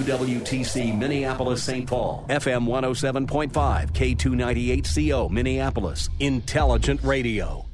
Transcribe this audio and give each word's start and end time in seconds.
WTC 0.00 0.98
Minneapolis 0.98 1.62
St. 1.62 1.86
Paul, 1.86 2.26
FM 2.28 2.66
107.5, 2.66 3.92
K298CO 3.92 5.30
Minneapolis, 5.30 6.08
Intelligent 6.20 7.02
Radio. 7.02 7.66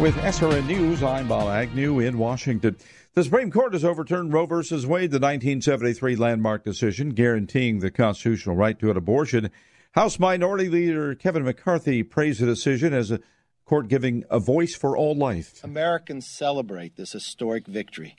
With 0.00 0.14
SRN 0.14 0.66
News, 0.66 1.02
I'm 1.02 1.28
Bob 1.28 1.48
Agnew 1.48 2.00
in 2.00 2.16
Washington. 2.16 2.74
The 3.12 3.22
Supreme 3.22 3.50
Court 3.50 3.74
has 3.74 3.84
overturned 3.84 4.32
Roe 4.32 4.46
v. 4.46 4.54
Wade, 4.54 5.10
the 5.10 5.18
1973 5.18 6.16
landmark 6.16 6.64
decision 6.64 7.10
guaranteeing 7.10 7.80
the 7.80 7.90
constitutional 7.90 8.56
right 8.56 8.78
to 8.78 8.90
an 8.90 8.96
abortion. 8.96 9.50
House 9.92 10.18
Minority 10.18 10.70
Leader 10.70 11.14
Kevin 11.14 11.44
McCarthy 11.44 12.02
praised 12.02 12.40
the 12.40 12.46
decision 12.46 12.94
as 12.94 13.10
a 13.10 13.20
court 13.70 13.86
giving 13.86 14.24
a 14.28 14.40
voice 14.40 14.74
for 14.74 14.96
all 14.96 15.14
life. 15.14 15.62
Americans 15.62 16.26
celebrate 16.26 16.96
this 16.96 17.12
historic 17.12 17.68
victory 17.68 18.16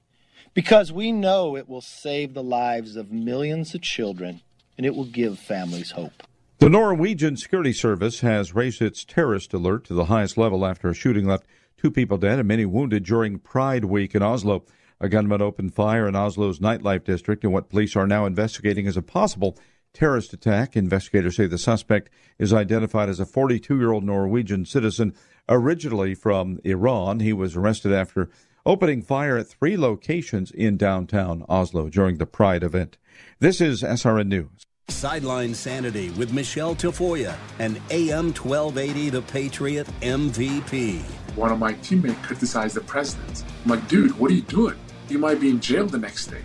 because 0.53 0.93
we 0.93 1.11
know 1.11 1.57
it 1.57 1.67
will 1.67 1.81
save 1.81 2.33
the 2.33 2.41
lives 2.41 2.95
of 2.95 3.11
millions 3.11 3.75
of 3.75 3.81
children 3.81 4.39
and 4.77 4.85
it 4.85 4.95
will 4.95 5.03
give 5.03 5.37
families 5.37 5.91
hope. 5.91 6.23
The 6.59 6.69
Norwegian 6.69 7.35
Security 7.35 7.73
Service 7.73 8.21
has 8.21 8.55
raised 8.55 8.81
its 8.81 9.03
terrorist 9.03 9.53
alert 9.53 9.83
to 9.87 9.93
the 9.93 10.05
highest 10.05 10.37
level 10.37 10.65
after 10.65 10.87
a 10.87 10.93
shooting 10.93 11.27
left 11.27 11.45
two 11.75 11.91
people 11.91 12.17
dead 12.17 12.39
and 12.39 12.47
many 12.47 12.65
wounded 12.65 13.03
during 13.03 13.37
Pride 13.37 13.83
Week 13.83 14.15
in 14.15 14.23
Oslo. 14.23 14.63
A 15.01 15.09
gunman 15.09 15.41
opened 15.41 15.73
fire 15.73 16.07
in 16.07 16.15
Oslo's 16.15 16.59
nightlife 16.59 17.03
district 17.03 17.43
in 17.43 17.51
what 17.51 17.67
police 17.67 17.97
are 17.97 18.07
now 18.07 18.25
investigating 18.25 18.87
as 18.87 18.95
a 18.95 19.01
possible 19.01 19.57
terrorist 19.93 20.31
attack. 20.31 20.77
Investigators 20.77 21.35
say 21.35 21.45
the 21.45 21.57
suspect 21.57 22.09
is 22.39 22.53
identified 22.53 23.09
as 23.09 23.19
a 23.19 23.25
42 23.25 23.77
year 23.77 23.91
old 23.91 24.05
Norwegian 24.05 24.65
citizen 24.65 25.13
Originally 25.49 26.15
from 26.15 26.59
Iran, 26.63 27.19
he 27.19 27.33
was 27.33 27.55
arrested 27.55 27.91
after 27.91 28.29
opening 28.65 29.01
fire 29.01 29.37
at 29.37 29.47
three 29.47 29.75
locations 29.75 30.51
in 30.51 30.77
downtown 30.77 31.45
Oslo 31.49 31.89
during 31.89 32.17
the 32.17 32.25
Pride 32.25 32.63
event. 32.63 32.97
This 33.39 33.59
is 33.59 33.81
SRN 33.81 34.27
News. 34.27 34.65
Sideline 34.89 35.53
Sanity 35.53 36.09
with 36.11 36.33
Michelle 36.33 36.75
Tafoya 36.75 37.35
and 37.59 37.77
AM 37.89 38.33
1280 38.33 39.09
The 39.09 39.21
Patriot 39.23 39.87
MVP. 40.01 41.01
One 41.35 41.51
of 41.51 41.59
my 41.59 41.73
teammates 41.73 42.19
criticized 42.21 42.75
the 42.75 42.81
president. 42.81 43.43
I'm 43.63 43.71
like, 43.71 43.87
dude, 43.87 44.17
what 44.19 44.31
are 44.31 44.33
you 44.33 44.41
doing? 44.41 44.77
You 45.09 45.17
might 45.17 45.39
be 45.39 45.49
in 45.49 45.59
jail 45.59 45.87
the 45.87 45.97
next 45.97 46.27
day. 46.27 46.41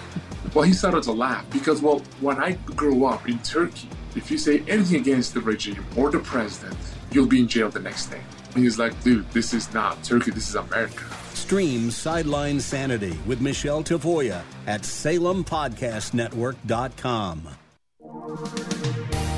well, 0.54 0.64
he 0.64 0.72
started 0.72 1.02
to 1.04 1.12
laugh 1.12 1.48
because, 1.50 1.80
well, 1.80 2.00
when 2.20 2.38
I 2.38 2.52
grew 2.52 3.06
up 3.06 3.28
in 3.28 3.38
Turkey, 3.38 3.88
if 4.16 4.30
you 4.30 4.38
say 4.38 4.62
anything 4.68 5.00
against 5.00 5.34
the 5.34 5.40
regime 5.40 5.84
or 5.96 6.10
the 6.10 6.18
president, 6.18 6.76
you'll 7.14 7.26
be 7.26 7.40
in 7.40 7.48
jail 7.48 7.70
the 7.70 7.80
next 7.80 8.06
day. 8.06 8.20
And 8.54 8.62
he's 8.62 8.78
like, 8.78 9.02
dude, 9.02 9.28
this 9.30 9.54
is 9.54 9.72
not 9.72 10.02
Turkey, 10.04 10.30
this 10.30 10.48
is 10.48 10.54
America. 10.54 11.04
Stream 11.34 11.90
Sideline 11.90 12.60
Sanity 12.60 13.18
with 13.26 13.40
Michelle 13.40 13.82
Tafoya 13.82 14.42
at 14.66 14.82
SalemPodcastNetwork.com. 14.82 17.48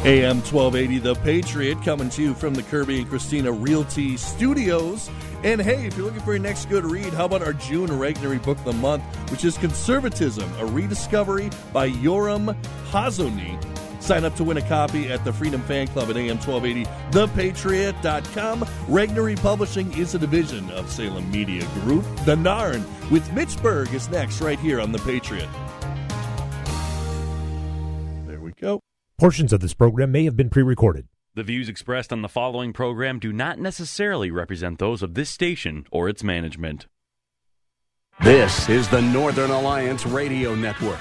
AM 0.05 0.37
1280 0.37 0.98
The 0.98 1.15
Patriot 1.17 1.83
coming 1.83 2.09
to 2.11 2.23
you 2.23 2.35
from 2.35 2.55
the 2.55 2.63
Kirby 2.63 3.01
and 3.01 3.09
Christina 3.09 3.51
Realty 3.51 4.17
Studios. 4.17 5.11
And 5.42 5.61
hey, 5.61 5.86
if 5.86 5.97
you're 5.97 6.07
looking 6.07 6.20
for 6.20 6.35
your 6.35 6.42
next 6.42 6.69
good 6.69 6.85
read, 6.85 7.13
how 7.13 7.25
about 7.25 7.42
our 7.42 7.55
June 7.55 7.89
Regnery 7.89 8.41
Book 8.42 8.59
of 8.59 8.65
the 8.65 8.73
Month, 8.75 9.03
which 9.31 9.45
is 9.45 9.59
Conservatism, 9.59 10.48
a 10.61 10.67
rediscovery 10.67 11.51
by 11.73 11.91
Yoram 11.91 12.57
Hazony 12.91 13.61
Sign 14.06 14.24
up 14.24 14.36
to 14.36 14.44
win 14.44 14.56
a 14.56 14.62
copy 14.62 15.11
at 15.11 15.24
the 15.24 15.33
Freedom 15.33 15.61
Fan 15.62 15.89
Club 15.89 16.11
at 16.11 16.14
AM1280, 16.14 16.86
thepatriot.com. 17.11 18.61
Regnery 18.61 19.36
Publishing 19.36 19.92
is 19.98 20.14
a 20.14 20.18
division 20.18 20.70
of 20.70 20.89
Salem 20.92 21.28
Media 21.28 21.67
Group. 21.80 22.05
The 22.24 22.36
Narn 22.36 22.84
with 23.11 23.33
Mitch 23.33 23.61
Berg 23.61 23.92
is 23.92 24.08
next 24.08 24.40
right 24.40 24.61
here 24.61 24.80
on 24.80 24.92
The 24.92 25.00
Patriot. 25.00 25.48
There 28.28 28.39
we 28.39 28.52
go. 28.52 28.78
Portions 29.18 29.52
of 29.52 29.58
this 29.58 29.74
program 29.74 30.12
may 30.12 30.24
have 30.24 30.36
been 30.36 30.50
pre 30.50 30.62
recorded. 30.62 31.08
The 31.34 31.42
views 31.42 31.68
expressed 31.68 32.12
on 32.12 32.23
the 32.23 32.28
following 32.28 32.73
program 32.73 33.18
do 33.18 33.33
not 33.33 33.58
necessarily 33.58 34.30
represent 34.30 34.78
those 34.78 35.02
of 35.02 35.14
this 35.14 35.30
station 35.30 35.84
or 35.90 36.08
its 36.08 36.23
management. 36.23 36.86
This 38.23 38.68
is 38.68 38.88
the 38.88 39.02
Northern 39.02 39.50
Alliance 39.50 40.06
Radio 40.06 40.55
Network 40.55 41.00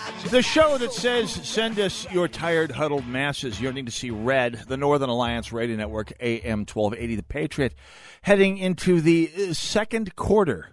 The 0.29 0.41
show 0.41 0.77
that 0.77 0.93
says, 0.93 1.29
send 1.29 1.77
us 1.77 2.09
your 2.11 2.29
tired, 2.29 2.71
huddled 2.71 3.05
masses. 3.05 3.59
Yearning 3.59 3.85
to 3.85 3.91
see 3.91 4.11
red, 4.11 4.63
the 4.67 4.77
Northern 4.77 5.09
Alliance 5.09 5.51
Radio 5.51 5.75
Network, 5.75 6.13
AM 6.21 6.59
1280, 6.59 7.15
The 7.15 7.23
Patriot, 7.23 7.75
heading 8.21 8.57
into 8.57 9.01
the 9.01 9.29
uh, 9.35 9.53
second 9.53 10.15
quarter 10.15 10.69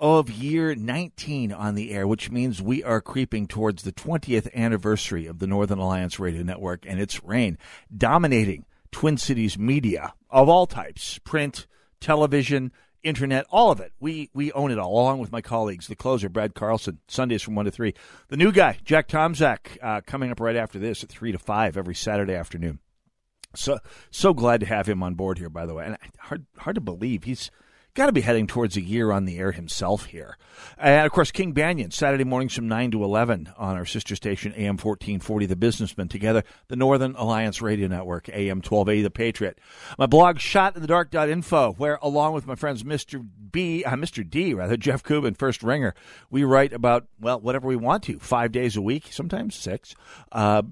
of 0.00 0.30
year 0.30 0.74
19 0.74 1.52
on 1.52 1.74
the 1.74 1.90
air, 1.92 2.06
which 2.06 2.30
means 2.30 2.62
we 2.62 2.82
are 2.82 3.02
creeping 3.02 3.46
towards 3.46 3.82
the 3.82 3.92
20th 3.92 4.52
anniversary 4.54 5.26
of 5.26 5.38
the 5.38 5.46
Northern 5.46 5.78
Alliance 5.78 6.18
Radio 6.18 6.42
Network 6.42 6.86
and 6.86 6.98
its 6.98 7.22
reign, 7.22 7.58
dominating 7.94 8.64
Twin 8.90 9.18
Cities 9.18 9.58
media 9.58 10.14
of 10.30 10.48
all 10.48 10.66
types 10.66 11.18
print, 11.18 11.66
television, 12.00 12.72
internet, 13.02 13.46
all 13.50 13.70
of 13.70 13.80
it. 13.80 13.92
We 14.00 14.30
we 14.34 14.52
own 14.52 14.70
it 14.70 14.78
all, 14.78 14.92
along 14.92 15.18
with 15.18 15.32
my 15.32 15.40
colleagues. 15.40 15.86
The 15.86 15.96
closer, 15.96 16.28
Brad 16.28 16.54
Carlson, 16.54 16.98
Sundays 17.08 17.42
from 17.42 17.54
one 17.54 17.64
to 17.64 17.70
three. 17.70 17.94
The 18.28 18.36
new 18.36 18.52
guy, 18.52 18.78
Jack 18.84 19.08
Tomczak, 19.08 19.78
uh, 19.82 20.00
coming 20.06 20.30
up 20.30 20.40
right 20.40 20.56
after 20.56 20.78
this 20.78 21.02
at 21.02 21.10
three 21.10 21.32
to 21.32 21.38
five 21.38 21.76
every 21.76 21.94
Saturday 21.94 22.34
afternoon. 22.34 22.78
So 23.54 23.78
so 24.10 24.32
glad 24.32 24.60
to 24.60 24.66
have 24.66 24.88
him 24.88 25.02
on 25.02 25.14
board 25.14 25.38
here. 25.38 25.50
By 25.50 25.66
the 25.66 25.74
way, 25.74 25.84
and 25.86 25.96
hard 26.18 26.46
hard 26.58 26.74
to 26.76 26.80
believe 26.80 27.24
he's 27.24 27.50
got 27.94 28.06
to 28.06 28.12
be 28.12 28.22
heading 28.22 28.46
towards 28.46 28.76
a 28.76 28.80
year 28.80 29.12
on 29.12 29.26
the 29.26 29.38
air 29.38 29.52
himself 29.52 30.06
here. 30.06 30.38
And 30.78 31.04
of 31.04 31.12
course, 31.12 31.30
King 31.30 31.52
Banaian, 31.52 31.92
Saturday 31.92 32.24
mornings 32.24 32.54
from 32.54 32.68
9 32.68 32.92
to 32.92 33.04
11 33.04 33.52
on 33.56 33.76
our 33.76 33.84
sister 33.84 34.16
station, 34.16 34.52
AM 34.54 34.76
1440, 34.76 35.46
The 35.46 35.56
Businessman, 35.56 36.08
together, 36.08 36.42
the 36.68 36.76
Northern 36.76 37.14
Alliance 37.16 37.60
Radio 37.60 37.88
Network, 37.88 38.28
AM 38.30 38.58
1280, 38.58 39.02
The 39.02 39.10
Patriot. 39.10 39.58
My 39.98 40.06
blog, 40.06 40.38
Shot 40.38 40.74
in 40.74 40.80
the 40.80 40.88
Dark.info, 40.88 41.74
where 41.74 41.98
along 42.00 42.32
with 42.32 42.46
my 42.46 42.54
friends 42.54 42.82
Mr. 42.82 43.24
B, 43.50 43.84
uh, 43.84 43.92
Mr. 43.92 44.28
D, 44.28 44.54
rather, 44.54 44.76
Jeff 44.76 45.02
Kouba, 45.02 45.36
First 45.36 45.62
Ringer, 45.62 45.94
we 46.30 46.44
write 46.44 46.72
about, 46.72 47.06
well, 47.20 47.40
whatever 47.40 47.68
we 47.68 47.76
want 47.76 48.04
to, 48.04 48.18
five 48.18 48.52
days 48.52 48.76
a 48.76 48.82
week, 48.82 49.08
sometimes 49.10 49.54
six, 49.54 49.94
uh, 50.32 50.62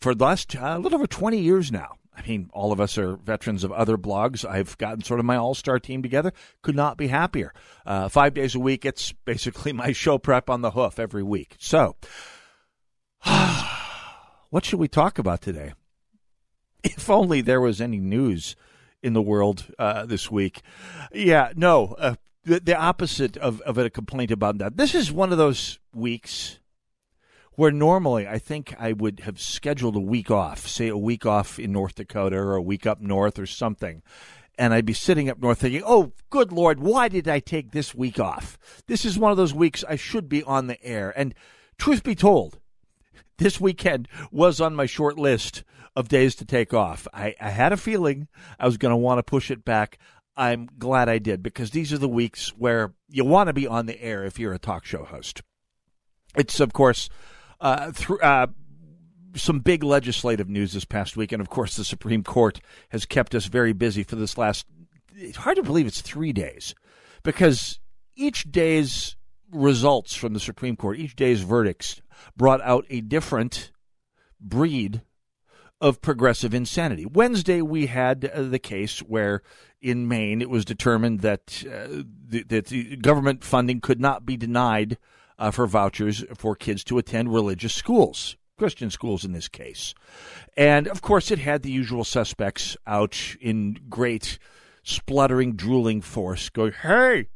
for 0.00 0.14
the 0.14 0.24
last, 0.24 0.54
uh, 0.54 0.74
a 0.76 0.78
little 0.78 0.98
over 0.98 1.06
20 1.06 1.38
years 1.38 1.72
now. 1.72 1.96
I 2.14 2.26
mean, 2.26 2.50
all 2.52 2.72
of 2.72 2.80
us 2.80 2.98
are 2.98 3.16
veterans 3.16 3.64
of 3.64 3.72
other 3.72 3.96
blogs. 3.96 4.44
I've 4.44 4.76
gotten 4.78 5.02
sort 5.02 5.18
of 5.18 5.26
my 5.26 5.36
all 5.36 5.54
star 5.54 5.78
team 5.78 6.02
together. 6.02 6.32
Could 6.60 6.76
not 6.76 6.96
be 6.96 7.08
happier. 7.08 7.54
Uh, 7.86 8.08
five 8.08 8.34
days 8.34 8.54
a 8.54 8.60
week. 8.60 8.84
It's 8.84 9.12
basically 9.24 9.72
my 9.72 9.92
show 9.92 10.18
prep 10.18 10.50
on 10.50 10.60
the 10.60 10.72
hoof 10.72 10.98
every 10.98 11.22
week. 11.22 11.56
So, 11.58 11.96
what 14.50 14.64
should 14.64 14.78
we 14.78 14.88
talk 14.88 15.18
about 15.18 15.40
today? 15.40 15.72
If 16.84 17.08
only 17.08 17.40
there 17.40 17.60
was 17.60 17.80
any 17.80 17.98
news 17.98 18.56
in 19.02 19.12
the 19.12 19.22
world 19.22 19.66
uh, 19.78 20.04
this 20.04 20.30
week. 20.30 20.62
Yeah, 21.12 21.52
no, 21.56 21.94
uh, 21.98 22.16
the, 22.44 22.60
the 22.60 22.76
opposite 22.76 23.36
of, 23.36 23.60
of 23.62 23.78
a 23.78 23.90
complaint 23.90 24.30
about 24.30 24.58
that. 24.58 24.76
This 24.76 24.94
is 24.94 25.12
one 25.12 25.32
of 25.32 25.38
those 25.38 25.78
weeks 25.94 26.58
where 27.54 27.70
normally 27.70 28.26
I 28.26 28.38
think 28.38 28.74
I 28.78 28.92
would 28.92 29.20
have 29.20 29.40
scheduled 29.40 29.96
a 29.96 30.00
week 30.00 30.30
off, 30.30 30.66
say 30.66 30.88
a 30.88 30.96
week 30.96 31.26
off 31.26 31.58
in 31.58 31.72
North 31.72 31.96
Dakota 31.96 32.36
or 32.36 32.54
a 32.54 32.62
week 32.62 32.86
up 32.86 33.00
north 33.00 33.38
or 33.38 33.46
something. 33.46 34.02
And 34.58 34.74
I'd 34.74 34.86
be 34.86 34.92
sitting 34.92 35.28
up 35.28 35.40
north 35.40 35.60
thinking, 35.60 35.82
oh, 35.84 36.12
good 36.30 36.52
Lord, 36.52 36.80
why 36.80 37.08
did 37.08 37.26
I 37.26 37.40
take 37.40 37.72
this 37.72 37.94
week 37.94 38.20
off? 38.20 38.58
This 38.86 39.04
is 39.04 39.18
one 39.18 39.30
of 39.30 39.36
those 39.36 39.54
weeks 39.54 39.84
I 39.88 39.96
should 39.96 40.28
be 40.28 40.42
on 40.42 40.66
the 40.66 40.82
air. 40.84 41.12
And 41.16 41.34
truth 41.78 42.02
be 42.02 42.14
told, 42.14 42.58
this 43.38 43.60
weekend 43.60 44.08
was 44.30 44.60
on 44.60 44.76
my 44.76 44.86
short 44.86 45.18
list 45.18 45.64
of 45.96 46.08
days 46.08 46.34
to 46.36 46.44
take 46.44 46.72
off. 46.72 47.08
I, 47.12 47.34
I 47.40 47.50
had 47.50 47.72
a 47.72 47.76
feeling 47.76 48.28
I 48.58 48.66
was 48.66 48.76
going 48.76 48.92
to 48.92 48.96
want 48.96 49.18
to 49.18 49.22
push 49.22 49.50
it 49.50 49.64
back. 49.64 49.98
I'm 50.36 50.68
glad 50.78 51.08
I 51.08 51.18
did 51.18 51.42
because 51.42 51.70
these 51.70 51.92
are 51.92 51.98
the 51.98 52.08
weeks 52.08 52.50
where 52.50 52.94
you 53.08 53.24
want 53.24 53.48
to 53.48 53.52
be 53.52 53.66
on 53.66 53.86
the 53.86 54.00
air 54.00 54.24
if 54.24 54.38
you're 54.38 54.54
a 54.54 54.58
talk 54.58 54.84
show 54.84 55.04
host. 55.04 55.42
It's, 56.34 56.60
of 56.60 56.72
course, 56.72 57.10
uh, 57.62 57.92
th- 57.92 58.20
uh, 58.20 58.48
some 59.34 59.60
big 59.60 59.82
legislative 59.82 60.48
news 60.48 60.72
this 60.74 60.84
past 60.84 61.16
week. 61.16 61.32
And, 61.32 61.40
of 61.40 61.48
course, 61.48 61.76
the 61.76 61.84
Supreme 61.84 62.22
Court 62.22 62.60
has 62.90 63.06
kept 63.06 63.34
us 63.34 63.46
very 63.46 63.72
busy 63.72 64.02
for 64.02 64.16
this 64.16 64.36
last, 64.36 64.66
it's 65.14 65.38
hard 65.38 65.56
to 65.56 65.62
believe 65.62 65.86
it's 65.86 66.02
three 66.02 66.32
days 66.32 66.74
because 67.22 67.78
each 68.14 68.50
day's 68.50 69.16
results 69.50 70.14
from 70.14 70.34
the 70.34 70.40
Supreme 70.40 70.76
Court, 70.76 70.98
each 70.98 71.16
day's 71.16 71.42
verdicts, 71.42 72.02
brought 72.36 72.60
out 72.62 72.84
a 72.90 73.00
different 73.00 73.70
breed 74.40 75.02
of 75.80 76.00
progressive 76.00 76.54
insanity. 76.54 77.06
Wednesday, 77.06 77.60
we 77.60 77.86
had 77.86 78.30
uh, 78.32 78.42
the 78.42 78.58
case 78.58 79.00
where 79.00 79.42
in 79.80 80.06
Maine 80.06 80.40
it 80.40 80.50
was 80.50 80.64
determined 80.64 81.20
that, 81.20 81.64
uh, 81.66 82.02
the, 82.28 82.44
that 82.44 82.66
the 82.66 82.96
government 82.96 83.42
funding 83.42 83.80
could 83.80 84.00
not 84.00 84.24
be 84.24 84.36
denied 84.36 84.96
uh, 85.42 85.50
for 85.50 85.66
vouchers 85.66 86.24
for 86.36 86.54
kids 86.54 86.84
to 86.84 86.98
attend 86.98 87.34
religious 87.34 87.74
schools. 87.74 88.36
Christian 88.58 88.90
schools 88.90 89.24
in 89.24 89.32
this 89.32 89.48
case. 89.48 89.92
And 90.56 90.86
of 90.86 91.02
course, 91.02 91.32
it 91.32 91.40
had 91.40 91.62
the 91.62 91.70
usual 91.72 92.04
suspects 92.04 92.76
out 92.86 93.36
in 93.40 93.76
great 93.88 94.38
spluttering, 94.84 95.54
drooling 95.54 96.00
force 96.00 96.48
going, 96.48 96.74
Hey, 96.82 97.26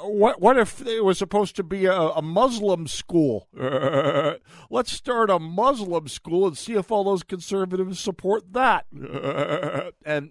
what 0.00 0.40
what 0.40 0.56
if 0.56 0.86
it 0.86 1.04
was 1.04 1.18
supposed 1.18 1.56
to 1.56 1.64
be 1.64 1.86
a, 1.86 1.92
a 1.92 2.22
Muslim 2.22 2.86
school? 2.86 3.48
Let's 4.70 4.92
start 4.92 5.28
a 5.28 5.40
Muslim 5.40 6.06
school 6.06 6.46
and 6.46 6.56
see 6.56 6.74
if 6.74 6.92
all 6.92 7.02
those 7.02 7.24
conservatives 7.24 7.98
support 7.98 8.52
that. 8.52 8.86
And 10.04 10.30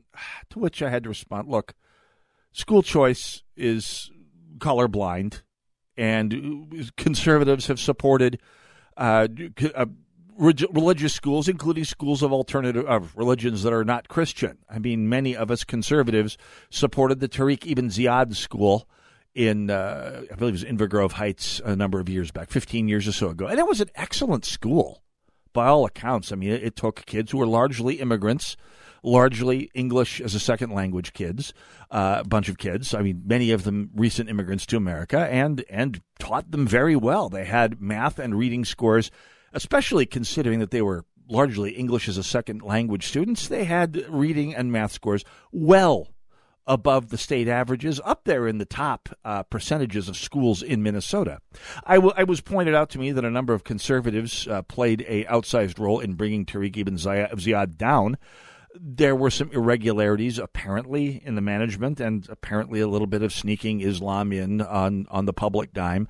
to 0.50 0.60
which 0.60 0.82
I 0.82 0.90
had 0.90 1.04
to 1.04 1.10
respond, 1.10 1.50
look, 1.50 1.74
school 2.54 2.84
choice 2.84 3.44
is 3.58 4.12
colorblind, 4.60 5.42
and 5.98 6.92
conservatives 6.98 7.68
have 7.68 7.80
supported 7.80 8.40
uh, 8.98 9.28
uh 9.76 9.86
religious 10.38 11.14
schools, 11.14 11.48
including 11.48 11.84
schools 11.84 12.24
of 12.24 12.34
alternative 12.34 12.86
of 12.86 13.16
religions 13.16 13.64
that 13.64 13.74
are 13.74 13.84
not 13.84 14.08
Christian. 14.08 14.58
I 14.70 14.80
mean, 14.80 15.08
many 15.08 15.36
of 15.36 15.52
us 15.52 15.64
conservatives 15.64 16.38
supported 16.70 17.20
the 17.20 17.30
Tarek 17.30 17.70
Ibn 17.70 17.90
Ziyad 17.90 18.36
school 18.36 18.88
in, 19.36 19.70
uh, 19.70 20.24
I 20.32 20.36
believe 20.36 20.56
it 20.56 20.64
was 20.64 20.64
Inver 20.64 20.90
Grove 20.90 21.14
Heights 21.14 21.62
a 21.64 21.76
number 21.76 22.00
of 22.00 22.10
years 22.10 22.32
back, 22.32 22.50
15 22.50 22.88
years 22.88 23.08
or 23.08 23.12
so 23.12 23.30
ago. 23.30 23.48
And 23.48 23.60
it 23.60 23.68
was 23.68 23.82
an 23.82 23.90
excellent 23.96 24.46
school 24.46 25.04
by 25.54 25.68
all 25.68 25.86
accounts. 25.86 26.32
I 26.32 26.36
mean, 26.36 26.52
it, 26.52 26.64
it 26.64 26.76
took 26.76 27.06
kids 27.06 27.32
who 27.32 27.38
were 27.38 27.48
largely 27.48 27.96
immigrants, 27.96 28.58
largely 29.04 29.72
English 29.74 30.22
as 30.22 30.36
a 30.36 30.40
second 30.40 30.72
language 30.72 31.14
kids, 31.14 31.54
uh, 31.90 32.18
a 32.22 32.28
bunch 32.28 32.50
of 32.50 32.58
kids. 32.58 32.94
I 32.94 33.02
mean, 33.02 33.24
many 33.26 33.52
of 33.52 33.64
them 33.64 33.90
recent 33.96 34.30
immigrants 34.30 34.66
to 34.68 34.78
America, 34.78 35.20
and 35.20 35.64
and 35.70 36.02
taught 36.20 36.52
them 36.52 36.68
very 36.68 36.96
well. 36.96 37.30
They 37.30 37.46
had 37.46 37.82
math 37.82 38.20
and 38.20 38.38
reading 38.38 38.66
scores, 38.66 39.12
especially 39.54 40.06
considering 40.06 40.60
that 40.60 40.72
they 40.72 40.82
were 40.82 41.06
largely 41.28 41.72
English 41.72 42.10
as 42.10 42.18
a 42.18 42.24
second 42.24 42.62
language 42.62 43.08
students. 43.08 43.48
They 43.48 43.64
had 43.64 44.06
reading 44.10 44.54
and 44.54 44.72
math 44.72 44.92
scores 44.92 45.24
well 45.52 46.10
above 46.68 47.10
the 47.10 47.18
state 47.18 47.48
averages, 47.48 48.00
up 48.06 48.24
there 48.26 48.48
in 48.48 48.60
the 48.60 48.66
top 48.66 49.10
uh, 49.26 49.44
percentages 49.44 50.08
of 50.08 50.16
schools 50.16 50.62
in 50.62 50.84
Minnesota. 50.84 51.40
I, 51.86 51.96
w- 51.96 52.14
I 52.16 52.24
was 52.24 52.40
pointed 52.40 52.76
out 52.76 52.92
to 52.92 53.00
me 53.00 53.12
that 53.12 53.26
a 53.26 53.32
number 53.32 53.54
of 53.54 53.64
conservatives 53.64 54.48
uh, 54.48 54.62
played 54.62 55.04
a 55.08 55.26
outsized 55.26 55.80
role 55.80 56.00
in 56.00 56.14
bringing 56.14 56.46
Tarek 56.46 56.78
Ibn 56.78 56.96
Ziyad 56.96 57.78
down. 57.78 58.18
There 58.80 59.16
were 59.16 59.30
some 59.30 59.52
irregularities 59.52 60.40
apparently 60.40 61.22
in 61.26 61.36
the 61.36 61.42
management, 61.42 62.00
and 62.00 62.28
apparently 62.30 62.80
a 62.80 62.88
little 62.88 63.08
bit 63.08 63.22
of 63.22 63.34
sneaking 63.34 63.82
Islam 63.82 64.32
in 64.32 64.62
on 64.62 65.08
on 65.10 65.26
the 65.26 65.34
public 65.34 65.74
dime. 65.74 66.08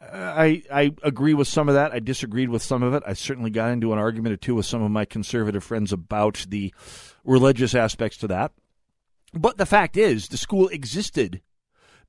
I 0.00 0.62
I 0.72 0.92
agree 1.02 1.34
with 1.34 1.48
some 1.48 1.68
of 1.68 1.74
that. 1.74 1.92
I 1.92 1.98
disagreed 1.98 2.48
with 2.48 2.62
some 2.62 2.82
of 2.82 2.94
it. 2.94 3.02
I 3.06 3.12
certainly 3.12 3.50
got 3.50 3.70
into 3.70 3.92
an 3.92 3.98
argument 3.98 4.32
or 4.32 4.38
two 4.38 4.54
with 4.54 4.66
some 4.66 4.82
of 4.82 4.90
my 4.90 5.04
conservative 5.04 5.62
friends 5.62 5.92
about 5.92 6.46
the 6.48 6.72
religious 7.24 7.74
aspects 7.74 8.16
to 8.18 8.28
that. 8.28 8.52
But 9.32 9.58
the 9.58 9.66
fact 9.66 9.96
is, 9.96 10.28
the 10.28 10.38
school 10.38 10.68
existed 10.68 11.42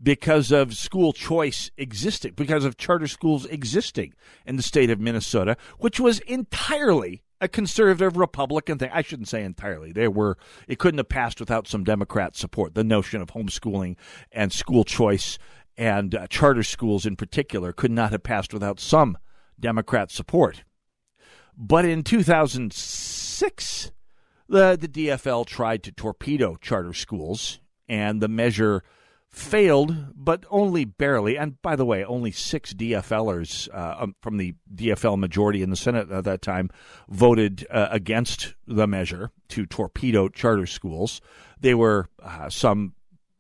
because 0.02 0.52
of 0.52 0.74
school 0.74 1.14
choice 1.14 1.70
existing, 1.78 2.34
because 2.34 2.66
of 2.66 2.78
charter 2.78 3.08
schools 3.08 3.46
existing 3.46 4.14
in 4.46 4.56
the 4.56 4.64
state 4.64 4.90
of 4.90 5.00
Minnesota, 5.00 5.58
which 5.78 6.00
was 6.00 6.20
entirely 6.22 7.24
a 7.42 7.48
conservative 7.48 8.16
Republican 8.16 8.78
thing. 8.78 8.92
I 8.94 9.02
shouldn't 9.02 9.28
say 9.28 9.44
entirely. 9.44 9.92
There 9.92 10.12
were 10.12 10.38
it 10.68 10.80
couldn't 10.80 11.00
have 11.00 11.10
passed 11.10 11.40
without 11.40 11.68
some 11.68 11.84
Democrat 11.84 12.36
support. 12.38 12.76
The 12.76 12.84
notion 12.84 13.22
of 13.22 13.32
homeschooling 13.32 13.98
and 14.32 14.54
school 14.54 14.84
choice 14.84 15.40
and 15.76 16.14
uh, 16.14 16.28
charter 16.28 16.64
schools 16.64 17.06
in 17.06 17.16
particular 17.16 17.74
could 17.74 17.92
not 17.92 18.12
have 18.12 18.24
passed 18.24 18.54
without 18.54 18.80
some 18.80 19.18
Democrat 19.60 20.12
support. 20.12 20.64
But 21.58 21.86
in 21.86 22.04
2006, 22.04 23.92
the, 24.48 24.78
the 24.80 24.88
DFL 24.88 25.46
tried 25.46 25.84
to 25.84 25.92
torpedo 25.92 26.56
charter 26.56 26.94
schools, 26.94 27.60
and 27.88 28.22
the 28.22 28.28
measure 28.28 28.84
failed, 29.32 29.96
but 30.16 30.46
only 30.50 30.84
barely. 30.84 31.38
And 31.38 31.62
by 31.62 31.76
the 31.76 31.86
way, 31.86 32.04
only 32.04 32.32
six 32.32 32.74
DFLers 32.74 33.70
uh, 33.74 34.04
um, 34.04 34.16
from 34.22 34.38
the 34.38 34.56
DFL 34.74 35.18
majority 35.18 35.62
in 35.62 35.70
the 35.70 35.76
Senate 35.76 36.12
at 36.12 36.26
that 36.26 36.42
time 36.42 36.70
voted 37.08 37.66
uh, 37.70 37.88
against 37.92 38.56
the 38.68 38.88
measure 38.88 39.32
to 39.50 39.66
torpedo 39.66 40.28
charter 40.28 40.66
schools. 40.66 41.22
They 41.60 41.74
were 41.74 42.10
uh, 42.22 42.50
some 42.50 42.94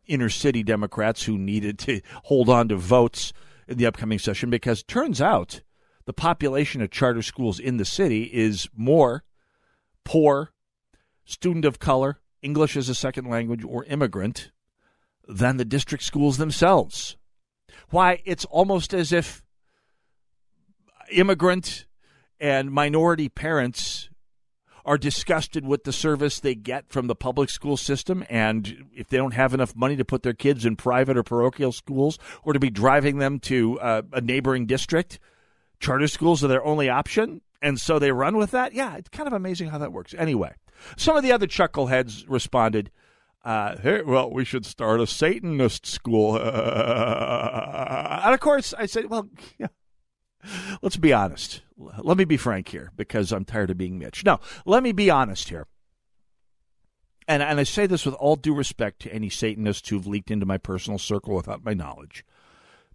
inner 0.08 0.30
city 0.30 0.64
Democrats 0.64 1.24
who 1.24 1.38
needed 1.38 1.78
to 1.80 2.02
hold 2.24 2.50
on 2.50 2.70
to 2.70 2.76
votes 2.78 3.34
in 3.68 3.78
the 3.78 3.86
upcoming 3.86 4.20
session 4.20 4.50
because 4.50 4.84
turns 4.84 5.22
out 5.22 5.62
the 6.06 6.14
population 6.14 6.82
of 6.82 6.90
charter 6.90 7.22
schools 7.22 7.60
in 7.60 7.78
the 7.78 7.86
city 7.86 8.24
is 8.24 8.70
more 8.76 9.24
poor 10.04 10.52
student 11.26 11.66
of 11.66 11.80
color, 11.80 12.20
English 12.42 12.76
as 12.76 12.90
a 12.90 12.96
second 12.96 13.30
language, 13.30 13.64
or 13.64 13.84
immigrant 13.86 14.52
than 15.32 15.58
the 15.58 15.66
district 15.66 16.04
schools 16.04 16.38
themselves. 16.38 17.18
Why, 17.90 18.22
it's 18.26 18.46
almost 18.46 18.94
as 18.94 19.12
if 19.12 19.44
immigrant 21.12 21.86
and 22.40 22.72
minority 22.72 23.30
parents 23.30 24.10
are 24.84 24.98
disgusted 24.98 25.66
with 25.66 25.84
the 25.84 25.94
service 25.94 26.40
they 26.40 26.56
get 26.56 26.90
from 26.90 27.08
the 27.08 27.16
public 27.16 27.50
school 27.50 27.78
system. 27.78 28.24
And 28.30 28.86
if 28.96 29.10
they 29.10 29.18
don't 29.18 29.34
have 29.34 29.54
enough 29.54 29.76
money 29.76 29.96
to 29.96 30.06
put 30.06 30.24
their 30.24 30.34
kids 30.34 30.66
in 30.66 30.76
private 30.76 31.18
or 31.18 31.24
parochial 31.24 31.72
schools 31.72 32.18
or 32.44 32.54
to 32.54 32.60
be 32.60 32.70
driving 32.70 33.20
them 33.20 33.40
to 33.42 33.80
uh, 33.80 34.02
a 34.12 34.22
neighboring 34.22 34.66
district, 34.66 35.20
charter 35.80 36.08
schools 36.08 36.44
are 36.44 36.48
their 36.48 36.66
only 36.66 36.90
option. 36.90 37.42
And 37.62 37.80
so 37.80 38.00
they 38.00 38.12
run 38.12 38.38
with 38.38 38.52
that. 38.52 38.74
Yeah, 38.74 38.96
it's 38.96 39.10
kind 39.10 39.28
of 39.28 39.34
amazing 39.34 39.70
how 39.70 39.78
that 39.78 39.94
works. 39.94 40.16
Anyway, 40.18 40.56
some 40.98 41.16
of 41.16 41.22
the 41.22 41.32
other 41.32 41.46
chuckleheads 41.46 42.26
responded, 42.28 42.90
uh, 43.44 43.78
hey, 43.78 44.02
well, 44.04 44.32
we 44.32 44.46
should 44.46 44.66
start 44.66 45.00
a 45.00 45.08
Satanist 45.08 45.86
school. 45.86 46.36
and 46.38 46.46
of 48.34 48.40
course, 48.40 48.74
I 48.78 48.86
said, 48.86 49.10
well, 49.10 49.30
yeah, 49.58 49.68
let's 50.82 50.98
be 50.98 51.14
honest. 51.14 51.62
Let 51.78 52.18
me 52.18 52.26
be 52.26 52.38
frank 52.38 52.68
here 52.68 52.92
because 52.96 53.32
I'm 53.32 53.46
tired 53.46 53.72
of 53.72 53.78
being 53.78 53.98
Mitch. 53.98 54.24
No, 54.24 54.40
let 54.66 54.84
me 54.84 54.92
be 54.92 55.10
honest 55.10 55.50
here. 55.50 55.68
And, 57.28 57.42
and 57.42 57.60
I 57.60 57.64
say 57.64 57.88
this 57.88 58.06
with 58.06 58.16
all 58.16 58.36
due 58.36 58.54
respect 58.54 59.02
to 59.02 59.14
any 59.14 59.30
Satanists 59.30 59.90
who've 59.90 60.08
leaked 60.08 60.32
into 60.32 60.46
my 60.46 60.58
personal 60.58 61.00
circle 61.00 61.36
without 61.36 61.64
my 61.64 61.74
knowledge 61.74 62.26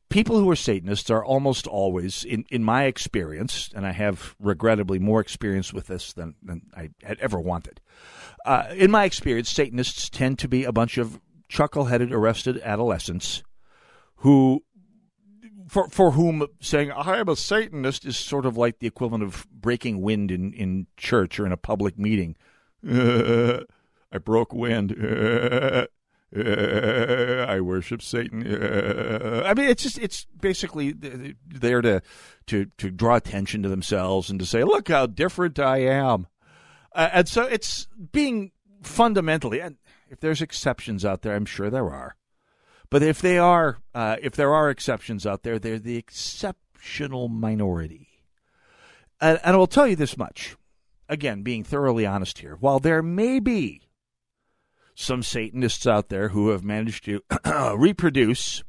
people 0.08 0.38
who 0.38 0.50
are 0.50 0.56
Satanists 0.56 1.10
are 1.10 1.25
almost 1.25 1.66
always, 1.66 2.25
in, 2.25 2.44
in 2.50 2.62
my 2.62 2.84
experience, 2.84 3.70
and 3.75 3.86
I 3.86 3.92
have 3.92 4.34
regrettably 4.38 4.98
more 4.98 5.20
experience 5.20 5.72
with 5.72 5.86
this 5.86 6.12
than, 6.12 6.34
than 6.42 6.62
I 6.76 6.90
had 7.02 7.18
ever 7.20 7.40
wanted. 7.40 7.80
Uh, 8.44 8.64
in 8.75 8.90
my 8.90 9.04
experience, 9.04 9.50
Satanists 9.50 10.08
tend 10.08 10.38
to 10.38 10.48
be 10.48 10.64
a 10.64 10.72
bunch 10.72 10.98
of 10.98 11.20
chuckle-headed, 11.48 12.12
arrested 12.12 12.60
adolescents 12.62 13.42
who, 14.16 14.62
for 15.68 15.88
for 15.88 16.12
whom 16.12 16.46
saying 16.60 16.90
"I 16.92 17.18
am 17.18 17.28
a 17.28 17.36
Satanist" 17.36 18.04
is 18.04 18.16
sort 18.16 18.46
of 18.46 18.56
like 18.56 18.78
the 18.78 18.86
equivalent 18.86 19.25
of 19.25 19.46
breaking 19.50 20.00
wind 20.00 20.30
in, 20.30 20.52
in 20.52 20.86
church 20.96 21.38
or 21.38 21.46
in 21.46 21.52
a 21.52 21.56
public 21.56 21.98
meeting. 21.98 22.36
I 22.88 24.18
broke 24.22 24.52
wind. 24.52 24.92
Uh, 26.37 27.47
I 27.49 27.61
worship 27.61 28.02
Satan. 28.02 28.47
Uh, 28.47 29.43
I 29.47 29.55
mean, 29.55 29.69
it's 29.69 29.83
just 29.83 29.99
it's 29.99 30.26
basically 30.40 30.93
there 30.93 31.81
to 31.83 32.02
to 32.49 32.66
to 32.78 32.90
draw 32.90 33.16
attention 33.16 33.62
to 33.62 33.69
themselves 33.69 34.31
and 34.31 34.38
to 34.40 34.47
say, 34.47 34.64
"Look 34.64 34.88
how 34.88 35.07
different 35.07 35.59
I 35.59 35.78
am." 35.78 36.26
Uh, 36.95 37.11
and 37.12 37.28
so 37.28 37.43
it's 37.43 37.88
being 38.12 38.52
fundamentally, 38.83 39.61
and 39.61 39.76
if 40.09 40.21
there's 40.21 40.43
exceptions 40.43 41.05
out 41.05 41.23
there, 41.23 41.35
I'm 41.35 41.47
sure 41.47 41.71
there 41.71 41.90
are. 41.90 42.16
But 42.90 43.02
if 43.02 43.21
they 43.21 43.38
are, 43.38 43.78
uh, 43.95 44.16
if 44.23 44.35
there 44.37 44.55
are 44.55 44.71
exceptions 44.71 45.26
out 45.26 45.43
there, 45.43 45.59
they're 45.59 45.78
the 45.78 45.97
exceptional 45.97 47.28
minority. 47.28 48.09
And, 49.21 49.40
and 49.43 49.55
I 49.55 49.57
will 49.57 49.66
tell 49.66 49.87
you 49.87 49.97
this 49.97 50.16
much. 50.16 50.57
Again, 51.09 51.43
being 51.43 51.62
thoroughly 51.62 52.05
honest 52.05 52.38
here, 52.38 52.57
while 52.59 52.81
there 52.81 53.02
may 53.02 53.38
be 53.38 53.83
some 54.96 55.22
Satanists 55.22 55.86
out 55.86 56.08
there 56.08 56.30
who 56.30 56.48
have 56.48 56.64
managed 56.64 57.04
to 57.04 57.22
reproduce 57.76 58.64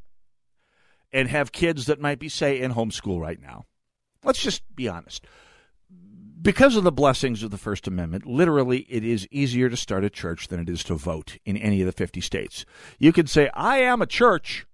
and 1.12 1.29
have 1.29 1.53
kids 1.53 1.86
that 1.86 2.01
might 2.01 2.19
be, 2.19 2.29
say, 2.29 2.60
in 2.60 2.74
homeschool 2.74 3.19
right 3.19 3.41
now. 3.41 3.65
Let's 4.24 4.41
just 4.41 4.62
be 4.75 4.89
honest. 4.89 5.25
Because 6.39 6.75
of 6.75 6.84
the 6.84 6.91
blessings 6.91 7.43
of 7.43 7.50
the 7.50 7.57
First 7.57 7.88
Amendment, 7.88 8.25
literally, 8.25 8.79
it 8.89 9.05
is 9.05 9.27
easier 9.31 9.69
to 9.69 9.77
start 9.77 10.03
a 10.03 10.10
church 10.10 10.50
than 10.50 10.60
it 10.60 10.69
is 10.69 10.84
to 10.84 10.96
vote 10.96 11.38
in 11.46 11.55
any 11.55 11.81
of 11.81 11.86
the 11.86 11.93
50 11.93 12.19
states. 12.19 12.65
You 13.00 13.13
can 13.13 13.25
say, 13.25 13.50
I 13.53 13.79
am 13.79 14.01
a 14.01 14.05
church, 14.05 14.67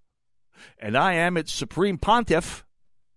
and 0.80 0.98
I 0.98 1.14
am 1.14 1.38
its 1.38 1.54
supreme 1.54 2.00
pontiff, 2.00 2.66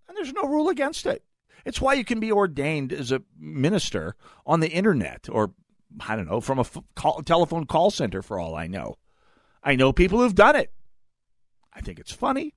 and 0.07 0.15
there's 0.15 0.33
no 0.33 0.47
rule 0.47 0.69
against 0.69 1.07
it. 1.07 1.23
It's 1.65 1.81
why 1.81 1.95
you 1.95 2.05
can 2.05 2.19
be 2.19 2.31
ordained 2.31 2.93
as 2.93 3.11
a 3.11 3.23
minister 3.37 4.15
on 4.45 4.59
the 4.59 4.69
internet 4.69 5.27
or, 5.29 5.53
I 6.01 6.15
don't 6.15 6.29
know, 6.29 6.41
from 6.41 6.59
a 6.59 6.65
call, 6.95 7.21
telephone 7.23 7.65
call 7.65 7.91
center 7.91 8.21
for 8.21 8.39
all 8.39 8.55
I 8.55 8.67
know. 8.67 8.95
I 9.63 9.75
know 9.75 9.93
people 9.93 10.19
who've 10.19 10.35
done 10.35 10.55
it. 10.55 10.71
I 11.73 11.81
think 11.81 11.99
it's 11.99 12.11
funny. 12.11 12.55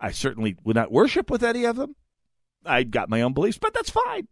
I 0.00 0.12
certainly 0.12 0.56
would 0.64 0.76
not 0.76 0.92
worship 0.92 1.30
with 1.30 1.42
any 1.42 1.64
of 1.64 1.76
them. 1.76 1.96
I've 2.64 2.90
got 2.90 3.08
my 3.08 3.22
own 3.22 3.32
beliefs, 3.32 3.58
but 3.58 3.74
that's 3.74 3.90
fine. 3.90 4.28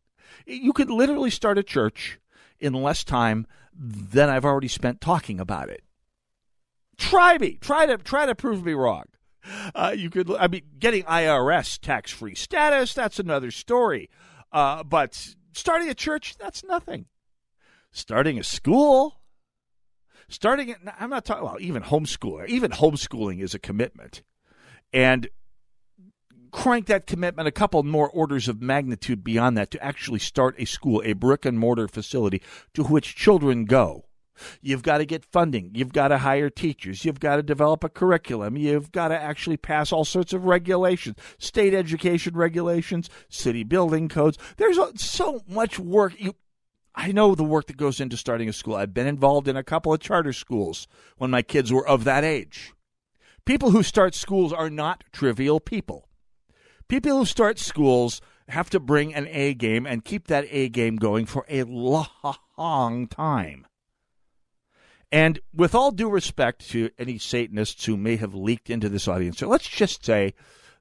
You 0.47 0.73
could 0.73 0.91
literally 0.91 1.31
start 1.31 1.59
a 1.59 1.63
church 1.63 2.19
in 2.59 2.73
less 2.73 3.05
time 3.05 3.47
than 3.73 4.29
I've 4.29 4.45
already 4.45 4.69
spent 4.69 5.01
talking 5.01 5.41
about 5.41 5.69
it. 5.69 5.83
Try 6.97 7.39
me. 7.39 7.59
Try 7.61 7.87
to 7.87 7.99
try 7.99 8.27
to 8.27 8.35
prove 8.35 8.65
me 8.65 8.73
wrong. 8.73 9.05
Uh, 9.75 9.95
you 9.97 10.11
could. 10.11 10.31
I 10.33 10.49
mean, 10.49 10.63
getting 10.79 11.05
IRS 11.05 11.79
tax 11.79 12.11
free 12.11 12.35
status. 12.35 12.95
That's 12.95 13.19
another 13.19 13.51
story. 13.51 14.11
Uh, 14.51 14.83
but 14.83 15.35
starting 15.53 15.89
a 15.89 15.95
church, 15.95 16.37
that's 16.39 16.65
nothing. 16.65 17.07
Starting 17.97 18.39
a 18.39 18.45
school. 18.45 19.23
Starting 20.29 20.69
it. 20.69 20.77
I'm 21.01 21.09
not 21.09 21.25
talking. 21.25 21.45
Well, 21.45 21.57
even 21.59 21.83
homeschooling. 21.83 22.47
Even 22.49 22.71
homeschooling 22.71 23.41
is 23.41 23.55
a 23.55 23.59
commitment, 23.59 24.23
and 24.93 25.29
crank 26.51 26.87
that 26.87 27.07
commitment 27.07 27.49
a 27.49 27.53
couple 27.53 27.83
more 27.85 28.11
orders 28.11 28.49
of 28.49 28.61
magnitude 28.61 29.25
beyond 29.25 29.57
that 29.57 29.71
to 29.71 29.83
actually 29.83 30.19
start 30.19 30.55
a 30.59 30.67
school, 30.67 31.01
a 31.07 31.15
brick 31.15 31.47
and 31.47 31.59
mortar 31.59 31.89
facility 31.89 32.43
to 32.75 32.85
which 32.85 33.17
children 33.17 33.65
go. 33.65 34.05
You've 34.61 34.83
got 34.83 34.99
to 34.99 35.07
get 35.07 35.25
funding. 35.25 35.71
You've 35.75 35.95
got 35.95 36.09
to 36.09 36.19
hire 36.19 36.51
teachers. 36.51 37.07
You've 37.07 37.21
got 37.21 37.37
to 37.37 37.43
develop 37.43 37.83
a 37.83 37.89
curriculum. 37.89 38.59
You've 38.59 38.93
got 38.93 39.09
to 39.09 39.19
actually 39.19 39.57
pass 39.57 39.91
all 39.91 40.05
sorts 40.05 40.35
of 40.35 40.45
regulations, 40.45 41.17
state 41.39 41.73
education 41.73 42.37
regulations, 42.37 43.09
city 43.31 43.65
building 43.65 44.11
codes. 44.11 44.37
There's 44.59 44.79
so 45.01 45.41
much 45.49 45.79
work. 45.79 46.13
You, 46.21 46.35
I 46.97 47.13
know 47.13 47.35
the 47.35 47.45
work 47.45 47.67
that 47.67 47.77
goes 47.77 48.01
into 48.01 48.17
starting 48.17 48.49
a 48.49 48.53
school. 48.53 48.75
I've 48.75 48.95
been 48.95 49.07
involved 49.07 49.49
in 49.49 49.57
a 49.57 49.63
couple 49.63 49.93
of 49.93 50.01
charter 50.01 50.33
schools 50.33 50.89
when 51.19 51.31
my 51.31 51.43
kids 51.43 51.73
were 51.73 51.87
of 51.87 52.05
that 52.05 52.25
age. 52.25 52.73
People 53.45 53.71
who 53.71 53.83
start 53.83 54.15
schools 54.15 54.53
are 54.53 54.71
not 54.71 55.05
trivial 55.13 55.61
people 55.61 56.09
people 56.89 57.19
who 57.19 57.25
start 57.25 57.59
schools 57.59 58.21
have 58.49 58.71
to 58.71 58.81
bring 58.81 59.15
an 59.15 59.27
A 59.31 59.55
game 59.55 59.87
and 59.87 60.05
keep 60.05 60.29
that 60.29 60.47
A 60.51 60.69
game 60.69 60.97
going 60.97 61.27
for 61.27 61.45
a 61.49 61.65
long 61.65 63.09
time. 63.09 63.67
And 65.11 65.41
with 65.53 65.75
all 65.75 65.93
due 65.93 66.09
respect 66.09 66.69
to 66.71 66.91
any 66.99 67.19
Satanists 67.19 67.85
who 67.85 67.97
may 67.97 68.17
have 68.17 68.35
leaked 68.35 68.71
into 68.71 68.89
this 68.89 69.09
audience, 69.09 69.39
so 69.39 69.49
let's 69.49 69.69
just 69.69 70.05
say 70.05 70.35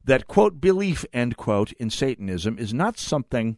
that, 0.03 0.27
quote, 0.27 0.59
belief, 0.59 1.05
end 1.13 1.37
quote, 1.37 1.71
in 1.73 1.89
Satanism 1.89 2.57
is 2.57 2.73
not 2.73 2.99
something 2.99 3.57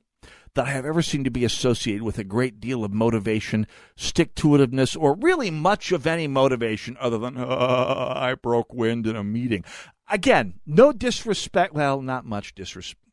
that 0.57 0.65
I 0.65 0.71
have 0.71 0.85
ever 0.85 1.03
seen 1.03 1.23
to 1.23 1.29
be 1.29 1.45
associated 1.45 2.01
with 2.01 2.17
a 2.17 2.23
great 2.23 2.59
deal 2.59 2.83
of 2.83 2.91
motivation, 2.91 3.67
stick 3.95 4.33
to 4.35 4.49
itiveness, 4.49 4.99
or 4.99 5.15
really 5.15 5.51
much 5.51 5.91
of 5.91 6.07
any 6.07 6.27
motivation 6.27 6.97
other 6.99 7.19
than, 7.19 7.37
uh, 7.37 7.45
I 8.15 8.33
broke 8.33 8.73
wind 8.73 9.05
in 9.05 9.15
a 9.15 9.23
meeting. 9.23 9.63
Again, 10.09 10.55
no 10.65 10.91
disrespect. 10.91 11.73
Well, 11.73 12.01
not 12.01 12.25
much 12.25 12.55
disrespect. 12.55 13.03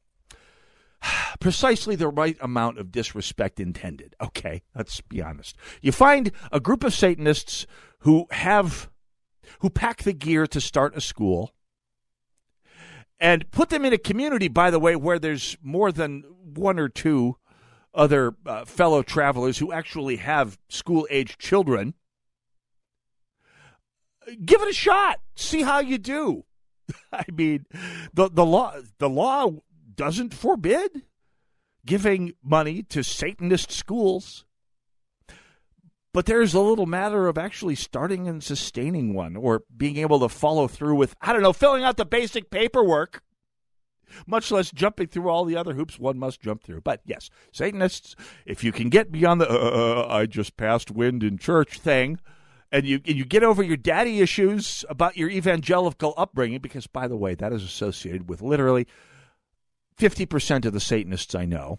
Precisely 1.40 1.96
the 1.96 2.08
right 2.08 2.38
amount 2.40 2.78
of 2.78 2.90
disrespect 2.90 3.60
intended. 3.60 4.16
Okay, 4.22 4.62
let's 4.74 5.02
be 5.02 5.22
honest. 5.22 5.54
You 5.82 5.92
find 5.92 6.32
a 6.50 6.60
group 6.60 6.82
of 6.82 6.94
Satanists 6.94 7.66
who 8.00 8.26
have, 8.30 8.90
who 9.58 9.68
pack 9.68 10.02
the 10.02 10.14
gear 10.14 10.46
to 10.46 10.60
start 10.62 10.96
a 10.96 11.00
school 11.02 11.52
and 13.24 13.50
put 13.50 13.70
them 13.70 13.86
in 13.86 13.94
a 13.94 13.98
community, 13.98 14.48
by 14.48 14.70
the 14.70 14.78
way, 14.78 14.94
where 14.94 15.18
there's 15.18 15.56
more 15.62 15.90
than 15.90 16.24
one 16.42 16.78
or 16.78 16.90
two 16.90 17.38
other 17.94 18.34
uh, 18.44 18.66
fellow 18.66 19.02
travelers 19.02 19.56
who 19.56 19.72
actually 19.72 20.16
have 20.16 20.58
school 20.68 21.06
age 21.08 21.38
children. 21.38 21.94
Give 24.44 24.60
it 24.60 24.68
a 24.68 24.74
shot. 24.74 25.20
See 25.36 25.62
how 25.62 25.80
you 25.80 25.96
do. 25.96 26.44
I 27.14 27.24
mean, 27.32 27.64
the 28.12 28.28
the 28.28 28.44
law 28.44 28.74
the 28.98 29.08
law 29.08 29.52
doesn't 29.94 30.34
forbid 30.34 31.04
giving 31.86 32.34
money 32.42 32.82
to 32.82 33.02
Satanist 33.02 33.72
schools. 33.72 34.44
But 36.14 36.26
there's 36.26 36.54
a 36.54 36.60
little 36.60 36.86
matter 36.86 37.26
of 37.26 37.36
actually 37.36 37.74
starting 37.74 38.28
and 38.28 38.42
sustaining 38.42 39.14
one 39.14 39.34
or 39.34 39.64
being 39.76 39.96
able 39.96 40.20
to 40.20 40.28
follow 40.28 40.68
through 40.68 40.94
with, 40.94 41.16
I 41.20 41.32
don't 41.32 41.42
know, 41.42 41.52
filling 41.52 41.82
out 41.82 41.96
the 41.96 42.04
basic 42.04 42.50
paperwork, 42.50 43.20
much 44.24 44.52
less 44.52 44.70
jumping 44.70 45.08
through 45.08 45.28
all 45.28 45.44
the 45.44 45.56
other 45.56 45.74
hoops 45.74 45.98
one 45.98 46.16
must 46.16 46.40
jump 46.40 46.62
through. 46.62 46.82
But 46.82 47.00
yes, 47.04 47.30
Satanists, 47.50 48.14
if 48.46 48.62
you 48.62 48.70
can 48.70 48.90
get 48.90 49.10
beyond 49.10 49.40
the, 49.40 49.50
uh, 49.50 49.54
uh, 49.54 50.02
uh 50.02 50.06
I 50.08 50.26
just 50.26 50.56
passed 50.56 50.92
wind 50.92 51.24
in 51.24 51.36
church 51.36 51.80
thing, 51.80 52.20
and 52.70 52.86
you 52.86 53.00
and 53.04 53.16
you 53.16 53.24
get 53.24 53.42
over 53.42 53.64
your 53.64 53.76
daddy 53.76 54.20
issues 54.20 54.84
about 54.88 55.16
your 55.16 55.30
evangelical 55.30 56.14
upbringing 56.16 56.60
because 56.60 56.86
by 56.86 57.08
the 57.08 57.16
way 57.16 57.34
that 57.34 57.52
is 57.52 57.64
associated 57.64 58.28
with 58.28 58.40
literally 58.40 58.86
50% 59.98 60.64
of 60.64 60.72
the 60.72 60.80
satanists 60.80 61.36
i 61.36 61.44
know 61.44 61.78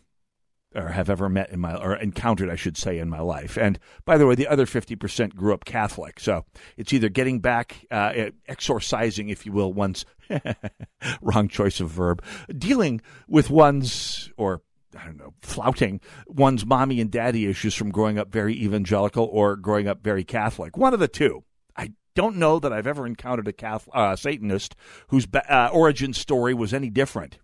or 0.75 0.89
have 0.89 1.10
ever 1.10 1.29
met 1.29 1.50
in 1.50 1.60
my 1.60 1.75
or 1.75 1.96
encountered 1.96 2.50
I 2.50 2.55
should 2.55 2.77
say 2.77 3.00
in 3.00 3.10
my 3.10 3.22
life 3.22 3.58
and 3.58 3.79
by 4.03 4.17
the 4.17 4.27
way 4.27 4.36
the 4.36 4.48
other 4.48 4.65
50% 4.65 5.36
grew 5.36 5.53
up 5.53 5.65
catholic 5.65 6.20
so 6.20 6.46
it's 6.77 6.94
either 6.94 7.10
getting 7.10 7.39
back 7.39 7.86
uh, 7.91 8.29
exorcising 8.48 9.29
if 9.29 9.46
you 9.46 9.51
will 9.51 9.74
one's 9.74 10.05
wrong 11.22 11.48
choice 11.48 11.79
of 11.79 11.89
verb 11.89 12.24
dealing 12.58 13.01
with 13.27 13.50
one's 13.50 14.32
or 14.38 14.62
I 14.98 15.05
don't 15.05 15.17
know, 15.17 15.34
flouting 15.41 16.00
one's 16.25 16.65
mommy 16.65 17.01
and 17.01 17.12
daddy 17.12 17.48
issues 17.48 17.75
from 17.75 17.91
growing 17.91 18.17
up 18.17 18.32
very 18.32 18.55
evangelical 18.55 19.25
or 19.25 19.55
growing 19.55 19.88
up 19.88 20.01
very 20.01 20.24
Catholic. 20.24 20.77
One 20.77 20.94
of 20.94 21.00
the 21.00 21.08
two. 21.08 21.44
I 21.75 21.91
don't 22.15 22.38
know 22.38 22.60
that 22.60 22.72
I've 22.72 22.88
ever 22.88 23.05
encountered 23.05 23.48
a 23.48 23.53
Catholic, 23.53 23.96
uh, 23.96 24.15
Satanist 24.15 24.75
whose 25.10 25.27
uh, 25.50 25.70
origin 25.74 26.13
story 26.13 26.53
was 26.53 26.74
any 26.74 26.89
different. 26.89 27.39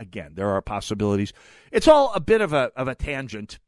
Again, 0.00 0.32
there 0.34 0.48
are 0.48 0.62
possibilities. 0.62 1.34
It's 1.70 1.86
all 1.86 2.10
a 2.14 2.20
bit 2.20 2.40
of 2.40 2.54
a 2.54 2.72
of 2.74 2.88
a 2.88 2.94
tangent 2.94 3.58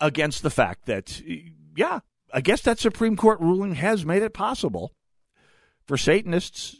against 0.00 0.44
the 0.44 0.50
fact 0.50 0.86
that, 0.86 1.20
yeah, 1.76 1.98
I 2.32 2.40
guess 2.40 2.62
that 2.62 2.78
Supreme 2.78 3.16
Court 3.16 3.40
ruling 3.40 3.74
has 3.74 4.06
made 4.06 4.22
it 4.22 4.32
possible 4.32 4.94
for 5.84 5.96
Satanists 5.96 6.76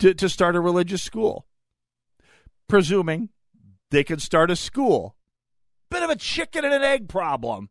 to, 0.00 0.12
to 0.14 0.28
start 0.28 0.56
a 0.56 0.60
religious 0.60 1.04
school, 1.04 1.46
presuming 2.66 3.28
they 3.90 4.02
can 4.02 4.18
start 4.18 4.50
a 4.50 4.56
school. 4.56 5.14
Bit 5.88 6.02
of 6.02 6.10
a 6.10 6.16
chicken 6.16 6.64
and 6.64 6.74
an 6.74 6.82
egg 6.82 7.08
problem. 7.08 7.70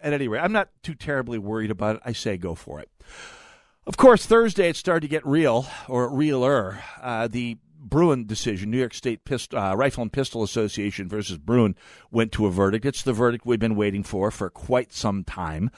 At 0.00 0.12
any 0.12 0.28
rate, 0.28 0.40
I'm 0.40 0.52
not 0.52 0.70
too 0.84 0.94
terribly 0.94 1.38
worried 1.38 1.72
about 1.72 1.96
it. 1.96 2.02
I 2.04 2.12
say 2.12 2.36
go 2.36 2.54
for 2.54 2.78
it. 2.78 2.88
Of 3.86 3.96
course, 3.96 4.24
Thursday 4.24 4.68
it 4.68 4.76
started 4.76 5.00
to 5.00 5.08
get 5.08 5.26
real, 5.26 5.66
or 5.88 6.08
realer. 6.08 6.80
Uh, 7.02 7.26
the 7.26 7.58
Bruen 7.80 8.26
decision, 8.26 8.70
New 8.70 8.78
York 8.78 8.94
State 8.94 9.24
Pist- 9.24 9.54
uh, 9.54 9.74
Rifle 9.76 10.02
and 10.02 10.12
Pistol 10.12 10.42
Association 10.42 11.08
versus 11.08 11.38
Bruen, 11.38 11.74
went 12.10 12.30
to 12.32 12.46
a 12.46 12.50
verdict. 12.50 12.84
It's 12.84 13.02
the 13.02 13.12
verdict 13.12 13.46
we've 13.46 13.58
been 13.58 13.76
waiting 13.76 14.02
for 14.02 14.30
for 14.30 14.50
quite 14.50 14.92
some 14.92 15.24
time. 15.24 15.70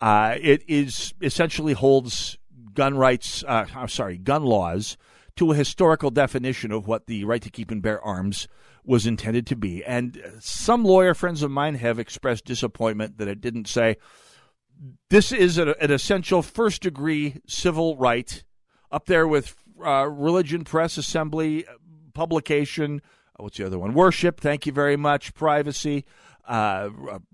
Uh, 0.00 0.36
it 0.40 0.62
is 0.68 1.14
essentially 1.20 1.72
holds 1.72 2.38
gun 2.74 2.96
rights, 2.96 3.42
uh, 3.46 3.66
I'm 3.74 3.88
sorry, 3.88 4.18
gun 4.18 4.44
laws 4.44 4.96
to 5.36 5.52
a 5.52 5.56
historical 5.56 6.10
definition 6.10 6.72
of 6.72 6.86
what 6.86 7.06
the 7.06 7.24
right 7.24 7.42
to 7.42 7.50
keep 7.50 7.70
and 7.70 7.82
bear 7.82 8.00
arms 8.00 8.48
was 8.84 9.06
intended 9.06 9.46
to 9.48 9.56
be. 9.56 9.84
And 9.84 10.20
some 10.40 10.84
lawyer 10.84 11.14
friends 11.14 11.42
of 11.42 11.50
mine 11.50 11.74
have 11.74 11.98
expressed 11.98 12.44
disappointment 12.44 13.18
that 13.18 13.28
it 13.28 13.40
didn't 13.40 13.68
say 13.68 13.96
this 15.10 15.32
is 15.32 15.58
an 15.58 15.74
essential 15.78 16.42
first 16.42 16.82
degree 16.82 17.40
civil 17.46 17.96
right 17.96 18.42
up 18.90 19.06
there 19.06 19.26
with 19.26 19.56
uh, 19.84 20.06
religion, 20.06 20.64
press, 20.64 20.96
assembly, 20.96 21.64
publication. 22.14 23.00
Uh, 23.38 23.44
what's 23.44 23.58
the 23.58 23.66
other 23.66 23.78
one? 23.78 23.94
Worship. 23.94 24.40
Thank 24.40 24.66
you 24.66 24.72
very 24.72 24.96
much. 24.96 25.34
Privacy, 25.34 26.04
uh, 26.46 26.90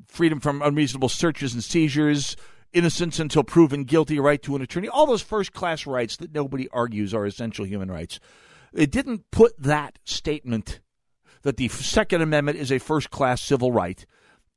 freedom 0.08 0.40
from 0.40 0.62
unreasonable 0.62 1.08
searches 1.08 1.54
and 1.54 1.64
seizures, 1.64 2.36
innocence 2.72 3.18
until 3.18 3.44
proven 3.44 3.84
guilty, 3.84 4.18
right 4.18 4.42
to 4.42 4.56
an 4.56 4.62
attorney. 4.62 4.88
All 4.88 5.06
those 5.06 5.22
first 5.22 5.52
class 5.52 5.86
rights 5.86 6.16
that 6.16 6.34
nobody 6.34 6.68
argues 6.70 7.14
are 7.14 7.26
essential 7.26 7.64
human 7.64 7.90
rights. 7.90 8.20
It 8.72 8.90
didn't 8.90 9.30
put 9.30 9.52
that 9.58 9.98
statement 10.04 10.80
that 11.42 11.56
the 11.56 11.68
Second 11.68 12.22
Amendment 12.22 12.58
is 12.58 12.72
a 12.72 12.78
first 12.78 13.10
class 13.10 13.40
civil 13.40 13.70
right 13.70 14.04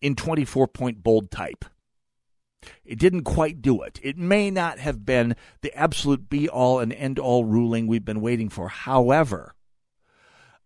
in 0.01 0.15
24 0.15 0.67
point 0.67 1.03
bold 1.03 1.29
type. 1.29 1.65
It 2.85 2.99
didn't 2.99 3.23
quite 3.23 3.61
do 3.61 3.81
it. 3.81 3.99
It 4.01 4.17
may 4.17 4.49
not 4.49 4.79
have 4.79 5.05
been 5.05 5.35
the 5.61 5.73
absolute 5.73 6.29
be 6.29 6.49
all 6.49 6.79
and 6.79 6.91
end 6.93 7.19
all 7.19 7.45
ruling 7.45 7.87
we've 7.87 8.05
been 8.05 8.21
waiting 8.21 8.49
for. 8.49 8.67
However, 8.69 9.53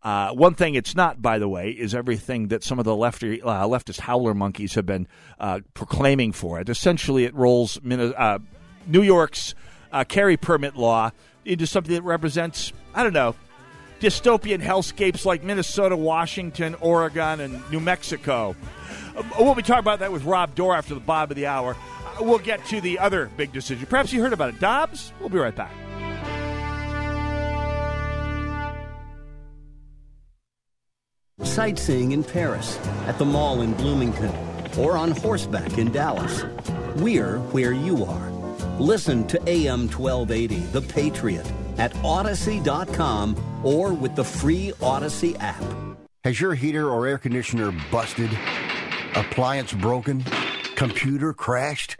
uh, 0.03 0.31
one 0.31 0.55
thing 0.55 0.75
it's 0.75 0.95
not, 0.95 1.21
by 1.21 1.37
the 1.37 1.47
way, 1.47 1.69
is 1.69 1.93
everything 1.93 2.47
that 2.47 2.63
some 2.63 2.79
of 2.79 2.85
the 2.85 2.95
lefty, 2.95 3.41
uh, 3.41 3.67
leftist 3.67 3.99
howler 3.99 4.33
monkeys 4.33 4.73
have 4.73 4.85
been 4.85 5.07
uh, 5.39 5.59
proclaiming 5.73 6.31
for 6.31 6.59
it. 6.59 6.69
Essentially, 6.69 7.25
it 7.25 7.35
rolls 7.35 7.79
uh, 7.85 8.39
New 8.87 9.03
York's 9.03 9.53
uh, 9.91 10.03
carry 10.03 10.37
permit 10.37 10.75
law 10.75 11.11
into 11.45 11.67
something 11.67 11.93
that 11.93 12.03
represents, 12.03 12.73
I 12.95 13.03
don't 13.03 13.13
know, 13.13 13.35
dystopian 14.01 14.61
hellscapes 14.61 15.25
like 15.25 15.43
Minnesota, 15.43 15.95
Washington, 15.95 16.75
Oregon, 16.81 17.39
and 17.39 17.71
New 17.71 17.79
Mexico. 17.79 18.55
Uh, 19.15 19.23
we'll 19.39 19.55
be 19.55 19.61
talking 19.61 19.79
about 19.79 19.99
that 19.99 20.11
with 20.11 20.23
Rob 20.23 20.55
Doar 20.55 20.77
after 20.77 20.93
the 20.93 20.99
bottom 20.99 21.31
of 21.31 21.35
the 21.37 21.45
hour. 21.45 21.77
we'll 22.19 22.39
get 22.39 22.65
to 22.65 22.81
the 22.81 22.99
other 22.99 23.29
big 23.37 23.53
decision. 23.53 23.85
Perhaps 23.85 24.11
you 24.11 24.21
heard 24.21 24.33
about 24.33 24.49
it. 24.49 24.59
Dobbs? 24.59 25.13
We'll 25.19 25.29
be 25.29 25.37
right 25.37 25.55
back. 25.55 25.71
sightseeing 31.51 32.13
in 32.13 32.23
Paris, 32.23 32.79
at 33.07 33.17
the 33.17 33.25
mall 33.25 33.61
in 33.61 33.73
Bloomington, 33.73 34.33
or 34.77 34.95
on 34.95 35.11
horseback 35.11 35.77
in 35.77 35.91
Dallas. 35.91 36.43
We're 36.95 37.39
where 37.51 37.73
you 37.73 38.05
are. 38.05 38.31
Listen 38.79 39.27
to 39.27 39.37
AM 39.49 39.89
1280, 39.89 40.59
The 40.71 40.81
Patriot, 40.81 41.51
at 41.77 41.93
Audacy.com 41.95 43.35
or 43.63 43.93
with 43.93 44.15
the 44.15 44.23
free 44.23 44.73
Odyssey 44.81 45.35
app. 45.37 45.63
Has 46.23 46.39
your 46.39 46.53
heater 46.53 46.89
or 46.89 47.07
air 47.07 47.17
conditioner 47.17 47.71
busted? 47.91 48.29
Appliance 49.15 49.73
broken? 49.73 50.23
Computer 50.75 51.33
crashed? 51.33 51.95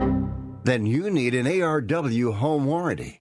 Then 0.63 0.85
you 0.85 1.09
need 1.09 1.33
an 1.33 1.45
ARW 1.45 2.33
home 2.33 2.65
warranty. 2.65 3.20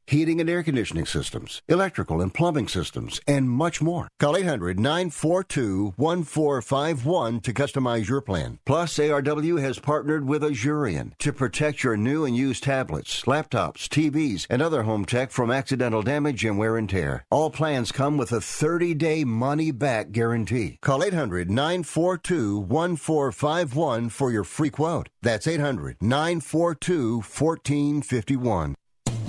heating 0.11 0.41
and 0.41 0.49
air 0.49 0.61
conditioning 0.61 1.05
systems, 1.05 1.61
electrical 1.67 2.21
and 2.21 2.33
plumbing 2.33 2.67
systems, 2.67 3.21
and 3.27 3.49
much 3.49 3.81
more. 3.81 4.07
Call 4.19 4.35
800 4.35 4.79
942 4.79 5.93
1451 5.95 7.39
to 7.39 7.53
customize 7.53 8.07
your 8.07 8.21
plan. 8.21 8.59
Plus, 8.65 8.97
ARW 8.97 9.61
has 9.61 9.79
partnered 9.79 10.27
with 10.27 10.43
Asurion 10.43 11.17
to 11.19 11.31
protect 11.31 11.83
your 11.83 11.97
new 11.97 12.25
and 12.25 12.35
used 12.35 12.63
tablets, 12.63 13.23
laptops, 13.23 13.87
TVs, 13.87 14.45
and 14.49 14.61
other 14.61 14.83
home 14.83 15.05
tech 15.05 15.31
from 15.31 15.49
accidental 15.49 16.01
damage 16.01 16.43
and 16.43 16.57
wear 16.57 16.77
and 16.77 16.89
tear. 16.89 17.25
All 17.31 17.49
plans 17.49 17.91
come 17.91 18.17
with 18.17 18.31
a 18.31 18.41
30 18.41 18.93
day 18.95 19.23
money 19.23 19.71
back 19.71 20.11
guarantee. 20.11 20.77
Call 20.81 21.03
800 21.03 21.49
942 21.49 22.59
1451 22.59 24.09
for 24.09 24.31
your 24.31 24.43
free 24.43 24.69
quote. 24.69 25.09
That's 25.21 25.47
800 25.47 25.97
942 26.01 27.15
1451. 27.15 28.75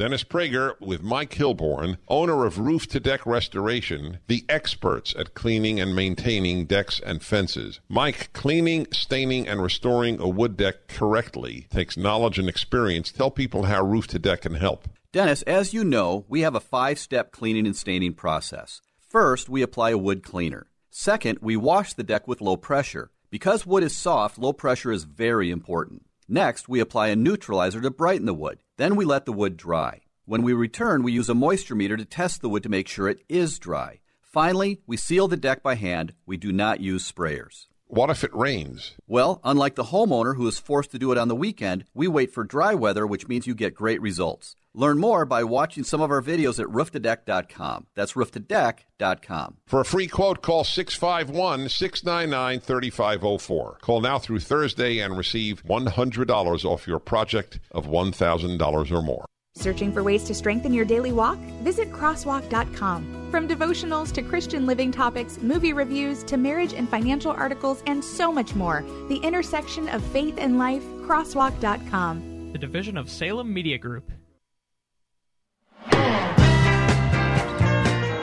Dennis 0.00 0.24
Prager 0.24 0.80
with 0.80 1.02
Mike 1.02 1.34
Hilborn, 1.34 1.98
owner 2.08 2.46
of 2.46 2.58
Roof 2.58 2.86
to 2.86 3.00
Deck 3.00 3.26
Restoration, 3.26 4.18
the 4.28 4.46
experts 4.48 5.14
at 5.14 5.34
cleaning 5.34 5.78
and 5.78 5.94
maintaining 5.94 6.64
decks 6.64 7.02
and 7.04 7.22
fences. 7.22 7.80
Mike, 7.86 8.32
cleaning, 8.32 8.86
staining, 8.92 9.46
and 9.46 9.62
restoring 9.62 10.18
a 10.18 10.26
wood 10.26 10.56
deck 10.56 10.88
correctly 10.88 11.66
takes 11.68 11.98
knowledge 11.98 12.38
and 12.38 12.48
experience. 12.48 13.12
Tell 13.12 13.30
people 13.30 13.64
how 13.64 13.84
Roof 13.84 14.06
to 14.06 14.18
Deck 14.18 14.40
can 14.40 14.54
help. 14.54 14.88
Dennis, 15.12 15.42
as 15.42 15.74
you 15.74 15.84
know, 15.84 16.24
we 16.30 16.40
have 16.40 16.54
a 16.54 16.60
five 16.60 16.98
step 16.98 17.30
cleaning 17.30 17.66
and 17.66 17.76
staining 17.76 18.14
process. 18.14 18.80
First, 19.06 19.50
we 19.50 19.60
apply 19.60 19.90
a 19.90 19.98
wood 19.98 20.22
cleaner. 20.22 20.68
Second, 20.88 21.40
we 21.42 21.58
wash 21.58 21.92
the 21.92 22.02
deck 22.02 22.26
with 22.26 22.40
low 22.40 22.56
pressure. 22.56 23.10
Because 23.28 23.66
wood 23.66 23.82
is 23.82 23.94
soft, 23.94 24.38
low 24.38 24.54
pressure 24.54 24.92
is 24.92 25.04
very 25.04 25.50
important. 25.50 26.06
Next, 26.26 26.68
we 26.68 26.80
apply 26.80 27.08
a 27.08 27.16
neutralizer 27.16 27.82
to 27.82 27.90
brighten 27.90 28.24
the 28.24 28.32
wood. 28.32 28.60
Then 28.80 28.96
we 28.96 29.04
let 29.04 29.26
the 29.26 29.32
wood 29.34 29.58
dry. 29.58 30.00
When 30.24 30.40
we 30.40 30.54
return, 30.54 31.02
we 31.02 31.12
use 31.12 31.28
a 31.28 31.34
moisture 31.34 31.74
meter 31.74 31.98
to 31.98 32.04
test 32.06 32.40
the 32.40 32.48
wood 32.48 32.62
to 32.62 32.70
make 32.70 32.88
sure 32.88 33.10
it 33.10 33.22
is 33.28 33.58
dry. 33.58 34.00
Finally, 34.22 34.80
we 34.86 34.96
seal 34.96 35.28
the 35.28 35.36
deck 35.36 35.62
by 35.62 35.74
hand. 35.74 36.14
We 36.24 36.38
do 36.38 36.50
not 36.50 36.80
use 36.80 37.12
sprayers. 37.12 37.66
What 37.92 38.08
if 38.08 38.22
it 38.22 38.32
rains? 38.32 38.92
Well, 39.08 39.40
unlike 39.42 39.74
the 39.74 39.86
homeowner 39.86 40.36
who 40.36 40.46
is 40.46 40.60
forced 40.60 40.92
to 40.92 40.98
do 40.98 41.10
it 41.10 41.18
on 41.18 41.26
the 41.26 41.34
weekend, 41.34 41.86
we 41.92 42.06
wait 42.06 42.32
for 42.32 42.44
dry 42.44 42.72
weather, 42.72 43.04
which 43.04 43.26
means 43.26 43.48
you 43.48 43.54
get 43.56 43.74
great 43.74 44.00
results. 44.00 44.54
Learn 44.72 45.00
more 45.00 45.24
by 45.24 45.42
watching 45.42 45.82
some 45.82 46.00
of 46.00 46.08
our 46.12 46.22
videos 46.22 46.60
at 46.60 46.68
rooftodeck.com. 46.68 47.88
That's 47.96 48.12
rooftodeck.com. 48.12 49.56
For 49.66 49.80
a 49.80 49.84
free 49.84 50.06
quote, 50.06 50.40
call 50.40 50.62
651 50.62 51.68
699 51.68 52.60
3504. 52.60 53.78
Call 53.82 54.00
now 54.00 54.20
through 54.20 54.38
Thursday 54.38 55.00
and 55.00 55.18
receive 55.18 55.64
$100 55.64 56.64
off 56.64 56.86
your 56.86 57.00
project 57.00 57.58
of 57.72 57.86
$1,000 57.86 58.92
or 58.92 59.02
more. 59.02 59.24
Searching 59.60 59.92
for 59.92 60.02
ways 60.02 60.24
to 60.24 60.34
strengthen 60.34 60.72
your 60.72 60.86
daily 60.86 61.12
walk? 61.12 61.38
Visit 61.62 61.92
crosswalk.com. 61.92 63.28
From 63.30 63.46
devotionals 63.46 64.10
to 64.12 64.22
Christian 64.22 64.64
living 64.64 64.90
topics, 64.90 65.36
movie 65.38 65.74
reviews 65.74 66.24
to 66.24 66.38
marriage 66.38 66.72
and 66.72 66.88
financial 66.88 67.30
articles, 67.30 67.82
and 67.86 68.02
so 68.02 68.32
much 68.32 68.54
more, 68.54 68.82
the 69.08 69.18
intersection 69.18 69.86
of 69.90 70.02
faith 70.06 70.36
and 70.38 70.58
life, 70.58 70.82
crosswalk.com. 71.02 72.52
The 72.52 72.58
division 72.58 72.96
of 72.96 73.10
Salem 73.10 73.52
Media 73.52 73.76
Group. 73.76 74.10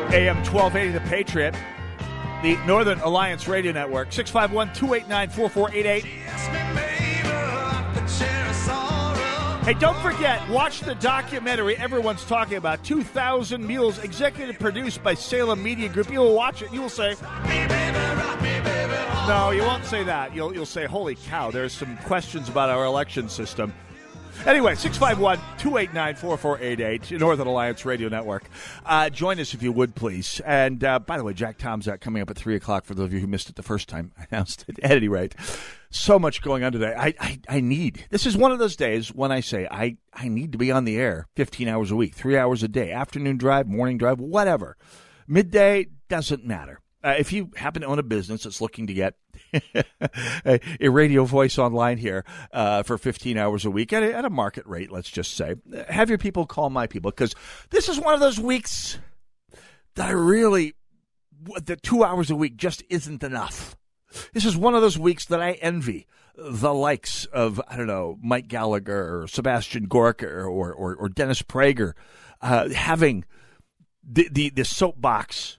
AM 0.10 0.38
1280, 0.38 0.92
The 0.92 1.02
Patriot, 1.02 1.54
the 2.42 2.58
Northern 2.66 3.00
Alliance 3.02 3.48
Radio 3.48 3.72
Network, 3.72 4.12
651 4.12 4.74
289 4.74 5.30
4488. 5.30 6.97
Hey, 9.68 9.74
don't 9.74 9.98
forget, 9.98 10.48
watch 10.48 10.80
the 10.80 10.96
documentary 10.96 11.76
everyone's 11.76 12.24
talking 12.24 12.56
about 12.56 12.86
2,000 12.86 13.68
Mules, 13.68 14.00
executive 14.00 14.58
produced 14.58 15.04
by 15.04 15.14
Salem 15.14 15.62
Media 15.62 15.90
Group. 15.90 16.10
You 16.10 16.22
will 16.22 16.36
watch 16.36 16.62
it, 16.62 16.72
you 16.72 16.82
will 16.82 16.88
say, 16.88 17.16
No, 19.28 19.52
you 19.52 19.64
won't 19.64 19.84
say 19.84 20.06
that. 20.06 20.34
You'll, 20.34 20.54
you'll 20.54 20.66
say, 20.66 20.86
Holy 20.86 21.16
cow, 21.16 21.52
there's 21.52 21.74
some 21.74 21.98
questions 22.06 22.48
about 22.48 22.70
our 22.70 22.86
election 22.86 23.28
system. 23.28 23.74
Anyway, 24.46 24.76
651 24.76 25.38
289 25.58 26.16
4488, 26.16 27.20
Northern 27.20 27.48
Alliance 27.48 27.86
Radio 27.86 28.08
Network. 28.08 28.44
Uh, 28.86 29.10
join 29.10 29.40
us 29.40 29.54
if 29.54 29.62
you 29.62 29.72
would, 29.74 29.94
please. 29.94 30.40
And 30.46 30.82
uh, 30.84 31.00
by 31.00 31.18
the 31.18 31.24
way, 31.24 31.34
Jack 31.34 31.58
Tomczak 31.58 32.00
coming 32.00 32.22
up 32.22 32.30
at 32.30 32.38
3 32.38 32.56
o'clock 32.56 32.86
for 32.86 32.94
those 32.94 33.08
of 33.08 33.14
you 33.14 33.20
who 33.20 33.28
missed 33.28 33.50
it 33.50 33.56
the 33.56 33.64
first 33.64 33.90
time 33.90 34.14
I 34.18 34.26
announced 34.32 34.64
it. 34.68 34.80
At 34.80 34.92
any 34.92 35.10
rate, 35.10 35.36
so 35.90 36.18
much 36.18 36.42
going 36.42 36.64
on 36.64 36.72
today. 36.72 36.94
I, 36.98 37.14
I, 37.20 37.40
I 37.50 37.60
need, 37.60 38.06
this 38.10 38.26
is 38.26 38.38
one 38.38 38.52
of 38.52 38.60
those 38.60 38.76
days 38.78 39.14
when 39.14 39.32
I 39.32 39.42
say 39.42 39.68
I, 39.70 39.98
I 40.14 40.30
need 40.30 40.54
to 40.54 40.58
be 40.58 40.72
on 40.72 40.86
the 40.86 40.98
air 40.98 41.28
15 41.36 41.68
hours 41.68 41.92
a 41.92 41.96
week, 41.96 42.16
three 42.16 42.38
hours 42.38 42.64
a 42.64 42.68
day, 42.70 42.92
afternoon 42.92 43.38
drive, 43.38 43.68
morning 43.68 43.98
drive, 43.98 44.20
whatever. 44.20 44.78
Midday 45.28 45.88
doesn't 46.08 46.46
matter. 46.46 46.80
Uh, 47.04 47.16
if 47.18 47.32
you 47.34 47.52
happen 47.56 47.82
to 47.82 47.88
own 47.88 48.00
a 48.00 48.04
business 48.04 48.44
that's 48.44 48.62
looking 48.62 48.88
to 48.88 48.94
get 48.94 49.16
a, 50.46 50.60
a, 50.80 50.90
radio 50.90 51.26
voice 51.26 51.58
online 51.58 51.98
here 51.98 52.26
uh, 52.52 52.84
for 52.84 52.98
15 52.98 53.38
hours 53.38 53.66
a 53.66 53.72
week 53.72 53.94
at 53.94 54.04
a, 54.04 54.14
at 54.14 54.26
a, 54.26 54.30
market 54.30 54.66
rate, 54.66 54.92
let's 54.92 55.10
just 55.10 55.36
say, 55.36 55.56
have 55.90 56.10
your 56.10 56.18
people 56.18 56.46
call 56.46 56.70
my 56.70 56.88
people 56.88 57.12
because 57.12 57.34
this 57.70 57.90
is 57.90 58.00
one 58.00 58.14
of 58.14 58.20
those 58.20 58.40
weeks 58.40 59.00
that 59.96 60.10
I 60.10 60.12
really, 60.12 60.76
the 61.64 61.76
two 61.76 62.04
hours 62.04 62.30
a 62.30 62.36
week 62.36 62.58
just 62.58 62.84
isn't 62.90 63.24
enough. 63.24 63.76
This 64.34 64.46
is 64.46 64.56
one 64.56 64.76
of 64.76 64.82
those 64.82 64.98
weeks 64.98 65.26
that 65.26 65.42
I 65.42 65.54
envy 65.54 66.08
the 66.38 66.74
likes 66.74 67.26
of, 67.26 67.62
I 67.68 67.76
don't 67.76 67.88
know, 67.88 68.18
Mike 68.22 68.48
Gallagher 68.48 69.22
or 69.22 69.28
Sebastian 69.28 69.86
Gorka 69.86 70.28
or, 70.28 70.72
or, 70.72 70.96
or 70.96 71.10
Dennis 71.10 71.42
Prager 71.42 71.94
uh, 72.42 72.70
having 72.70 73.26
the, 74.04 74.30
the, 74.32 74.50
the 74.50 74.66
soapbox 74.66 75.58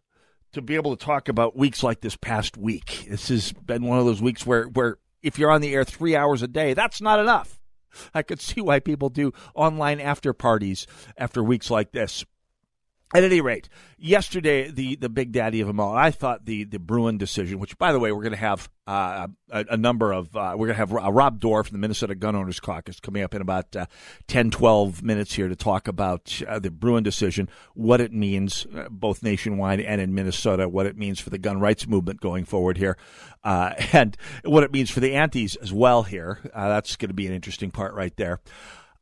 to 0.52 0.62
be 0.62 0.74
able 0.74 0.96
to 0.96 1.04
talk 1.04 1.28
about 1.28 1.56
weeks 1.56 1.82
like 1.82 2.00
this 2.00 2.16
past 2.16 2.56
week. 2.56 3.06
This 3.08 3.28
has 3.28 3.52
been 3.52 3.84
one 3.84 3.98
of 3.98 4.06
those 4.06 4.22
weeks 4.22 4.46
where, 4.46 4.64
where 4.64 4.98
if 5.22 5.38
you're 5.38 5.50
on 5.50 5.60
the 5.60 5.74
air 5.74 5.84
three 5.84 6.16
hours 6.16 6.42
a 6.42 6.48
day, 6.48 6.74
that's 6.74 7.00
not 7.00 7.20
enough. 7.20 7.60
I 8.14 8.22
could 8.22 8.40
see 8.40 8.60
why 8.60 8.80
people 8.80 9.08
do 9.08 9.32
online 9.54 10.00
after 10.00 10.32
parties 10.32 10.86
after 11.16 11.42
weeks 11.42 11.70
like 11.70 11.92
this. 11.92 12.24
At 13.14 13.24
any 13.24 13.40
rate, 13.40 13.70
yesterday 13.96 14.70
the 14.70 14.96
the 14.96 15.08
big 15.08 15.32
daddy 15.32 15.62
of 15.62 15.66
them 15.66 15.80
all. 15.80 15.96
I 15.96 16.10
thought 16.10 16.44
the 16.44 16.64
the 16.64 16.78
Bruen 16.78 17.16
decision, 17.16 17.58
which 17.58 17.78
by 17.78 17.92
the 17.92 17.98
way 17.98 18.12
we're 18.12 18.22
going 18.22 18.32
to 18.32 18.38
have 18.38 18.68
uh, 18.86 19.28
a, 19.50 19.64
a, 19.70 19.76
number 19.76 20.12
of 20.12 20.34
uh, 20.34 20.54
we're 20.56 20.66
going 20.66 20.76
to 20.76 20.86
have 20.86 20.92
uh, 20.94 21.12
Rob 21.12 21.40
Doar 21.40 21.64
from 21.64 21.74
the 21.74 21.78
Minnesota 21.78 22.14
Gun 22.14 22.34
Owners 22.34 22.58
Caucus 22.58 23.00
coming 23.00 23.22
up 23.22 23.34
in 23.34 23.42
about 23.42 23.76
uh, 23.76 23.84
10, 24.28 24.50
12 24.50 25.02
minutes 25.02 25.34
here 25.34 25.48
to 25.48 25.56
talk 25.56 25.88
about 25.88 26.40
uh, 26.48 26.58
the 26.58 26.70
Bruen 26.70 27.02
decision, 27.02 27.50
what 27.74 28.00
it 28.00 28.12
means 28.12 28.66
uh, 28.74 28.88
both 28.90 29.22
nationwide 29.22 29.80
and 29.80 30.00
in 30.00 30.14
Minnesota, 30.14 30.68
what 30.68 30.86
it 30.86 30.96
means 30.96 31.20
for 31.20 31.28
the 31.28 31.38
gun 31.38 31.60
rights 31.60 31.86
movement 31.86 32.20
going 32.20 32.46
forward 32.46 32.78
here, 32.78 32.96
uh, 33.44 33.74
and 33.92 34.16
what 34.44 34.64
it 34.64 34.72
means 34.72 34.90
for 34.90 35.00
the 35.00 35.14
antis 35.14 35.56
as 35.56 35.72
well 35.72 36.02
here. 36.02 36.40
that's 36.54 36.96
going 36.96 37.08
to 37.08 37.14
be 37.14 37.26
an 37.26 37.34
interesting 37.34 37.70
part 37.70 37.94
right 37.94 38.16
there. 38.16 38.40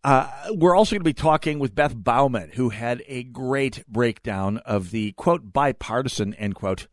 Uh, 0.07 0.31
we're 0.53 0.77
also 0.77 0.95
going 0.95 1.01
to 1.01 1.05
be 1.05 1.13
talking 1.13 1.59
with 1.59 1.75
Beth 1.75 1.93
Baumann, 1.93 2.51
who 2.51 2.69
had 2.69 3.03
a 3.09 3.25
great 3.25 3.85
breakdown 3.89 4.59
of 4.59 4.93
the 4.93 5.11
quote 5.17 5.53
bipartisan 5.53 6.33
end 6.35 6.55
quote 6.55 6.87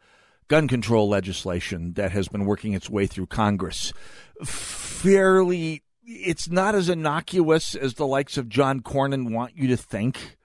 gun 0.48 0.68
control 0.68 1.08
legislation 1.08 1.94
that 1.94 2.12
has 2.12 2.28
been 2.28 2.46
working 2.46 2.74
its 2.74 2.90
way 2.90 3.06
through 3.06 3.28
Congress. 3.28 3.94
Fairly, 4.44 5.84
it's 6.04 6.50
not 6.50 6.74
as 6.74 6.90
innocuous 6.90 7.76
as 7.76 7.94
the 7.94 8.08
likes 8.08 8.36
of 8.36 8.50
John 8.50 8.80
Cornyn 8.80 9.32
want 9.32 9.56
you 9.56 9.68
to 9.68 9.78
think. 9.78 10.36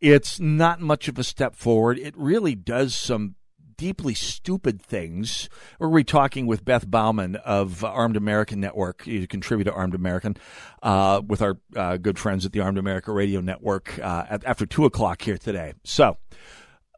It's 0.00 0.40
not 0.40 0.80
much 0.80 1.08
of 1.08 1.18
a 1.18 1.24
step 1.24 1.56
forward. 1.56 1.98
It 1.98 2.16
really 2.16 2.54
does 2.54 2.96
some 2.96 3.34
deeply 3.78 4.12
stupid 4.12 4.82
things. 4.82 5.48
We're 5.78 5.88
we 5.88 6.04
talking 6.04 6.46
with 6.46 6.64
Beth 6.64 6.90
Baumann 6.90 7.36
of 7.36 7.82
Armed 7.82 8.16
American 8.16 8.60
Network, 8.60 9.06
you 9.06 9.26
contribute 9.26 9.64
to 9.64 9.72
Armed 9.72 9.94
American, 9.94 10.36
uh, 10.82 11.22
with 11.26 11.40
our 11.40 11.58
uh, 11.74 11.96
good 11.96 12.18
friends 12.18 12.44
at 12.44 12.52
the 12.52 12.60
Armed 12.60 12.76
America 12.76 13.12
Radio 13.12 13.40
Network 13.40 13.98
uh, 14.00 14.24
at, 14.28 14.44
after 14.44 14.66
2 14.66 14.84
o'clock 14.84 15.22
here 15.22 15.38
today. 15.38 15.72
So, 15.84 16.18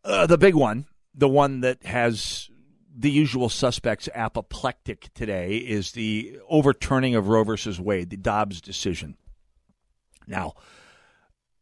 uh, 0.04 0.26
the 0.26 0.38
big 0.38 0.54
one, 0.54 0.86
the 1.14 1.28
one 1.28 1.60
that 1.60 1.84
has 1.84 2.50
the 2.96 3.10
usual 3.10 3.50
suspects 3.50 4.08
apoplectic 4.14 5.12
today, 5.14 5.56
is 5.58 5.92
the 5.92 6.38
overturning 6.48 7.14
of 7.14 7.28
Roe 7.28 7.44
versus 7.44 7.78
Wade, 7.78 8.08
the 8.10 8.16
Dobbs 8.16 8.60
decision. 8.60 9.16
Now, 10.26 10.54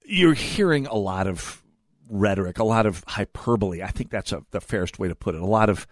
you're 0.04 0.34
hearing 0.34 0.86
a 0.86 0.96
lot 0.96 1.26
of 1.26 1.62
rhetoric, 2.08 2.58
a 2.58 2.64
lot 2.64 2.86
of 2.86 3.04
hyperbole. 3.06 3.82
I 3.82 3.88
think 3.88 4.10
that's 4.10 4.32
a, 4.32 4.42
the 4.50 4.60
fairest 4.60 4.98
way 4.98 5.08
to 5.08 5.14
put 5.14 5.34
it. 5.34 5.40
A 5.40 5.46
lot 5.46 5.70
of 5.70 5.86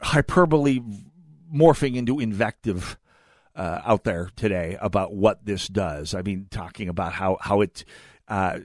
hyperbole 0.00 0.80
morphing 1.52 1.96
into 1.96 2.20
invective 2.20 2.98
uh, 3.56 3.80
out 3.84 4.04
there 4.04 4.30
today 4.36 4.76
about 4.80 5.14
what 5.14 5.44
this 5.44 5.66
does. 5.68 6.14
I 6.14 6.22
mean, 6.22 6.46
talking 6.50 6.88
about 6.88 7.12
how 7.12 7.38
how 7.40 7.60
it 7.60 7.84
uh, 8.28 8.58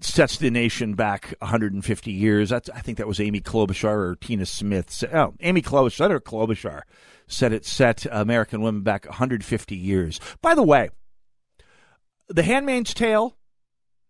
sets 0.00 0.38
the 0.38 0.50
nation 0.50 0.94
back 0.94 1.34
150 1.40 2.12
years. 2.12 2.50
That's, 2.50 2.70
I 2.70 2.80
think 2.80 2.98
that 2.98 3.08
was 3.08 3.20
Amy 3.20 3.40
Klobuchar 3.40 3.84
or 3.84 4.16
Tina 4.16 4.46
Smith. 4.46 5.04
Oh, 5.12 5.34
Amy 5.40 5.62
Klobuchar, 5.62 5.96
Senator 5.96 6.20
Klobuchar 6.20 6.82
said 7.26 7.52
it 7.52 7.64
set 7.64 8.06
American 8.10 8.62
women 8.62 8.82
back 8.82 9.04
150 9.06 9.76
years. 9.76 10.20
By 10.40 10.54
the 10.54 10.62
way, 10.62 10.90
The 12.28 12.42
Handmaid's 12.42 12.94
Tale, 12.94 13.36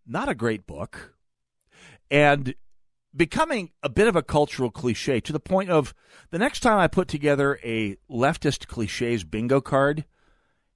not 0.05 0.29
a 0.29 0.35
great 0.35 0.67
book 0.67 1.15
and 2.09 2.53
becoming 3.15 3.71
a 3.81 3.89
bit 3.89 4.07
of 4.07 4.15
a 4.15 4.23
cultural 4.23 4.69
cliche 4.69 5.19
to 5.19 5.33
the 5.33 5.39
point 5.39 5.69
of 5.69 5.93
the 6.31 6.37
next 6.37 6.59
time 6.61 6.79
I 6.79 6.87
put 6.87 7.07
together 7.07 7.59
a 7.63 7.97
leftist 8.09 8.67
cliches 8.67 9.23
bingo 9.23 9.61
card, 9.61 10.05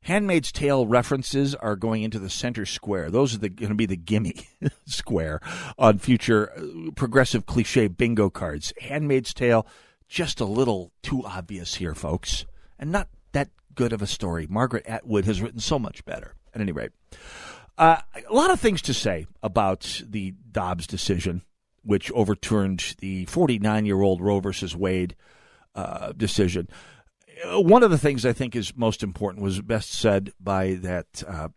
Handmaid's 0.02 0.52
Tale 0.52 0.86
references 0.86 1.56
are 1.56 1.76
going 1.76 2.04
into 2.04 2.20
the 2.20 2.30
center 2.30 2.66
square. 2.66 3.10
Those 3.10 3.36
are 3.36 3.40
going 3.40 3.70
to 3.70 3.76
be 3.76 3.86
the 3.86 3.96
gimme 3.96 4.36
square 4.86 5.40
on 5.78 5.98
future 5.98 6.52
uh, 6.58 6.92
progressive 6.96 7.46
cliche 7.46 7.88
bingo 7.88 8.30
cards. 8.30 8.74
Handmaid's 8.82 9.34
Tale, 9.34 9.66
just 10.08 10.42
a 10.42 10.46
little 10.46 10.92
too 11.02 11.26
obvious 11.26 11.76
here, 11.76 11.96
folks, 11.96 12.46
and 12.78 12.92
not 12.92 13.08
that 13.32 13.50
good 13.76 13.94
of 13.94 14.02
a 14.02 14.08
story. 14.08 14.46
Margaret 14.50 14.86
Atwood 14.86 15.26
has 15.26 15.42
written 15.42 15.60
so 15.60 15.80
much 15.80 16.04
better. 16.06 16.36
At 16.54 16.62
any 16.62 16.72
rate, 16.72 16.92
uh, 17.78 17.98
a 18.30 18.34
lot 18.34 18.52
of 18.52 18.60
things 18.60 18.82
to 18.84 18.94
say 18.94 19.26
about 19.42 20.02
the 20.08 20.34
Dobbs 20.52 20.88
decision, 20.88 21.42
which 21.84 22.12
overturned 22.12 22.96
the 23.00 23.26
49 23.26 23.86
year 23.86 24.02
old 24.02 24.22
Roe 24.22 24.40
versus 24.40 24.76
Wade 24.76 25.16
uh, 25.76 26.12
decision. 26.14 26.68
Uh, 27.46 27.60
one 27.60 27.84
of 27.84 27.92
the 27.92 27.98
things 27.98 28.26
I 28.26 28.34
think 28.34 28.56
is 28.56 28.78
most 28.78 29.02
important 29.02 29.44
was 29.44 29.62
best 29.62 29.92
said 29.92 30.34
by 30.40 30.74
that 30.76 31.24
uh, 31.28 31.50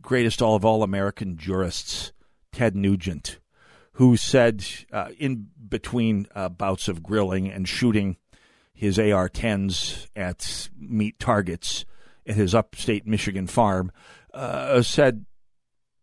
greatest 0.00 0.40
all 0.40 0.54
of 0.54 0.64
all 0.64 0.82
American 0.82 1.36
jurists, 1.36 2.12
Ted 2.52 2.76
Nugent, 2.76 3.40
who 3.94 4.16
said 4.16 4.64
uh, 4.92 5.08
in 5.18 5.48
between 5.68 6.26
bouts 6.56 6.88
of 6.88 7.02
grilling 7.02 7.48
and 7.48 7.68
shooting 7.68 8.16
his 8.72 8.98
AR 8.98 9.28
10s 9.28 10.06
at 10.16 10.70
meat 10.78 11.18
targets 11.18 11.84
at 12.26 12.34
his 12.34 12.54
upstate 12.54 13.06
Michigan 13.06 13.46
farm, 13.46 13.92
uh, 14.32 14.80
said 14.80 15.26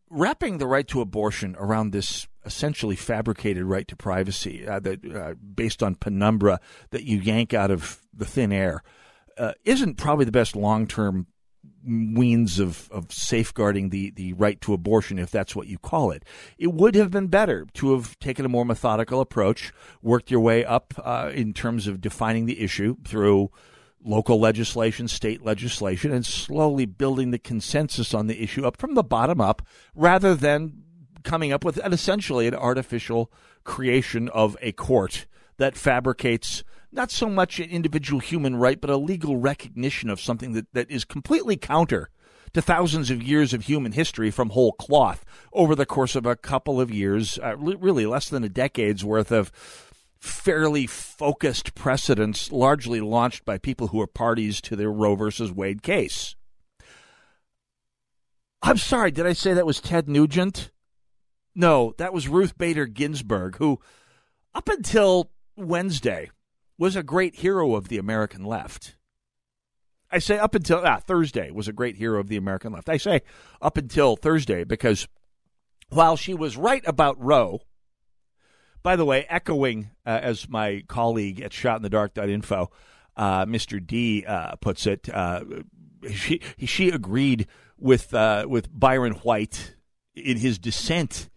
wrapping 0.10 0.58
the 0.58 0.68
right 0.68 0.88
to 0.88 1.02
abortion 1.02 1.56
around 1.60 1.92
this 1.92 2.28
essentially 2.46 2.96
fabricated 2.96 3.64
right 3.66 3.88
to 3.88 3.96
privacy 3.96 4.66
uh, 4.66 4.80
that 4.80 5.04
uh, 5.14 5.34
based 5.34 5.84
on 5.84 5.96
penumbra 5.96 6.60
that 6.92 7.04
you 7.04 7.18
yank 7.18 7.54
out 7.54 7.72
of 7.72 8.02
the 8.14 8.26
thin 8.26 8.54
air 8.54 8.82
uh, 9.38 9.54
isn't 9.66 9.98
probably 9.98 10.26
the 10.26 10.32
best 10.32 10.56
long-term 10.56 11.28
means 11.84 12.60
of, 12.60 12.90
of 12.92 13.12
safeguarding 13.12 13.90
the, 13.90 14.12
the 14.12 14.34
right 14.34 14.60
to 14.62 14.74
abortion, 14.74 15.20
if 15.20 15.32
that's 15.32 15.56
what 15.56 15.68
you 15.68 15.78
call 15.78 16.12
it. 16.12 16.24
It 16.58 16.74
would 16.74 16.96
have 16.96 17.12
been 17.12 17.28
better 17.28 17.66
to 17.76 17.94
have 17.94 18.18
taken 18.20 18.46
a 18.46 18.50
more 18.50 18.66
methodical 18.66 19.22
approach, 19.22 19.72
worked 20.02 20.30
your 20.30 20.42
way 20.42 20.66
up 20.66 20.94
uh, 21.04 21.32
in 21.34 21.54
terms 21.54 21.88
of 21.88 22.02
defining 22.02 22.46
the 22.46 22.62
issue 22.62 22.96
through 23.06 23.52
local 24.04 24.40
legislation, 24.40 25.08
state 25.08 25.44
legislation, 25.44 26.12
and 26.12 26.26
slowly 26.26 26.86
building 26.86 27.32
the 27.32 27.40
consensus 27.40 28.14
on 28.14 28.28
the 28.28 28.42
issue 28.42 28.66
up 28.66 28.78
from 28.78 28.94
the 28.94 29.04
bottom 29.04 29.42
up 29.42 29.62
rather 29.96 30.36
than 30.36 30.84
coming 31.24 31.52
up 31.52 31.66
with 31.66 31.78
an, 31.78 31.94
essentially 31.94 32.48
an 32.48 32.56
artificial 32.56 33.32
creation 33.64 34.30
of 34.30 34.56
a 34.62 34.72
court 34.72 35.26
that 35.58 35.76
fabricates 35.76 36.64
not 36.92 37.12
so 37.12 37.28
much 37.28 37.60
an 37.60 37.70
individual 37.70 38.20
human 38.20 38.56
right, 38.56 38.80
but 38.80 38.90
a 38.90 38.98
legal 38.98 39.38
recognition 39.38 40.10
of 40.10 40.22
something 40.22 40.54
that, 40.54 40.72
that 40.74 40.90
is 40.90 41.04
completely 41.04 41.58
counter 41.58 42.10
to 42.54 42.62
thousands 42.62 43.12
of 43.12 43.22
years 43.22 43.54
of 43.54 43.64
human 43.64 43.92
history 43.92 44.32
from 44.32 44.50
whole 44.50 44.72
cloth 44.74 45.26
over 45.52 45.76
the 45.76 45.86
course 45.86 46.16
of 46.16 46.26
a 46.26 46.36
couple 46.36 46.80
of 46.80 46.90
years, 46.90 47.38
uh, 47.44 47.58
really 47.58 48.06
less 48.06 48.30
than 48.30 48.44
a 48.44 48.50
decade's 48.50 49.04
worth 49.04 49.32
of 49.32 49.52
fairly 50.20 50.88
focused 50.88 51.76
precedents, 51.76 52.52
largely 52.52 53.02
launched 53.02 53.46
by 53.46 53.58
people 53.58 53.88
who 53.88 54.02
are 54.02 54.08
parties 54.08 54.62
to 54.62 54.76
the 54.76 54.90
Roe 54.90 55.16
versus 55.16 55.52
Wade 55.52 55.84
case. 55.84 56.36
I'm 58.62 58.78
sorry, 58.78 59.12
did 59.12 59.26
I 59.26 59.34
say 59.34 59.54
that 59.54 59.66
was 59.66 59.80
Ted 59.80 60.10
Nugent? 60.10 60.72
No, 61.56 61.94
that 61.98 62.14
was 62.14 62.28
Ruth 62.28 62.58
Bader 62.58 62.86
Ginsburg, 62.86 63.58
who, 63.58 63.80
up 64.54 64.68
until 64.70 65.32
Wednesday, 65.56 66.30
was 66.78 66.96
a 66.96 67.04
great 67.04 67.36
hero 67.36 67.76
of 67.76 67.88
the 67.88 67.98
American 67.98 68.44
left. 68.44 68.96
I 70.12 70.20
say 70.20 70.38
up 70.38 70.56
until 70.56 70.82
ah, 70.86 71.00
Thursday 71.00 71.52
was 71.52 71.68
a 71.68 71.74
great 71.74 71.98
hero 71.98 72.20
of 72.20 72.28
the 72.28 72.38
American 72.38 72.72
left. 72.72 72.90
I 72.90 72.98
say 72.98 73.22
up 73.62 73.78
until 73.78 74.16
Thursday 74.16 74.64
because 74.64 75.08
while 75.90 76.16
she 76.16 76.34
was 76.34 76.58
right 76.58 76.84
about 76.86 77.22
Roe, 77.22 77.62
by 78.84 78.96
the 78.96 79.06
way, 79.06 79.26
echoing 79.30 79.92
uh, 80.06 80.20
as 80.22 80.48
my 80.50 80.84
colleague 80.88 81.42
at 81.42 81.52
shotinthedark.info, 81.52 82.70
uh, 83.16 83.46
Mr. 83.46 83.86
D 83.86 84.24
uh, 84.26 84.56
puts 84.58 84.86
it, 84.86 85.10
uh, 85.10 85.44
she 86.12 86.42
she 86.66 86.90
agreed 86.90 87.48
with 87.78 88.14
uh, 88.14 88.46
with 88.48 88.70
Byron 88.72 89.14
White 89.14 89.76
in 90.16 90.38
his 90.38 90.60
dissent 90.60 91.30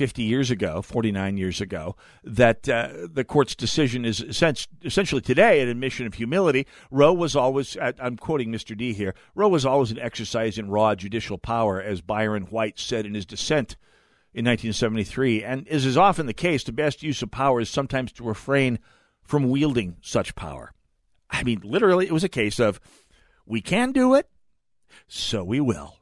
50 0.00 0.22
years 0.22 0.50
ago, 0.50 0.80
49 0.80 1.36
years 1.36 1.60
ago, 1.60 1.94
that 2.24 2.66
uh, 2.68 2.88
the 3.12 3.22
court's 3.22 3.54
decision 3.54 4.06
is 4.06 4.22
essentially 4.22 5.20
today 5.20 5.60
an 5.60 5.68
admission 5.68 6.06
of 6.06 6.14
humility. 6.14 6.66
Roe 6.90 7.12
was 7.12 7.36
always, 7.36 7.76
I'm 7.78 8.16
quoting 8.16 8.50
Mr. 8.50 8.74
D 8.74 8.94
here, 8.94 9.14
Roe 9.34 9.48
was 9.50 9.66
always 9.66 9.90
an 9.90 9.98
exercise 9.98 10.56
in 10.56 10.70
raw 10.70 10.94
judicial 10.94 11.36
power, 11.36 11.82
as 11.82 12.00
Byron 12.00 12.44
White 12.44 12.78
said 12.78 13.04
in 13.04 13.12
his 13.12 13.26
dissent 13.26 13.76
in 14.32 14.44
1973. 14.44 15.42
And 15.42 15.68
as 15.68 15.84
is 15.84 15.96
often 15.96 16.26
the 16.26 16.34
case, 16.34 16.64
the 16.64 16.72
best 16.72 17.02
use 17.02 17.22
of 17.22 17.30
power 17.30 17.60
is 17.60 17.68
sometimes 17.68 18.12
to 18.12 18.24
refrain 18.24 18.78
from 19.22 19.50
wielding 19.50 19.96
such 20.00 20.34
power. 20.34 20.72
I 21.30 21.42
mean, 21.42 21.60
literally, 21.62 22.06
it 22.06 22.12
was 22.12 22.24
a 22.24 22.28
case 22.28 22.58
of 22.58 22.80
we 23.46 23.60
can 23.60 23.92
do 23.92 24.14
it, 24.14 24.28
so 25.06 25.44
we 25.44 25.60
will. 25.60 25.96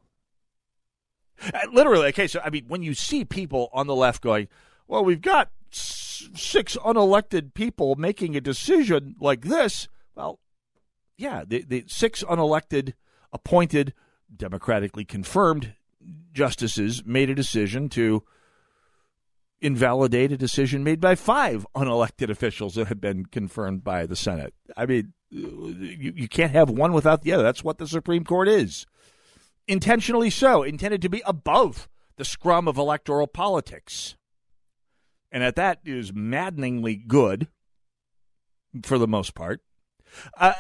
Uh, 1.43 1.61
literally, 1.73 2.09
a 2.09 2.13
case 2.13 2.35
of, 2.35 2.43
I 2.45 2.51
mean, 2.51 2.65
when 2.69 2.83
you 2.83 2.95
see 2.95 3.25
people 3.25 3.69
on 3.73 3.87
the 3.87 3.95
left 3.95 4.23
going, 4.23 4.49
well, 4.87 5.05
we've 5.05 5.21
got 5.21 5.51
six 5.71 6.77
unelected 6.77 7.55
people 7.55 7.95
making 7.97 8.37
a 8.37 8.41
decision 8.41 9.15
like 9.21 9.43
this, 9.43 9.89
well, 10.15 10.41
yeah, 11.17 11.45
the, 11.47 11.65
the 11.67 11.85
six 11.87 12.25
unelected, 12.25 12.95
appointed, 13.33 13.95
democratically 14.35 15.05
confirmed 15.05 15.75
justices 16.33 17.05
made 17.05 17.31
a 17.31 17.35
decision 17.35 17.89
to 17.91 18.23
invalidate 19.61 20.33
a 20.33 20.37
decision 20.37 20.85
made 20.85 21.01
by 21.01 21.15
five 21.15 21.67
unelected 21.75 22.31
officials 22.31 22.75
that 22.75 22.87
had 22.89 23.01
been 23.01 23.27
confirmed 23.27 23.83
by 23.83 24.07
the 24.07 24.17
Senate. 24.17 24.55
I 24.77 24.87
mean, 24.87 25.13
you, 25.31 26.13
you 26.17 26.29
can't 26.29 26.53
have 26.53 26.71
one 26.71 26.93
without 26.93 27.23
the 27.23 27.33
other. 27.33 27.43
That's 27.43 27.65
what 27.65 27.79
the 27.79 27.89
Supreme 27.89 28.25
Court 28.25 28.49
is. 28.49 28.87
Intentionally 29.67 30.31
so, 30.31 30.63
intended 30.63 31.03
to 31.03 31.09
be 31.09 31.23
above 31.27 31.89
the 32.17 32.25
scrum 32.25 32.69
of 32.69 32.79
electoral 32.79 33.27
politics. 33.27 34.17
And 35.31 35.43
at 35.43 35.57
that 35.57 35.81
is 35.85 36.13
maddeningly 36.15 36.97
good 36.97 37.49
for 38.83 38.97
the 38.99 39.09
most 39.09 39.35
part. 39.35 39.61
Uh, 40.39 40.55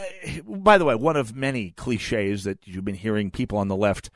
by 0.44 0.76
the 0.76 0.84
way, 0.84 0.94
one 0.94 1.16
of 1.16 1.34
many 1.34 1.70
cliches 1.70 2.44
that 2.44 2.66
you've 2.66 2.84
been 2.84 2.94
hearing 2.94 3.30
people 3.30 3.58
on 3.58 3.68
the 3.68 3.76
left 3.76 4.10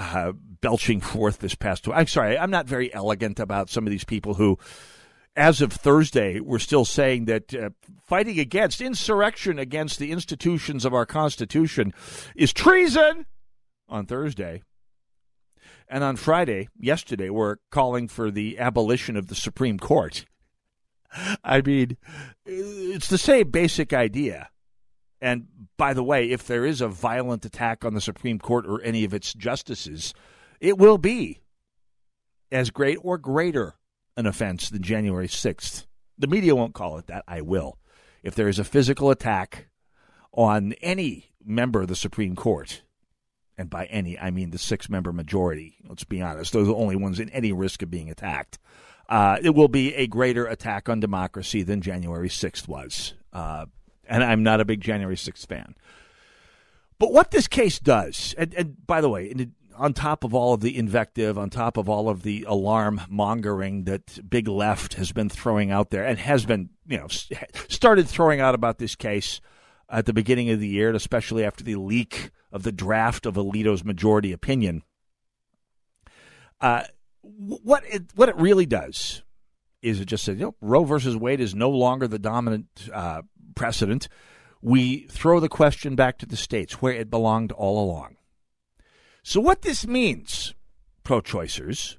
uh, 0.00 0.32
belching 0.60 1.00
forth 1.00 1.38
this 1.38 1.54
past. 1.54 1.86
week. 1.86 1.96
I'm 1.96 2.06
sorry, 2.06 2.38
I'm 2.38 2.50
not 2.50 2.66
very 2.66 2.92
elegant 2.92 3.38
about 3.38 3.70
some 3.70 3.86
of 3.86 3.90
these 3.90 4.04
people 4.04 4.34
who, 4.34 4.58
as 5.36 5.60
of 5.60 5.72
Thursday, 5.72 6.40
were 6.40 6.58
still 6.58 6.84
saying 6.84 7.26
that 7.26 7.54
uh, 7.54 7.70
fighting 8.06 8.40
against 8.40 8.80
insurrection 8.80 9.58
against 9.58 9.98
the 9.98 10.10
institutions 10.10 10.84
of 10.84 10.94
our 10.94 11.06
Constitution 11.06 11.92
is 12.34 12.52
treason 12.52 13.26
on 13.88 14.06
Thursday. 14.06 14.62
And 15.88 16.04
on 16.04 16.16
Friday, 16.16 16.68
yesterday, 16.78 17.30
we're 17.30 17.56
calling 17.70 18.06
for 18.06 18.30
the 18.30 18.58
abolition 18.58 19.16
of 19.16 19.26
the 19.26 19.34
Supreme 19.34 19.78
Court. 19.78 20.24
I 21.44 21.60
mean, 21.60 21.96
it's 22.46 23.08
the 23.08 23.18
same 23.18 23.50
basic 23.50 23.92
idea. 23.92 24.50
And 25.20 25.46
by 25.76 25.92
the 25.92 26.02
way, 26.02 26.30
if 26.30 26.46
there 26.46 26.64
is 26.64 26.80
a 26.80 26.88
violent 26.88 27.44
attack 27.44 27.84
on 27.84 27.94
the 27.94 28.00
Supreme 28.00 28.38
Court 28.38 28.66
or 28.66 28.80
any 28.82 29.04
of 29.04 29.12
its 29.12 29.34
justices, 29.34 30.14
it 30.60 30.78
will 30.78 30.98
be 30.98 31.40
as 32.50 32.70
great 32.70 32.98
or 33.02 33.18
greater 33.18 33.74
an 34.16 34.26
offense 34.26 34.70
than 34.70 34.82
January 34.82 35.28
6th. 35.28 35.86
The 36.18 36.26
media 36.26 36.56
won't 36.56 36.74
call 36.74 36.98
it 36.98 37.06
that. 37.06 37.24
I 37.28 37.40
will. 37.42 37.78
If 38.22 38.34
there 38.34 38.48
is 38.48 38.58
a 38.58 38.64
physical 38.64 39.10
attack 39.10 39.68
on 40.32 40.74
any 40.80 41.32
member 41.44 41.82
of 41.82 41.88
the 41.88 41.96
Supreme 41.96 42.36
Court, 42.36 42.82
and 43.56 43.70
by 43.70 43.86
any, 43.86 44.18
I 44.18 44.30
mean 44.30 44.50
the 44.50 44.58
six 44.58 44.88
member 44.88 45.12
majority, 45.12 45.76
let's 45.88 46.04
be 46.04 46.22
honest, 46.22 46.52
those 46.52 46.64
are 46.64 46.72
the 46.72 46.76
only 46.76 46.96
ones 46.96 47.20
in 47.20 47.28
any 47.30 47.52
risk 47.52 47.82
of 47.82 47.90
being 47.90 48.10
attacked. 48.10 48.58
Uh, 49.08 49.38
it 49.42 49.50
will 49.50 49.68
be 49.68 49.94
a 49.94 50.06
greater 50.06 50.46
attack 50.46 50.88
on 50.88 51.00
democracy 51.00 51.62
than 51.62 51.80
January 51.80 52.28
6th 52.28 52.68
was. 52.68 53.14
Uh, 53.32 53.66
and 54.10 54.24
I'm 54.24 54.42
not 54.42 54.60
a 54.60 54.64
big 54.64 54.80
January 54.80 55.14
6th 55.14 55.46
fan. 55.46 55.76
But 56.98 57.12
what 57.12 57.30
this 57.30 57.48
case 57.48 57.78
does, 57.78 58.34
and, 58.36 58.52
and 58.54 58.86
by 58.86 59.00
the 59.00 59.08
way, 59.08 59.32
on 59.76 59.94
top 59.94 60.24
of 60.24 60.34
all 60.34 60.52
of 60.52 60.60
the 60.60 60.76
invective, 60.76 61.38
on 61.38 61.48
top 61.48 61.78
of 61.78 61.88
all 61.88 62.10
of 62.10 62.22
the 62.22 62.44
alarm 62.46 63.00
mongering 63.08 63.84
that 63.84 64.28
Big 64.28 64.48
Left 64.48 64.94
has 64.94 65.12
been 65.12 65.30
throwing 65.30 65.70
out 65.70 65.88
there 65.88 66.04
and 66.04 66.18
has 66.18 66.44
been, 66.44 66.68
you 66.86 66.98
know, 66.98 67.06
started 67.68 68.06
throwing 68.06 68.40
out 68.40 68.54
about 68.54 68.78
this 68.78 68.94
case 68.94 69.40
at 69.88 70.04
the 70.04 70.12
beginning 70.12 70.50
of 70.50 70.60
the 70.60 70.68
year, 70.68 70.88
and 70.88 70.96
especially 70.96 71.44
after 71.44 71.64
the 71.64 71.76
leak 71.76 72.30
of 72.52 72.64
the 72.64 72.72
draft 72.72 73.24
of 73.24 73.36
Alito's 73.36 73.84
majority 73.84 74.32
opinion. 74.32 74.82
Uh, 76.60 76.82
what 77.22 77.82
it, 77.86 78.04
what 78.14 78.28
it 78.28 78.36
really 78.36 78.66
does 78.66 79.22
is 79.82 80.00
it 80.00 80.06
just 80.06 80.24
says, 80.24 80.38
you 80.38 80.46
know, 80.46 80.54
Roe 80.60 80.84
versus 80.84 81.16
Wade 81.16 81.40
is 81.40 81.54
no 81.54 81.70
longer 81.70 82.06
the 82.06 82.18
dominant 82.18 82.66
uh, 82.92 83.22
precedent. 83.54 84.08
We 84.60 85.06
throw 85.10 85.40
the 85.40 85.48
question 85.48 85.96
back 85.96 86.18
to 86.18 86.26
the 86.26 86.36
states 86.36 86.82
where 86.82 86.92
it 86.92 87.10
belonged 87.10 87.52
all 87.52 87.82
along. 87.82 88.16
So, 89.22 89.40
what 89.40 89.62
this 89.62 89.86
means, 89.86 90.54
pro 91.02 91.20
choicers, 91.20 91.96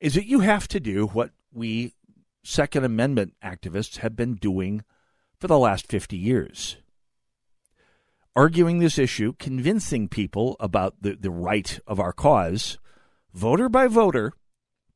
is 0.00 0.14
that 0.14 0.26
you 0.26 0.40
have 0.40 0.68
to 0.68 0.80
do 0.80 1.06
what 1.06 1.30
we 1.52 1.94
Second 2.42 2.84
Amendment 2.84 3.34
activists 3.42 3.98
have 3.98 4.16
been 4.16 4.34
doing 4.34 4.84
for 5.40 5.48
the 5.48 5.58
last 5.58 5.86
50 5.86 6.16
years. 6.16 6.76
Arguing 8.36 8.80
this 8.80 8.98
issue, 8.98 9.32
convincing 9.38 10.08
people 10.08 10.56
about 10.58 10.96
the, 11.00 11.14
the 11.14 11.30
right 11.30 11.78
of 11.86 12.00
our 12.00 12.12
cause, 12.12 12.78
voter 13.32 13.68
by 13.68 13.86
voter, 13.86 14.32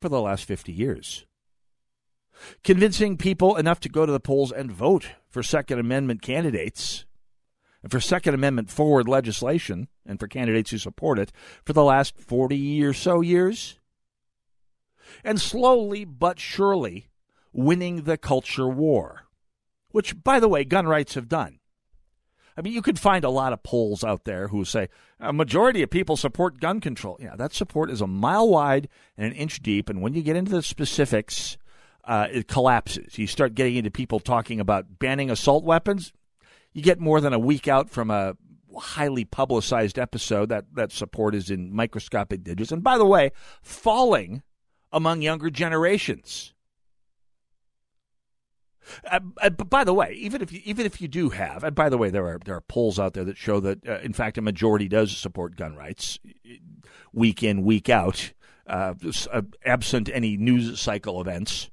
for 0.01 0.09
the 0.09 0.21
last 0.21 0.45
50 0.45 0.71
years 0.71 1.25
convincing 2.63 3.17
people 3.17 3.55
enough 3.55 3.79
to 3.81 3.89
go 3.89 4.05
to 4.05 4.11
the 4.11 4.19
polls 4.19 4.51
and 4.51 4.71
vote 4.71 5.09
for 5.29 5.43
Second 5.43 5.79
Amendment 5.79 6.21
candidates 6.21 7.05
and 7.81 7.91
for 7.91 7.99
Second 7.99 8.33
Amendment 8.33 8.69
forward 8.69 9.07
legislation 9.07 9.87
and 10.05 10.19
for 10.19 10.27
candidates 10.27 10.71
who 10.71 10.77
support 10.77 11.19
it 11.19 11.31
for 11.63 11.73
the 11.73 11.83
last 11.83 12.19
40 12.19 12.83
or 12.83 12.93
so 12.93 13.21
years. 13.21 13.79
And 15.23 15.41
slowly 15.41 16.05
but 16.05 16.39
surely 16.39 17.09
winning 17.51 18.03
the 18.03 18.17
culture 18.17 18.67
war, 18.67 19.23
which, 19.91 20.21
by 20.23 20.39
the 20.39 20.47
way, 20.47 20.63
gun 20.63 20.87
rights 20.87 21.15
have 21.15 21.27
done. 21.27 21.59
I 22.55 22.61
mean, 22.61 22.73
you 22.73 22.81
could 22.81 22.99
find 22.99 23.23
a 23.23 23.29
lot 23.29 23.53
of 23.53 23.63
polls 23.63 24.03
out 24.03 24.25
there 24.25 24.49
who 24.49 24.65
say 24.65 24.89
a 25.19 25.31
majority 25.31 25.81
of 25.81 25.89
people 25.89 26.17
support 26.17 26.59
gun 26.59 26.81
control. 26.81 27.17
Yeah, 27.19 27.35
that 27.37 27.53
support 27.53 27.89
is 27.89 28.01
a 28.01 28.07
mile 28.07 28.49
wide 28.49 28.89
and 29.17 29.27
an 29.27 29.33
inch 29.33 29.61
deep. 29.61 29.89
And 29.89 30.01
when 30.01 30.13
you 30.13 30.21
get 30.21 30.35
into 30.35 30.51
the 30.51 30.61
specifics, 30.61 31.57
uh, 32.03 32.27
it 32.31 32.47
collapses. 32.47 33.17
You 33.17 33.27
start 33.27 33.55
getting 33.55 33.75
into 33.75 33.91
people 33.91 34.19
talking 34.19 34.59
about 34.59 34.99
banning 34.99 35.29
assault 35.29 35.63
weapons. 35.63 36.11
You 36.73 36.81
get 36.81 36.99
more 36.99 37.21
than 37.21 37.33
a 37.33 37.39
week 37.39 37.67
out 37.67 37.89
from 37.89 38.11
a 38.11 38.35
highly 38.77 39.25
publicized 39.25 39.97
episode 39.97 40.49
that 40.49 40.65
that 40.75 40.91
support 40.91 41.35
is 41.35 41.49
in 41.49 41.73
microscopic 41.73 42.43
digits. 42.43 42.71
And 42.71 42.83
by 42.83 42.97
the 42.97 43.05
way, 43.05 43.31
falling 43.61 44.43
among 44.91 45.21
younger 45.21 45.49
generations. 45.49 46.53
Uh, 49.09 49.19
uh, 49.41 49.49
but 49.49 49.69
by 49.69 49.83
the 49.83 49.93
way, 49.93 50.13
even 50.13 50.41
if 50.41 50.51
you, 50.51 50.61
even 50.63 50.85
if 50.85 50.99
you 51.01 51.07
do 51.07 51.29
have, 51.29 51.63
and 51.63 51.75
by 51.75 51.89
the 51.89 51.97
way, 51.97 52.09
there 52.09 52.25
are 52.25 52.39
there 52.43 52.55
are 52.55 52.61
polls 52.61 52.99
out 52.99 53.13
there 53.13 53.23
that 53.23 53.37
show 53.37 53.59
that 53.59 53.87
uh, 53.87 53.99
in 53.99 54.13
fact 54.13 54.37
a 54.37 54.41
majority 54.41 54.87
does 54.87 55.15
support 55.15 55.55
gun 55.55 55.75
rights, 55.75 56.17
week 57.13 57.43
in 57.43 57.63
week 57.63 57.89
out, 57.89 58.33
uh, 58.67 58.95
uh, 59.31 59.41
absent 59.65 60.09
any 60.11 60.37
news 60.37 60.79
cycle 60.79 61.21
events. 61.21 61.69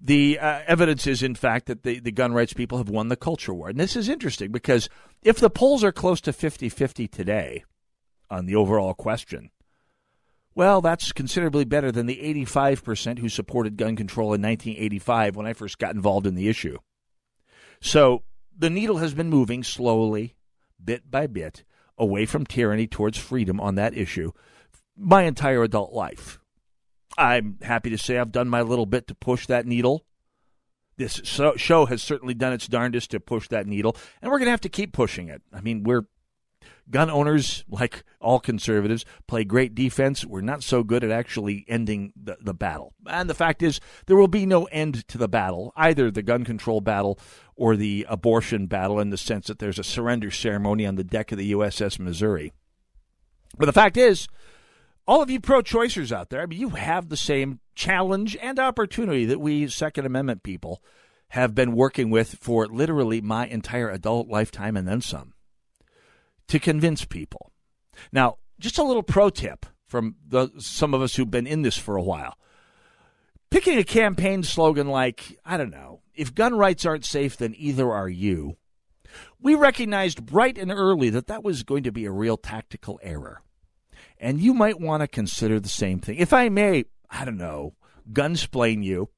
The 0.00 0.38
uh, 0.38 0.60
evidence 0.66 1.06
is, 1.06 1.22
in 1.22 1.34
fact, 1.34 1.66
that 1.66 1.82
the, 1.82 1.98
the 1.98 2.12
gun 2.12 2.32
rights 2.32 2.52
people 2.52 2.78
have 2.78 2.88
won 2.88 3.08
the 3.08 3.16
culture 3.16 3.52
war. 3.52 3.68
And 3.68 3.80
this 3.80 3.96
is 3.96 4.08
interesting 4.08 4.52
because 4.52 4.88
if 5.22 5.38
the 5.38 5.50
polls 5.50 5.82
are 5.82 5.92
close 5.92 6.20
to 6.22 6.32
50 6.32 6.68
50 6.68 7.08
today 7.08 7.64
on 8.30 8.46
the 8.46 8.54
overall 8.54 8.94
question, 8.94 9.50
well, 10.54 10.80
that's 10.80 11.12
considerably 11.12 11.64
better 11.64 11.90
than 11.90 12.06
the 12.06 12.20
85% 12.44 13.18
who 13.18 13.28
supported 13.28 13.76
gun 13.76 13.96
control 13.96 14.34
in 14.34 14.42
1985 14.42 15.36
when 15.36 15.46
I 15.46 15.52
first 15.52 15.78
got 15.78 15.94
involved 15.94 16.26
in 16.26 16.34
the 16.34 16.48
issue. 16.48 16.78
So 17.80 18.22
the 18.56 18.70
needle 18.70 18.98
has 18.98 19.14
been 19.14 19.30
moving 19.30 19.62
slowly, 19.62 20.36
bit 20.82 21.10
by 21.10 21.26
bit, 21.26 21.64
away 21.96 22.26
from 22.26 22.46
tyranny 22.46 22.86
towards 22.86 23.18
freedom 23.18 23.60
on 23.60 23.74
that 23.76 23.96
issue 23.96 24.32
my 24.98 25.22
entire 25.22 25.62
adult 25.62 25.92
life. 25.92 26.38
I'm 27.18 27.58
happy 27.62 27.90
to 27.90 27.98
say 27.98 28.16
I've 28.16 28.32
done 28.32 28.48
my 28.48 28.62
little 28.62 28.86
bit 28.86 29.08
to 29.08 29.14
push 29.14 29.46
that 29.48 29.66
needle. 29.66 30.06
This 30.96 31.20
show 31.24 31.86
has 31.86 32.02
certainly 32.02 32.34
done 32.34 32.52
its 32.52 32.66
darndest 32.66 33.10
to 33.10 33.20
push 33.20 33.48
that 33.48 33.66
needle, 33.66 33.96
and 34.22 34.30
we're 34.30 34.38
going 34.38 34.46
to 34.46 34.52
have 34.52 34.60
to 34.62 34.68
keep 34.68 34.92
pushing 34.92 35.28
it. 35.28 35.42
I 35.52 35.60
mean, 35.60 35.84
we're 35.84 36.06
gun 36.90 37.10
owners, 37.10 37.64
like 37.68 38.04
all 38.20 38.40
conservatives, 38.40 39.04
play 39.26 39.44
great 39.44 39.74
defense. 39.74 40.24
We're 40.24 40.40
not 40.40 40.62
so 40.62 40.82
good 40.82 41.04
at 41.04 41.10
actually 41.10 41.64
ending 41.68 42.12
the, 42.16 42.36
the 42.40 42.54
battle. 42.54 42.94
And 43.06 43.28
the 43.28 43.34
fact 43.34 43.62
is, 43.62 43.80
there 44.06 44.16
will 44.16 44.28
be 44.28 44.46
no 44.46 44.64
end 44.66 45.06
to 45.08 45.18
the 45.18 45.28
battle, 45.28 45.72
either 45.76 46.10
the 46.10 46.22
gun 46.22 46.44
control 46.44 46.80
battle 46.80 47.18
or 47.54 47.76
the 47.76 48.06
abortion 48.08 48.66
battle, 48.66 48.98
in 48.98 49.10
the 49.10 49.16
sense 49.16 49.46
that 49.48 49.58
there's 49.58 49.78
a 49.78 49.84
surrender 49.84 50.30
ceremony 50.30 50.86
on 50.86 50.96
the 50.96 51.04
deck 51.04 51.30
of 51.30 51.38
the 51.38 51.52
USS 51.52 51.98
Missouri. 51.98 52.52
But 53.56 53.66
the 53.66 53.72
fact 53.72 53.96
is, 53.96 54.28
all 55.08 55.22
of 55.22 55.30
you 55.30 55.40
pro 55.40 55.62
choicers 55.62 56.12
out 56.12 56.28
there, 56.28 56.42
I 56.42 56.46
mean, 56.46 56.60
you 56.60 56.68
have 56.70 57.08
the 57.08 57.16
same 57.16 57.60
challenge 57.74 58.36
and 58.42 58.58
opportunity 58.58 59.24
that 59.24 59.40
we 59.40 59.66
Second 59.66 60.04
Amendment 60.04 60.42
people 60.42 60.82
have 61.30 61.54
been 61.54 61.72
working 61.72 62.10
with 62.10 62.36
for 62.40 62.66
literally 62.66 63.22
my 63.22 63.46
entire 63.46 63.88
adult 63.88 64.28
lifetime 64.28 64.76
and 64.76 64.86
then 64.86 65.00
some 65.00 65.32
to 66.46 66.58
convince 66.58 67.06
people. 67.06 67.50
Now, 68.12 68.36
just 68.60 68.76
a 68.76 68.82
little 68.82 69.02
pro 69.02 69.30
tip 69.30 69.64
from 69.86 70.16
the, 70.26 70.50
some 70.58 70.92
of 70.92 71.00
us 71.00 71.16
who've 71.16 71.30
been 71.30 71.46
in 71.46 71.62
this 71.62 71.78
for 71.78 71.96
a 71.96 72.02
while. 72.02 72.36
Picking 73.50 73.78
a 73.78 73.84
campaign 73.84 74.42
slogan 74.42 74.88
like, 74.88 75.38
I 75.42 75.56
don't 75.56 75.70
know, 75.70 76.02
if 76.14 76.34
gun 76.34 76.54
rights 76.54 76.84
aren't 76.84 77.06
safe, 77.06 77.38
then 77.38 77.54
either 77.56 77.90
are 77.90 78.10
you. 78.10 78.58
We 79.40 79.54
recognized 79.54 80.26
bright 80.26 80.58
and 80.58 80.70
early 80.70 81.08
that 81.10 81.28
that 81.28 81.42
was 81.42 81.62
going 81.62 81.84
to 81.84 81.92
be 81.92 82.04
a 82.04 82.10
real 82.10 82.36
tactical 82.36 83.00
error. 83.02 83.42
And 84.20 84.40
you 84.40 84.52
might 84.52 84.80
want 84.80 85.02
to 85.02 85.08
consider 85.08 85.60
the 85.60 85.68
same 85.68 86.00
thing. 86.00 86.16
If 86.16 86.32
I 86.32 86.48
may, 86.48 86.84
I 87.10 87.24
don't 87.24 87.38
know, 87.38 87.74
gunsplain 88.12 88.82
you, 88.82 89.08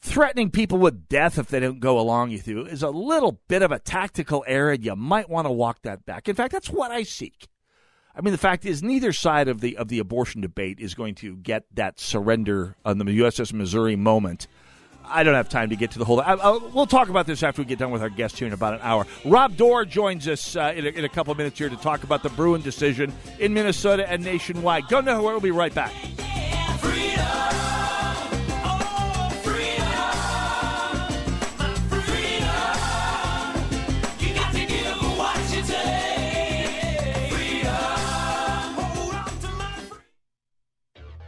threatening 0.00 0.50
people 0.50 0.78
with 0.78 1.08
death 1.08 1.38
if 1.38 1.48
they 1.48 1.60
don't 1.60 1.80
go 1.80 1.98
along 1.98 2.32
with 2.32 2.46
you 2.48 2.66
is 2.66 2.82
a 2.82 2.90
little 2.90 3.40
bit 3.48 3.62
of 3.62 3.72
a 3.72 3.78
tactical 3.78 4.44
error. 4.46 4.74
You 4.74 4.96
might 4.96 5.30
want 5.30 5.46
to 5.46 5.52
walk 5.52 5.82
that 5.82 6.04
back. 6.04 6.28
In 6.28 6.34
fact, 6.34 6.52
that's 6.52 6.70
what 6.70 6.90
I 6.90 7.04
seek. 7.04 7.48
I 8.14 8.20
mean, 8.20 8.32
the 8.32 8.38
fact 8.38 8.66
is, 8.66 8.82
neither 8.82 9.12
side 9.12 9.48
of 9.48 9.60
the 9.60 9.76
of 9.78 9.88
the 9.88 9.98
abortion 9.98 10.42
debate 10.42 10.78
is 10.78 10.94
going 10.94 11.14
to 11.16 11.36
get 11.36 11.64
that 11.72 11.98
surrender 11.98 12.76
on 12.84 12.98
the 12.98 13.04
USS 13.04 13.54
Missouri 13.54 13.96
moment. 13.96 14.48
I 15.12 15.22
don't 15.22 15.34
have 15.34 15.48
time 15.48 15.70
to 15.70 15.76
get 15.76 15.92
to 15.92 15.98
the 15.98 16.04
whole. 16.04 16.20
I, 16.20 16.34
I, 16.34 16.56
we'll 16.72 16.86
talk 16.86 17.08
about 17.08 17.26
this 17.26 17.42
after 17.42 17.62
we 17.62 17.66
get 17.66 17.78
done 17.78 17.90
with 17.90 18.02
our 18.02 18.10
guest 18.10 18.38
here 18.38 18.46
in 18.46 18.52
about 18.52 18.74
an 18.74 18.80
hour. 18.82 19.06
Rob 19.24 19.56
Doar 19.56 19.88
joins 19.88 20.26
us 20.28 20.56
uh, 20.56 20.72
in, 20.74 20.86
a, 20.86 20.88
in 20.90 21.04
a 21.04 21.08
couple 21.08 21.32
of 21.32 21.38
minutes 21.38 21.58
here 21.58 21.68
to 21.68 21.76
talk 21.76 22.04
about 22.04 22.22
the 22.22 22.30
Bruen 22.30 22.62
decision 22.62 23.12
in 23.38 23.54
Minnesota 23.54 24.10
and 24.10 24.24
nationwide. 24.24 24.88
Go 24.88 25.00
nowhere. 25.00 25.32
We'll 25.32 25.40
be 25.40 25.50
right 25.50 25.74
back. 25.74 25.92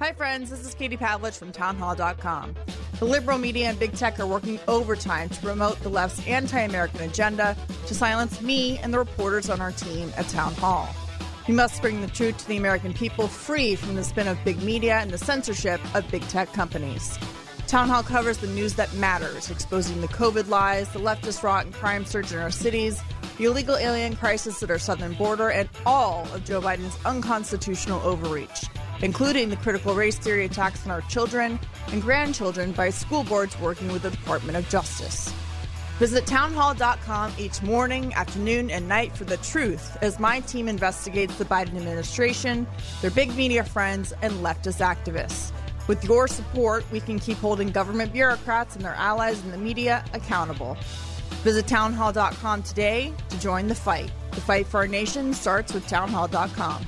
Hi, 0.05 0.13
friends. 0.13 0.51
This 0.51 0.67
is 0.67 0.75
Katie 0.75 0.99
Pavlich 0.99 1.39
from 1.39 1.51
townhall.com. 1.51 2.55
The 2.99 3.07
liberal 3.07 3.39
media 3.39 3.71
and 3.71 3.79
big 3.79 3.95
tech 3.95 4.21
are 4.21 4.27
working 4.27 4.61
overtime 4.69 5.31
to 5.31 5.41
promote 5.41 5.81
the 5.81 5.89
left's 5.89 6.27
anti 6.27 6.61
American 6.61 7.01
agenda 7.01 7.57
to 7.87 7.95
silence 7.95 8.43
me 8.43 8.77
and 8.81 8.93
the 8.93 8.99
reporters 8.99 9.49
on 9.49 9.63
our 9.63 9.73
team 9.73 10.13
at 10.19 10.29
Town 10.29 10.53
Hall. 10.57 10.95
We 11.49 11.55
must 11.55 11.81
bring 11.81 12.03
the 12.03 12.07
truth 12.09 12.37
to 12.37 12.49
the 12.49 12.59
American 12.59 12.93
people 12.93 13.29
free 13.29 13.77
from 13.77 13.95
the 13.95 14.05
spin 14.05 14.29
of 14.29 14.37
big 14.45 14.63
media 14.63 14.97
and 14.97 15.11
the 15.11 15.17
censorship 15.17 15.81
of 15.95 16.07
big 16.11 16.21
tech 16.29 16.53
companies. 16.53 17.19
Town 17.67 17.89
Hall 17.89 18.03
covers 18.03 18.37
the 18.37 18.47
news 18.49 18.75
that 18.75 18.93
matters, 18.93 19.51
exposing 19.51 20.03
the 20.03 20.09
COVID 20.09 20.51
lies, 20.51 20.87
the 20.91 20.99
leftist 20.99 21.43
rot 21.43 21.65
and 21.65 21.73
crime 21.73 22.05
surge 22.05 22.31
in 22.31 22.41
our 22.41 22.51
cities, 22.51 23.01
the 23.39 23.45
illegal 23.45 23.79
alien 23.79 24.17
crisis 24.17 24.63
at 24.63 24.71
our 24.71 24.79
southern 24.79 25.15
border, 25.15 25.49
and 25.49 25.67
all 25.87 26.29
of 26.35 26.45
Joe 26.45 26.61
Biden's 26.61 26.99
unconstitutional 27.07 28.03
overreach 28.03 28.67
including 29.05 29.51
the 29.51 29.57
critical 29.57 29.95
race 29.95 30.19
theory 30.19 30.47
attacks 30.47 30.85
on 30.87 30.91
our 30.91 31.03
children 31.03 31.61
and 31.93 32.01
grandchildren 32.01 32.73
by 32.73 32.89
school 32.89 33.23
boards 33.23 33.59
working 33.61 33.93
with 33.93 34.03
the 34.03 34.11
Department 34.11 34.57
of 34.57 34.67
Justice. 34.71 35.33
Visit 35.99 36.27
townhall.com 36.27 37.33
each 37.39 37.63
morning, 37.63 38.13
afternoon, 38.15 38.71
and 38.71 38.89
night 38.89 39.13
for 39.13 39.25
the 39.25 39.37
truth 39.37 39.97
as 40.03 40.19
my 40.19 40.41
team 40.41 40.69
investigates 40.69 41.37
the 41.37 41.45
Biden 41.45 41.77
administration, 41.77 42.67
their 43.03 43.13
big 43.13 43.37
media 43.37 43.63
friends, 43.63 44.13
and 44.23 44.33
leftist 44.43 44.81
activists. 44.81 45.53
With 45.87 46.03
your 46.05 46.27
support, 46.27 46.85
we 46.91 46.99
can 46.99 47.19
keep 47.19 47.37
holding 47.37 47.71
government 47.71 48.13
bureaucrats 48.13 48.75
and 48.75 48.85
their 48.85 48.95
allies 48.95 49.41
in 49.45 49.51
the 49.51 49.59
media 49.59 50.03
accountable. 50.15 50.79
Visit 51.45 51.67
townhall.com 51.67 52.63
today 52.63 53.13
to 53.29 53.39
join 53.39 53.69
the 53.69 53.75
fight. 53.75 54.11
The 54.33 54.41
fight 54.41 54.67
for 54.67 54.79
our 54.79 54.89
nation 54.89 55.35
starts 55.35 55.75
with 55.75 55.87
townhall.com. 55.87 56.87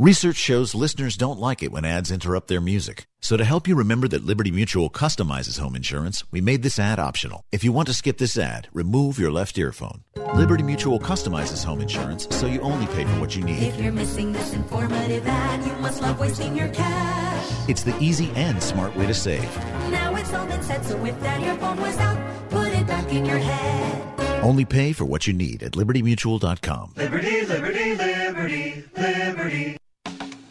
Research 0.00 0.36
shows 0.36 0.76
listeners 0.76 1.16
don't 1.16 1.40
like 1.40 1.60
it 1.60 1.72
when 1.72 1.84
ads 1.84 2.12
interrupt 2.12 2.46
their 2.46 2.60
music. 2.60 3.08
So 3.20 3.36
to 3.36 3.44
help 3.44 3.66
you 3.66 3.74
remember 3.74 4.06
that 4.06 4.24
Liberty 4.24 4.52
Mutual 4.52 4.90
customizes 4.90 5.58
home 5.58 5.74
insurance, 5.74 6.22
we 6.30 6.40
made 6.40 6.62
this 6.62 6.78
ad 6.78 7.00
optional. 7.00 7.42
If 7.50 7.64
you 7.64 7.72
want 7.72 7.88
to 7.88 7.94
skip 7.94 8.16
this 8.16 8.38
ad, 8.38 8.68
remove 8.72 9.18
your 9.18 9.32
left 9.32 9.58
earphone. 9.58 10.04
Liberty 10.36 10.62
Mutual 10.62 11.00
customizes 11.00 11.64
home 11.64 11.80
insurance 11.80 12.28
so 12.30 12.46
you 12.46 12.60
only 12.60 12.86
pay 12.86 13.06
for 13.06 13.18
what 13.18 13.34
you 13.34 13.42
need. 13.42 13.60
If 13.60 13.80
you're 13.80 13.90
missing 13.90 14.32
this 14.32 14.52
informative 14.52 15.26
ad, 15.26 15.66
you 15.66 15.72
must 15.82 16.00
love 16.00 16.20
wasting 16.20 16.56
your 16.56 16.68
cash. 16.68 17.68
It's 17.68 17.82
the 17.82 17.98
easy 17.98 18.30
and 18.36 18.62
smart 18.62 18.94
way 18.94 19.08
to 19.08 19.14
save. 19.14 19.52
Now 19.90 20.14
it's 20.14 20.32
all 20.32 20.46
been 20.46 20.62
said, 20.62 20.84
so 20.84 21.04
if 21.04 21.20
that 21.22 21.42
earphone 21.42 21.80
was 21.80 21.98
out, 21.98 22.50
put 22.50 22.68
it 22.68 22.86
back 22.86 23.12
in 23.12 23.24
your 23.24 23.38
head. 23.38 24.44
Only 24.44 24.64
pay 24.64 24.92
for 24.92 25.06
what 25.06 25.26
you 25.26 25.32
need 25.32 25.64
at 25.64 25.72
libertymutual.com. 25.72 26.92
Liberty, 26.96 27.44
liberty, 27.46 27.96
liberty, 27.96 28.84
liberty. 28.96 29.77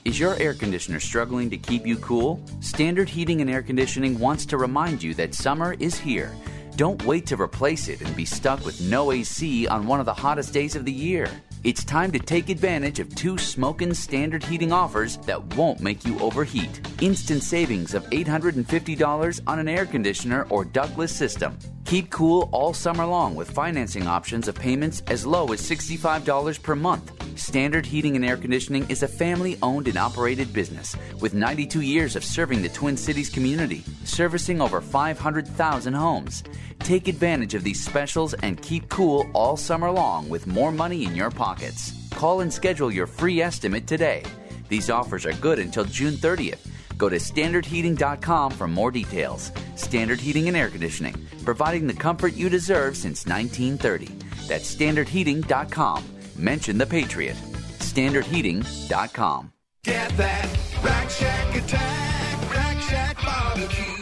Is 0.08 0.18
your 0.18 0.36
air 0.36 0.54
conditioner 0.54 1.02
struggling 1.02 1.50
to 1.50 1.58
keep 1.58 1.86
you 1.86 1.98
cool? 1.98 2.40
Standard 2.62 3.10
Heating 3.10 3.42
and 3.42 3.50
Air 3.50 3.62
Conditioning 3.62 4.18
wants 4.18 4.46
to 4.46 4.56
remind 4.56 5.04
you 5.04 5.14
that 5.16 5.34
summer 5.34 5.76
is 5.82 6.00
here. 6.00 6.34
Don't 6.78 7.04
wait 7.04 7.26
to 7.26 7.36
replace 7.36 7.90
it 7.90 8.00
and 8.00 8.16
be 8.16 8.24
stuck 8.24 8.64
with 8.64 8.80
no 8.80 9.12
AC 9.12 9.68
on 9.68 9.86
one 9.86 10.00
of 10.00 10.06
the 10.06 10.14
hottest 10.14 10.54
days 10.54 10.78
of 10.78 10.86
the 10.86 10.94
year. 10.94 11.30
It's 11.68 11.84
time 11.84 12.14
to 12.14 12.20
take 12.20 12.48
advantage 12.48 13.00
of 13.02 13.14
two 13.14 13.38
smokin' 13.38 13.94
standard 13.94 14.42
heating 14.42 14.72
offers 14.72 15.18
that 15.26 15.54
won't 15.56 15.82
make 15.82 16.06
you 16.06 16.18
overheat. 16.22 16.80
Instant 17.02 17.44
savings 17.44 17.94
of 17.94 18.06
$850 18.06 19.42
on 19.46 19.60
an 19.60 19.68
air 19.68 19.86
conditioner 19.86 20.48
or 20.50 20.64
ductless 20.64 21.14
system. 21.14 21.58
Keep 21.84 22.10
cool 22.10 22.48
all 22.54 22.74
summer 22.74 23.06
long 23.06 23.36
with 23.36 23.52
financing 23.52 24.08
options 24.08 24.48
of 24.48 24.56
payments 24.56 25.04
as 25.08 25.26
low 25.26 25.52
as 25.52 25.62
$65 25.62 26.64
per 26.64 26.74
month. 26.74 27.12
Standard 27.38 27.86
Heating 27.86 28.16
and 28.16 28.24
Air 28.24 28.38
Conditioning 28.38 28.90
is 28.90 29.04
a 29.04 29.08
family 29.08 29.58
owned 29.62 29.90
and 29.90 29.98
operated 29.98 30.54
business 30.54 30.96
with 31.20 31.34
92 31.34 31.82
years 31.82 32.16
of 32.16 32.24
serving 32.24 32.62
the 32.62 32.70
Twin 32.70 32.96
Cities 32.96 33.30
community, 33.30 33.84
servicing 34.06 34.62
over 34.62 34.80
500,000 34.80 35.94
homes. 35.94 36.44
Take 36.88 37.10
advantage 37.10 37.54
of 37.54 37.66
these 37.66 37.84
specials 37.84 38.34
and 38.34 38.62
keep 38.62 38.88
cool 38.88 39.30
all 39.34 39.58
summer 39.58 39.92
long 39.92 40.30
with 40.30 40.48
more 40.48 40.72
money 40.72 41.04
in 41.04 41.18
your 41.18 41.30
pockets. 41.30 41.92
Call 42.12 42.40
and 42.40 42.54
schedule 42.54 42.90
your 42.90 43.08
free 43.08 43.42
estimate 43.42 43.86
today. 43.86 44.24
These 44.70 44.90
offers 44.90 45.26
are 45.26 45.34
good 45.34 45.60
until 45.60 45.84
June 45.84 46.14
30th. 46.14 46.66
Go 46.98 47.10
to 47.10 47.18
standardheating.com 47.18 48.52
for 48.52 48.70
more 48.70 48.90
details. 48.90 49.52
Standard 49.76 50.22
Heating 50.22 50.48
and 50.48 50.56
Air 50.56 50.70
Conditioning, 50.70 51.28
providing 51.44 51.88
the 51.88 51.94
comfort 51.94 52.36
you 52.36 52.48
deserve 52.48 52.96
since 52.96 53.26
1930. 53.26 54.06
That's 54.48 54.74
standardheating.com. 54.74 56.06
Mention 56.38 56.78
the 56.78 56.86
Patriot. 56.86 57.36
StandardHeating.com. 57.80 59.52
Get 59.84 60.10
that 60.16 60.58
Rack 60.82 61.10
Shack 61.10 61.54
attack, 61.54 62.54
Rack 62.54 62.82
Shack 62.82 63.26
barbecue. 63.26 63.97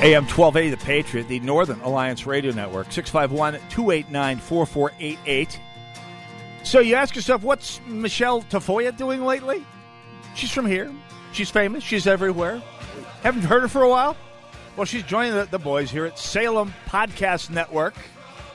AM 0.00 0.22
1280, 0.26 0.70
The 0.70 0.76
Patriot, 0.76 1.26
the 1.26 1.40
Northern 1.40 1.80
Alliance 1.80 2.24
Radio 2.24 2.52
Network, 2.52 2.92
651 2.92 3.54
289 3.68 4.38
4488. 4.38 5.60
So 6.62 6.78
you 6.78 6.94
ask 6.94 7.16
yourself, 7.16 7.42
what's 7.42 7.80
Michelle 7.84 8.42
Tafoya 8.42 8.96
doing 8.96 9.24
lately? 9.24 9.66
She's 10.36 10.52
from 10.52 10.66
here. 10.66 10.92
She's 11.32 11.50
famous. 11.50 11.82
She's 11.82 12.06
everywhere. 12.06 12.62
Haven't 13.24 13.42
heard 13.42 13.62
her 13.62 13.68
for 13.68 13.82
a 13.82 13.88
while? 13.88 14.16
Well, 14.76 14.84
she's 14.84 15.02
joining 15.02 15.34
the, 15.34 15.46
the 15.46 15.58
boys 15.58 15.90
here 15.90 16.06
at 16.06 16.16
Salem 16.16 16.72
Podcast 16.86 17.50
Network. 17.50 17.96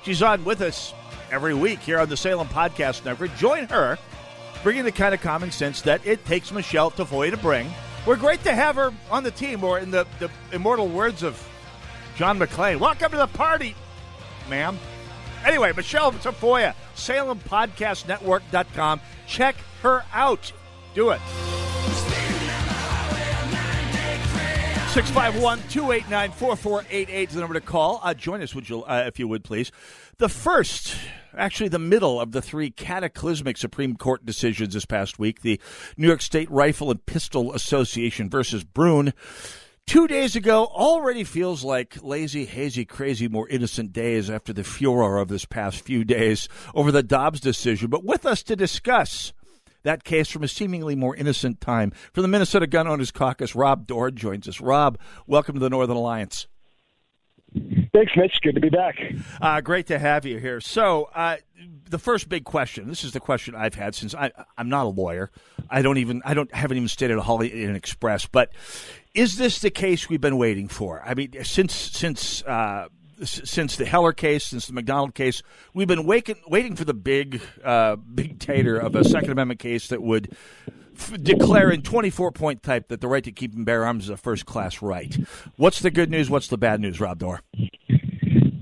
She's 0.03 0.21
on 0.21 0.45
with 0.45 0.61
us 0.61 0.93
every 1.29 1.53
week 1.53 1.79
here 1.79 1.99
on 1.99 2.07
the 2.07 2.15
Salem 2.15 2.47
Podcast 2.47 3.03
Network. 3.03 3.35
Join 3.35 3.67
her, 3.67 3.97
bringing 4.63 4.85
the 4.85 4.93
kind 4.93 5.13
of 5.13 5.19
common 5.19 5.51
sense 5.51 5.81
that 5.81 6.07
it 6.07 6.23
takes 6.25 6.53
Michelle 6.53 6.89
Tafoya 6.89 7.31
to 7.31 7.37
bring. 7.37 7.69
We're 8.05 8.17
great 8.17 8.43
to 8.43 8.53
have 8.53 8.75
her 8.75 8.93
on 9.09 9.23
the 9.23 9.31
team, 9.31 9.63
or 9.63 9.79
in 9.79 9.89
the, 9.89 10.05
the 10.19 10.29
immortal 10.51 10.89
words 10.89 11.23
of 11.23 11.41
John 12.17 12.37
McClane, 12.37 12.79
welcome 12.79 13.11
to 13.11 13.17
the 13.17 13.27
party, 13.27 13.75
ma'am. 14.49 14.77
Anyway, 15.45 15.71
Michelle 15.75 16.11
Tafoya, 16.11 16.73
SalemPodcastNetwork.com. 16.95 18.99
Check 19.25 19.55
her 19.81 20.03
out. 20.13 20.51
Do 20.93 21.11
it. 21.11 21.21
651-289-4488 24.93 27.09
is 27.09 27.33
the 27.33 27.39
number 27.39 27.55
to 27.55 27.61
call. 27.61 27.99
Uh, 28.03 28.13
join 28.13 28.43
us, 28.43 28.53
would 28.53 28.69
you, 28.69 28.83
uh, 28.83 29.05
if 29.07 29.17
you 29.17 29.27
would, 29.27 29.43
please. 29.43 29.71
The 30.19 30.29
first, 30.29 30.95
actually 31.35 31.69
the 31.69 31.79
middle 31.79 32.21
of 32.21 32.31
the 32.31 32.43
three 32.43 32.69
cataclysmic 32.69 33.57
Supreme 33.57 33.95
Court 33.95 34.23
decisions 34.23 34.75
this 34.75 34.85
past 34.85 35.17
week, 35.17 35.41
the 35.41 35.59
New 35.97 36.05
York 36.05 36.21
State 36.21 36.51
Rifle 36.51 36.91
and 36.91 37.03
Pistol 37.07 37.53
Association 37.53 38.29
versus 38.29 38.63
Bruen. 38.63 39.15
Two 39.87 40.07
days 40.07 40.35
ago 40.35 40.65
already 40.65 41.23
feels 41.23 41.63
like 41.63 41.97
lazy, 42.03 42.45
hazy, 42.45 42.85
crazy, 42.85 43.27
more 43.27 43.49
innocent 43.49 43.93
days 43.93 44.29
after 44.29 44.53
the 44.53 44.63
furor 44.63 45.17
of 45.17 45.27
this 45.27 45.45
past 45.45 45.81
few 45.81 46.03
days 46.03 46.47
over 46.75 46.91
the 46.91 47.01
Dobbs 47.01 47.39
decision. 47.39 47.89
But 47.89 48.05
with 48.05 48.27
us 48.27 48.43
to 48.43 48.55
discuss 48.55 49.33
that 49.83 50.03
case 50.03 50.29
from 50.29 50.43
a 50.43 50.47
seemingly 50.47 50.95
more 50.95 51.15
innocent 51.15 51.61
time 51.61 51.91
from 52.13 52.23
the 52.23 52.27
Minnesota 52.27 52.67
Gun 52.67 52.87
Owners 52.87 53.11
Caucus, 53.11 53.55
Rob 53.55 53.87
Doar 53.87 54.13
joins 54.13 54.47
us. 54.47 54.59
Rob, 54.59 54.97
welcome 55.27 55.53
to 55.53 55.59
the 55.59 55.69
Northern 55.69 55.97
Alliance. 55.97 56.47
Thanks, 57.93 58.13
Mitch. 58.15 58.39
Good 58.41 58.55
to 58.55 58.61
be 58.61 58.69
back. 58.69 58.95
Uh, 59.39 59.61
great 59.61 59.87
to 59.87 59.99
have 59.99 60.25
you 60.25 60.39
here. 60.39 60.59
So, 60.59 61.09
uh, 61.13 61.37
the 61.87 61.99
first 61.99 62.27
big 62.27 62.45
question. 62.45 62.87
This 62.87 63.03
is 63.03 63.11
the 63.11 63.19
question 63.19 63.53
I've 63.53 63.75
had 63.75 63.93
since 63.93 64.15
I, 64.15 64.31
I'm 64.57 64.69
not 64.69 64.85
a 64.85 64.89
lawyer. 64.89 65.29
I 65.69 65.83
don't 65.83 65.97
even 65.97 66.23
I 66.25 66.33
don't 66.33 66.51
haven't 66.53 66.77
even 66.77 66.87
stayed 66.87 67.11
at 67.11 67.17
a 67.17 67.21
Holiday 67.21 67.63
Inn 67.63 67.75
Express. 67.75 68.25
But 68.25 68.51
is 69.13 69.37
this 69.37 69.59
the 69.59 69.69
case 69.69 70.09
we've 70.09 70.21
been 70.21 70.37
waiting 70.37 70.67
for? 70.67 71.03
I 71.05 71.13
mean, 71.13 71.33
since 71.43 71.73
since. 71.73 72.41
Uh, 72.43 72.87
since 73.25 73.75
the 73.75 73.85
Heller 73.85 74.13
case, 74.13 74.45
since 74.45 74.67
the 74.67 74.73
McDonald 74.73 75.15
case, 75.15 75.41
we've 75.73 75.87
been 75.87 76.05
waiting, 76.05 76.35
waiting 76.47 76.75
for 76.75 76.85
the 76.85 76.93
big, 76.93 77.41
uh, 77.63 77.95
big 77.95 78.39
tater 78.39 78.77
of 78.77 78.95
a 78.95 79.03
Second 79.03 79.31
Amendment 79.31 79.59
case 79.59 79.87
that 79.87 80.01
would 80.01 80.35
f- 80.95 81.21
declare 81.21 81.69
in 81.69 81.81
24 81.81 82.31
point 82.31 82.63
type 82.63 82.87
that 82.89 83.01
the 83.01 83.07
right 83.07 83.23
to 83.23 83.31
keep 83.31 83.53
and 83.53 83.65
bear 83.65 83.85
arms 83.85 84.05
is 84.05 84.09
a 84.09 84.17
first 84.17 84.45
class 84.45 84.81
right. 84.81 85.15
What's 85.55 85.79
the 85.79 85.91
good 85.91 86.09
news? 86.09 86.29
What's 86.29 86.47
the 86.47 86.57
bad 86.57 86.79
news, 86.79 86.99
Rob 86.99 87.19
Doar? 87.19 87.39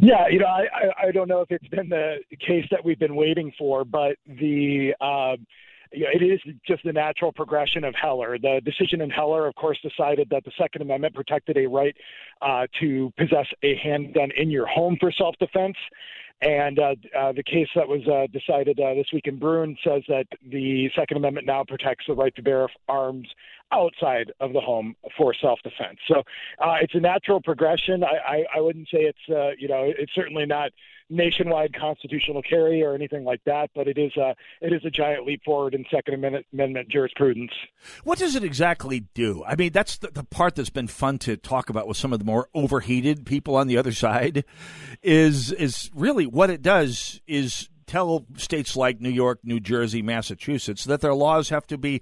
Yeah, 0.04 0.28
you 0.30 0.40
know, 0.40 0.48
I, 0.48 0.66
I, 0.74 1.08
I 1.08 1.12
don't 1.12 1.28
know 1.28 1.42
if 1.42 1.52
it's 1.52 1.68
been 1.68 1.90
the 1.90 2.18
case 2.40 2.66
that 2.72 2.84
we've 2.84 2.98
been 2.98 3.16
waiting 3.16 3.54
for, 3.58 3.86
but 3.86 4.18
the 4.26 4.96
know, 5.00 5.38
it 5.92 6.22
is 6.22 6.40
just 6.66 6.84
the 6.84 6.94
natural 6.94 7.32
progression 7.32 7.84
of 7.84 7.94
Heller. 7.96 8.38
The 8.38 8.62
decision 8.64 9.02
in 9.02 9.10
Heller, 9.10 9.48
of 9.48 9.56
course, 9.56 9.80
decided 9.82 10.30
that 10.32 10.44
the 10.46 10.52
Second 10.58 10.82
Amendment 10.82 11.16
protected 11.16 11.58
a 11.58 11.68
right 11.68 11.96
uh, 12.42 12.68
to 12.80 13.12
possess 13.18 13.48
a 13.64 13.76
handgun 13.76 14.32
in 14.36 14.50
your 14.50 14.68
home 14.68 14.98
for 15.00 15.12
self-defense. 15.12 15.78
And 16.42 16.80
uh, 16.80 16.96
uh, 17.18 17.32
the 17.34 17.44
case 17.44 17.68
that 17.76 17.88
was 17.88 18.02
uh, 18.08 18.26
decided 18.34 18.80
uh, 18.80 18.96
this 18.96 19.08
week 19.14 19.28
in 19.28 19.38
Bruen 19.38 19.78
says 19.84 20.02
that 20.08 20.26
the 20.50 20.90
Second 20.96 21.18
Amendment 21.18 21.46
now 21.46 21.64
protects 21.64 22.06
the 22.08 22.16
right 22.16 22.36
to 22.36 22.42
bear 22.42 22.68
arms 22.90 23.28
outside 23.72 24.32
of 24.40 24.52
the 24.54 24.60
home 24.60 24.96
for 25.18 25.34
self-defense. 25.40 26.00
So 26.08 26.24
uh, 26.60 26.76
it's 26.82 26.96
a 26.96 27.00
natural 27.00 27.42
progression. 27.42 28.04
I, 28.04 28.18
I, 28.28 28.58
I 28.58 28.62
wouldn't 28.62 28.88
say 28.92 29.02
it's 29.02 29.30
uh, 29.30 29.52
you 29.58 29.68
know 29.68 29.92
it's 29.98 30.14
certainly 30.16 30.46
not 30.46 30.72
nationwide 31.12 31.74
constitutional 31.74 32.42
carry 32.42 32.82
or 32.82 32.96
anything 32.96 33.24
like 33.24 33.44
that, 33.46 33.70
but 33.76 33.88
it 33.88 33.98
is 33.98 34.16
a 34.18 34.36
it 34.62 34.74
is 34.74 34.84
a 34.86 34.90
giant 34.90 35.26
leap 35.26 35.44
forward 35.44 35.74
in 35.74 35.86
Second 35.92 36.16
Amendment, 36.16 36.46
Amendment 36.54 36.90
jurisprudence. 36.90 37.52
What 38.04 38.18
does 38.18 38.36
it 38.36 38.44
exactly 38.44 39.02
do? 39.14 39.44
I 39.46 39.56
mean, 39.56 39.72
that's 39.72 39.98
the, 39.98 40.10
the 40.10 40.24
part 40.24 40.56
that's 40.56 40.70
been 40.70 40.88
fun 40.88 41.20
to 41.20 41.38
talk 41.38 41.70
about 41.70 41.88
with 41.88 41.98
some 41.98 42.14
of 42.14 42.20
the 42.20 42.26
more 42.26 42.50
overheated 42.54 43.26
people 43.26 43.56
on 43.56 43.68
the 43.68 43.78
other 43.78 43.92
side. 43.92 44.46
Is 45.04 45.52
is 45.52 45.92
really 45.94 46.26
what 46.26 46.50
it 46.50 46.62
does 46.62 47.22
is 47.28 47.70
tell 47.92 48.26
states 48.38 48.78
like 48.78 49.02
New 49.02 49.10
York, 49.10 49.40
New 49.44 49.60
Jersey, 49.60 50.02
Massachusetts 50.02 50.86
that 50.86 51.02
their 51.02 51.14
laws 51.14 51.50
have 51.50 51.68
to 51.68 51.78
be 51.78 52.02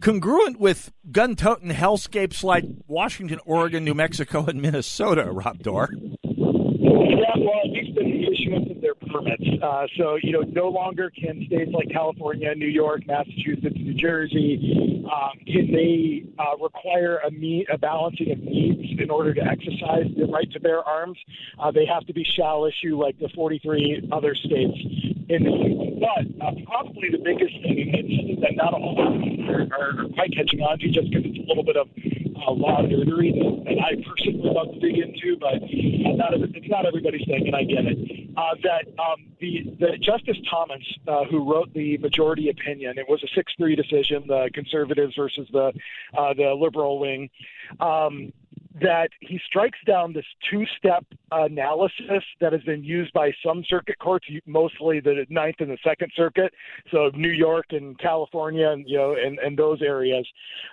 congruent 0.00 0.60
with 0.60 0.92
gun 1.10 1.36
toting 1.36 1.70
hellscapes 1.70 2.44
like 2.44 2.64
Washington, 2.86 3.40
Oregon, 3.46 3.82
New 3.82 3.94
Mexico, 3.94 4.44
and 4.44 4.60
Minnesota. 4.60 5.30
Rob 5.32 5.58
Doar. 5.62 5.88
Yeah, 6.22 7.32
well, 7.38 7.60
at 7.64 7.70
least 7.70 7.96
in 7.98 8.10
the 8.10 8.26
issuance 8.30 8.70
of 8.70 8.82
their 8.82 8.94
permits. 9.22 9.62
Uh, 9.62 9.86
so, 9.96 10.18
you 10.22 10.32
know, 10.32 10.40
no 10.40 10.68
longer 10.68 11.10
can 11.10 11.44
states 11.46 11.70
like 11.72 11.88
California, 11.90 12.54
New 12.54 12.66
York, 12.66 13.06
Massachusetts, 13.06 13.76
New 13.76 13.94
Jersey, 13.94 15.04
um, 15.12 15.38
can 15.46 15.72
they 15.72 16.24
uh, 16.38 16.56
require 16.58 17.18
a, 17.18 17.30
meet, 17.30 17.66
a 17.72 17.78
balancing 17.78 18.30
of 18.32 18.38
needs 18.38 19.00
in 19.00 19.10
order 19.10 19.34
to 19.34 19.40
exercise 19.40 20.06
the 20.16 20.26
right 20.26 20.50
to 20.52 20.60
bear 20.60 20.82
arms? 20.82 21.18
Uh, 21.58 21.70
they 21.70 21.86
have 21.86 22.06
to 22.06 22.12
be 22.12 22.24
shall 22.24 22.66
issue 22.66 23.00
like 23.00 23.18
the 23.18 23.28
43 23.34 24.08
other 24.12 24.34
states 24.34 24.78
in 25.28 25.44
the 25.44 25.50
union. 25.50 26.00
But 26.00 26.44
uh, 26.44 26.52
probably 26.66 27.10
the 27.10 27.18
biggest 27.18 27.54
thing, 27.62 27.92
and 27.94 28.08
something 28.16 28.40
that 28.40 28.56
not 28.56 28.74
a 28.74 28.76
whole 28.76 28.96
lot 28.96 29.16
of 29.16 29.22
people 29.22 29.50
are, 29.50 29.62
are 29.72 30.08
quite 30.14 30.32
catching 30.34 30.60
on 30.60 30.78
to 30.78 30.88
just 30.88 31.10
because 31.10 31.24
it's 31.26 31.38
a 31.38 31.46
little 31.48 31.64
bit 31.64 31.76
of 31.76 31.88
uh, 32.46 32.52
law 32.52 32.82
nerdery 32.82 33.32
that, 33.32 33.64
that 33.64 33.78
I 33.78 33.94
personally 34.06 34.40
love 34.42 34.74
to 34.74 34.80
dig 34.80 34.98
into, 34.98 35.36
but 35.38 35.62
not, 35.62 36.34
it's 36.34 36.68
not 36.68 36.86
everybody's 36.86 37.26
thing, 37.26 37.46
and 37.46 37.56
I 37.56 37.64
get 37.64 37.86
it. 37.86 38.30
Uh, 38.36 38.54
that 38.62 38.86
um, 38.98 39.26
the, 39.40 39.76
the 39.78 39.98
Justice 39.98 40.38
Thomas, 40.50 40.82
uh, 41.06 41.24
who 41.24 41.50
wrote 41.50 41.72
the 41.74 41.98
majority 41.98 42.48
opinion, 42.48 42.98
it 42.98 43.08
was 43.08 43.22
a 43.22 43.28
six-three 43.34 43.76
decision, 43.76 44.24
the 44.26 44.50
conservatives 44.54 45.14
versus 45.16 45.48
the 45.52 45.72
uh, 46.16 46.34
the 46.34 46.54
liberal 46.54 46.98
wing. 46.98 47.30
Um, 47.80 48.32
that 48.80 49.08
he 49.20 49.40
strikes 49.46 49.78
down 49.86 50.12
this 50.12 50.24
two-step 50.50 51.04
analysis 51.30 52.22
that 52.40 52.52
has 52.52 52.62
been 52.62 52.82
used 52.82 53.12
by 53.12 53.32
some 53.44 53.62
circuit 53.68 53.98
courts, 53.98 54.26
mostly 54.46 55.00
the 55.00 55.26
Ninth 55.28 55.56
and 55.60 55.70
the 55.70 55.78
Second 55.84 56.10
Circuit, 56.16 56.52
so 56.90 57.10
New 57.14 57.30
York 57.30 57.66
and 57.70 57.98
California, 57.98 58.68
and 58.70 58.88
you 58.88 58.96
know, 58.96 59.14
and, 59.14 59.38
and 59.38 59.58
those 59.58 59.82
areas, 59.82 60.26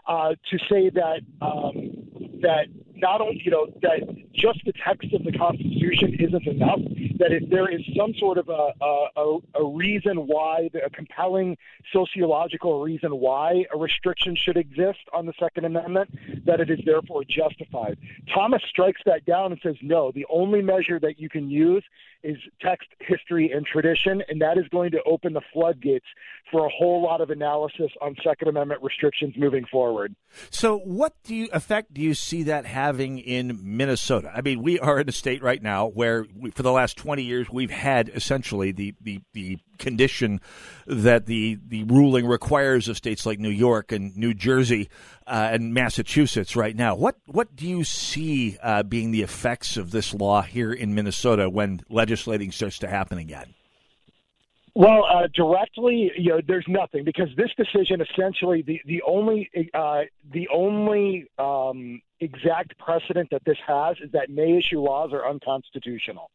uh, 0.08 0.30
to 0.50 0.58
say 0.70 0.90
that 0.90 1.22
um, 1.42 2.10
that 2.42 2.68
not 3.00 3.22
only 3.22 3.42
you 3.44 3.52
know 3.52 3.68
that 3.82 4.00
just 4.34 4.60
the 4.66 4.74
text 4.86 5.14
of 5.14 5.24
the 5.24 5.32
Constitution 5.32 6.16
isn't 6.20 6.48
enough. 6.48 6.80
That 7.18 7.34
if 7.34 7.50
there 7.50 7.70
is 7.70 7.82
some 7.98 8.14
sort 8.20 8.38
of 8.38 8.50
a 8.50 8.72
a, 8.82 9.38
a 9.56 9.66
reason 9.66 10.28
why, 10.28 10.70
a 10.86 10.90
compelling 10.90 11.58
sociological 11.92 12.82
reason 12.82 13.12
why 13.20 13.66
a 13.74 13.78
restriction 13.78 14.36
should 14.36 14.58
exist 14.58 15.00
on 15.14 15.26
the 15.26 15.34
Second 15.40 15.66
Amendment, 15.66 16.10
that 16.46 16.60
it 16.60 16.70
is 16.70 16.80
therefore 16.86 17.24
justified. 17.28 17.98
Thomas 18.34 18.62
strikes 18.70 19.02
that 19.06 19.26
down 19.26 19.52
and 19.52 19.62
says, 19.62 19.76
no, 19.82 20.12
the 20.12 20.26
only 20.30 20.62
measure 20.62 21.00
that 21.00 21.20
you 21.20 21.30
can 21.30 21.50
use 21.50 21.84
is 22.24 22.38
text, 22.62 22.88
history, 23.00 23.52
and 23.52 23.66
tradition, 23.66 24.22
and 24.28 24.42
that 24.42 24.58
is 24.58 24.68
going 24.70 24.92
to 24.92 25.00
open 25.06 25.34
the 25.34 25.42
floodgates 25.54 26.06
for 26.52 26.66
a 26.66 26.70
whole 26.70 27.04
lot 27.04 27.22
of 27.22 27.30
analysis 27.30 27.92
on 28.02 28.16
Second 28.24 28.48
Amendment 28.48 28.82
restrictions 28.84 29.36
moving 29.38 29.66
forward. 29.72 30.16
So, 30.50 30.80
what 30.80 31.14
do 31.24 31.36
you 31.36 31.50
effect 31.54 31.94
do 31.94 32.02
you 32.02 32.14
see 32.14 32.44
that 32.44 32.66
having 32.66 33.20
in 33.20 33.60
Minnesota? 33.64 34.32
I 34.36 34.42
mean, 34.42 34.62
we 34.62 34.80
are 34.80 35.00
in 35.00 35.10
a 35.10 35.14
state 35.14 35.42
right 35.42 35.62
now 35.62 35.88
where, 35.88 36.26
we, 36.36 36.52
for 36.52 36.64
the 36.64 36.72
last 36.72 36.98
twenty 36.98 37.24
years, 37.24 37.50
we've 37.50 37.72
had 37.72 38.10
essentially 38.10 38.72
the 38.72 38.96
the, 39.02 39.22
the 39.34 39.58
condition 39.80 40.42
that 40.86 41.26
the 41.26 41.58
the 41.68 41.84
ruling 41.84 42.28
requires 42.28 42.88
of 42.88 42.98
states 42.98 43.26
like 43.26 43.40
New 43.40 43.50
York 43.50 43.92
and 43.92 44.16
New 44.16 44.34
Jersey 44.34 44.90
uh, 45.26 45.50
and 45.52 45.74
Massachusetts 45.74 46.56
right 46.56 46.76
now. 46.76 46.96
What 46.96 47.16
what 47.26 47.56
do 47.56 47.68
you 47.68 47.84
see 47.84 48.58
uh, 48.62 48.84
being 48.84 49.12
the 49.12 49.22
effects 49.22 49.78
of 49.78 49.92
this 49.92 50.14
law 50.14 50.42
here 50.42 50.72
in 50.72 50.94
Minnesota 50.94 51.50
when 51.50 51.82
legislating 51.90 52.52
starts 52.52 52.80
to 52.80 52.88
happen 52.88 53.18
again? 53.18 53.54
Well, 54.76 55.04
uh, 55.06 55.28
directly, 55.34 56.12
you 56.18 56.30
know, 56.30 56.42
there's 56.48 56.66
nothing 56.68 57.04
because 57.04 57.28
this 57.36 57.50
decision 57.58 58.02
essentially 58.02 58.62
the 58.62 58.80
the 58.86 59.02
only 59.06 59.50
uh, 59.74 60.04
the 60.32 60.48
only 60.54 61.28
um, 61.38 62.02
exact 62.22 62.78
precedent 62.78 63.30
that 63.32 63.44
this 63.46 63.58
has 63.66 63.98
is 64.04 64.12
that 64.12 64.30
may 64.30 64.58
issue 64.58 64.80
laws 64.80 65.12
are 65.14 65.28
unconstitutional. 65.28 66.32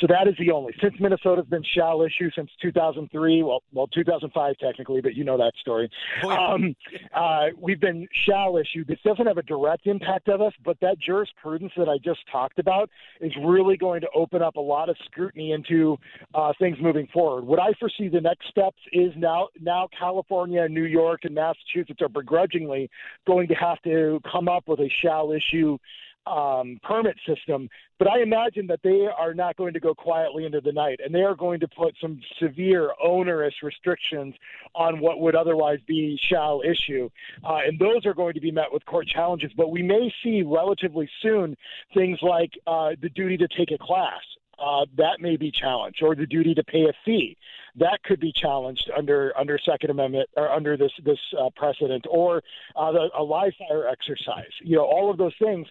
So 0.00 0.06
that 0.08 0.28
is 0.28 0.34
the 0.38 0.50
only. 0.52 0.74
Since 0.80 0.94
Minnesota's 1.00 1.46
been 1.46 1.64
shall 1.74 2.02
issue 2.02 2.30
since 2.34 2.50
2003, 2.62 3.42
well, 3.42 3.62
well, 3.72 3.86
2005 3.88 4.56
technically, 4.58 5.00
but 5.00 5.14
you 5.14 5.24
know 5.24 5.36
that 5.36 5.52
story. 5.60 5.90
Um, 6.26 6.74
uh, 7.14 7.46
we've 7.58 7.80
been 7.80 8.06
shall 8.26 8.56
issue. 8.56 8.84
This 8.84 8.98
doesn't 9.04 9.26
have 9.26 9.38
a 9.38 9.42
direct 9.42 9.86
impact 9.86 10.28
of 10.28 10.40
us, 10.40 10.52
but 10.64 10.78
that 10.80 10.98
jurisprudence 10.98 11.72
that 11.76 11.88
I 11.88 11.98
just 11.98 12.20
talked 12.30 12.58
about 12.58 12.90
is 13.20 13.32
really 13.44 13.76
going 13.76 14.00
to 14.02 14.08
open 14.14 14.42
up 14.42 14.56
a 14.56 14.60
lot 14.60 14.88
of 14.88 14.96
scrutiny 15.04 15.52
into 15.52 15.98
uh, 16.34 16.52
things 16.58 16.78
moving 16.80 17.06
forward. 17.12 17.44
What 17.44 17.58
I 17.58 17.72
foresee 17.78 18.08
the 18.08 18.20
next 18.20 18.48
steps 18.48 18.78
is 18.92 19.12
now 19.16 19.48
now 19.60 19.88
California, 19.98 20.68
New 20.68 20.84
York, 20.84 21.20
and 21.24 21.34
Massachusetts 21.34 22.00
are 22.00 22.08
begrudgingly 22.08 22.90
going 23.26 23.48
to 23.48 23.54
have 23.54 23.80
to 23.82 24.20
come 24.30 24.48
up 24.48 24.64
with 24.66 24.80
a 24.80 24.90
shall 25.02 25.25
issue 25.32 25.78
um, 26.26 26.80
permit 26.82 27.16
system. 27.26 27.68
But 27.98 28.08
I 28.08 28.20
imagine 28.20 28.66
that 28.66 28.80
they 28.82 29.06
are 29.06 29.32
not 29.32 29.56
going 29.56 29.72
to 29.74 29.80
go 29.80 29.94
quietly 29.94 30.44
into 30.44 30.60
the 30.60 30.72
night, 30.72 31.00
and 31.04 31.14
they 31.14 31.22
are 31.22 31.34
going 31.34 31.60
to 31.60 31.68
put 31.68 31.94
some 32.00 32.20
severe, 32.40 32.90
onerous 33.02 33.54
restrictions 33.62 34.34
on 34.74 35.00
what 35.00 35.20
would 35.20 35.34
otherwise 35.34 35.78
be 35.86 36.18
shall 36.28 36.62
issue, 36.62 37.08
uh, 37.44 37.58
and 37.66 37.78
those 37.78 38.04
are 38.04 38.14
going 38.14 38.34
to 38.34 38.40
be 38.40 38.50
met 38.50 38.72
with 38.72 38.84
court 38.86 39.06
challenges. 39.06 39.50
But 39.56 39.70
we 39.70 39.82
may 39.82 40.12
see 40.22 40.42
relatively 40.42 41.08
soon 41.22 41.56
things 41.94 42.18
like 42.22 42.52
uh, 42.66 42.90
the 43.00 43.08
duty 43.10 43.36
to 43.38 43.48
take 43.56 43.70
a 43.70 43.78
class. 43.78 44.22
Uh, 44.58 44.86
that 44.96 45.20
may 45.20 45.36
be 45.36 45.50
challenged, 45.50 46.02
or 46.02 46.14
the 46.14 46.26
duty 46.26 46.54
to 46.54 46.64
pay 46.64 46.84
a 46.84 46.92
fee 47.04 47.36
that 47.76 48.02
could 48.02 48.20
be 48.20 48.32
challenged 48.32 48.90
under 48.96 49.32
under 49.38 49.58
Second 49.58 49.90
Amendment 49.90 50.28
or 50.36 50.50
under 50.50 50.76
this 50.76 50.92
this 51.04 51.18
uh, 51.38 51.50
precedent, 51.54 52.06
or 52.08 52.42
uh, 52.74 52.92
the, 52.92 53.10
a 53.16 53.22
live 53.22 53.52
fire 53.58 53.86
exercise. 53.86 54.50
You 54.62 54.76
know, 54.76 54.84
all 54.84 55.10
of 55.10 55.18
those 55.18 55.34
things 55.38 55.66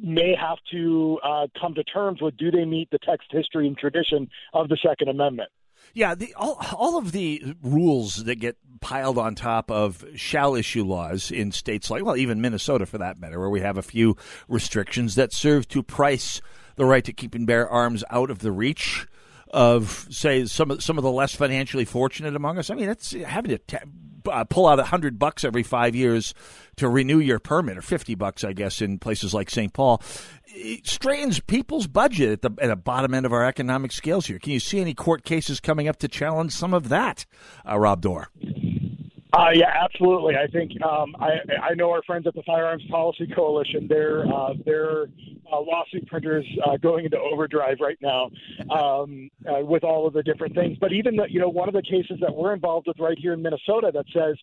may 0.00 0.34
have 0.38 0.58
to 0.70 1.18
uh, 1.24 1.46
come 1.58 1.74
to 1.74 1.84
terms 1.84 2.20
with 2.20 2.36
do 2.36 2.50
they 2.50 2.64
meet 2.64 2.90
the 2.90 2.98
text, 2.98 3.28
history, 3.30 3.66
and 3.66 3.76
tradition 3.76 4.28
of 4.52 4.68
the 4.68 4.76
Second 4.82 5.08
Amendment. 5.08 5.50
Yeah, 5.94 6.14
the, 6.14 6.34
all, 6.34 6.58
all 6.76 6.98
of 6.98 7.12
the 7.12 7.54
rules 7.62 8.24
that 8.24 8.36
get 8.36 8.56
piled 8.80 9.18
on 9.18 9.34
top 9.34 9.70
of 9.70 10.04
shall 10.14 10.54
issue 10.54 10.84
laws 10.84 11.30
in 11.30 11.52
states 11.52 11.90
like, 11.90 12.04
well, 12.04 12.16
even 12.16 12.40
Minnesota 12.40 12.86
for 12.86 12.98
that 12.98 13.18
matter, 13.18 13.38
where 13.38 13.50
we 13.50 13.60
have 13.60 13.78
a 13.78 13.82
few 13.82 14.16
restrictions 14.48 15.14
that 15.14 15.32
serve 15.32 15.68
to 15.68 15.82
price 15.82 16.42
the 16.76 16.84
right 16.84 17.04
to 17.04 17.12
keep 17.12 17.34
and 17.34 17.46
bear 17.46 17.68
arms 17.68 18.04
out 18.10 18.30
of 18.30 18.38
the 18.38 18.52
reach 18.52 19.06
of, 19.50 20.06
say, 20.10 20.44
some 20.44 20.70
of, 20.70 20.82
some 20.82 20.98
of 20.98 21.04
the 21.04 21.10
less 21.10 21.34
financially 21.34 21.84
fortunate 21.84 22.36
among 22.36 22.58
us. 22.58 22.70
I 22.70 22.74
mean, 22.74 22.88
it's 22.88 23.12
having 23.12 23.50
to 23.50 23.58
t- 23.58 23.76
uh, 24.30 24.44
pull 24.44 24.66
out 24.66 24.78
a 24.78 24.84
hundred 24.84 25.18
bucks 25.18 25.44
every 25.44 25.62
five 25.62 25.94
years 25.94 26.34
to 26.76 26.88
renew 26.88 27.18
your 27.18 27.38
permit, 27.38 27.78
or 27.78 27.82
fifty 27.82 28.14
bucks, 28.14 28.44
I 28.44 28.52
guess, 28.52 28.82
in 28.82 28.98
places 28.98 29.32
like 29.32 29.50
St. 29.50 29.72
Paul. 29.72 30.02
It 30.46 30.86
strains 30.86 31.38
people's 31.40 31.86
budget 31.86 32.30
at 32.30 32.42
the 32.42 32.62
at 32.62 32.68
the 32.68 32.76
bottom 32.76 33.14
end 33.14 33.24
of 33.26 33.32
our 33.32 33.44
economic 33.44 33.92
scales 33.92 34.26
here. 34.26 34.38
Can 34.38 34.52
you 34.52 34.60
see 34.60 34.80
any 34.80 34.94
court 34.94 35.24
cases 35.24 35.60
coming 35.60 35.86
up 35.86 35.98
to 35.98 36.08
challenge 36.08 36.52
some 36.52 36.74
of 36.74 36.88
that, 36.88 37.24
uh, 37.68 37.78
Rob 37.78 38.02
Doar? 38.02 38.26
Uh, 39.36 39.50
yeah, 39.52 39.70
absolutely. 39.84 40.34
I 40.34 40.46
think 40.46 40.72
um, 40.82 41.14
I, 41.20 41.40
I 41.62 41.74
know 41.74 41.90
our 41.90 42.02
friends 42.04 42.26
at 42.26 42.34
the 42.34 42.42
Firearms 42.44 42.82
Policy 42.90 43.26
Coalition. 43.26 43.86
Their 43.86 44.26
uh, 44.32 44.54
their 44.64 45.08
uh, 45.52 45.60
lawsuit 45.60 46.06
printers 46.06 46.46
uh, 46.66 46.78
going 46.78 47.04
into 47.04 47.18
overdrive 47.18 47.76
right 47.80 47.98
now 48.00 48.30
um, 48.70 49.28
uh, 49.46 49.60
with 49.60 49.84
all 49.84 50.06
of 50.06 50.14
the 50.14 50.22
different 50.22 50.54
things. 50.54 50.78
But 50.80 50.94
even 50.94 51.16
the, 51.16 51.26
you 51.28 51.38
know 51.38 51.50
one 51.50 51.68
of 51.68 51.74
the 51.74 51.82
cases 51.82 52.18
that 52.22 52.34
we're 52.34 52.54
involved 52.54 52.86
with 52.86 52.98
right 52.98 53.18
here 53.18 53.34
in 53.34 53.42
Minnesota 53.42 53.90
that 53.92 54.06
says 54.14 54.36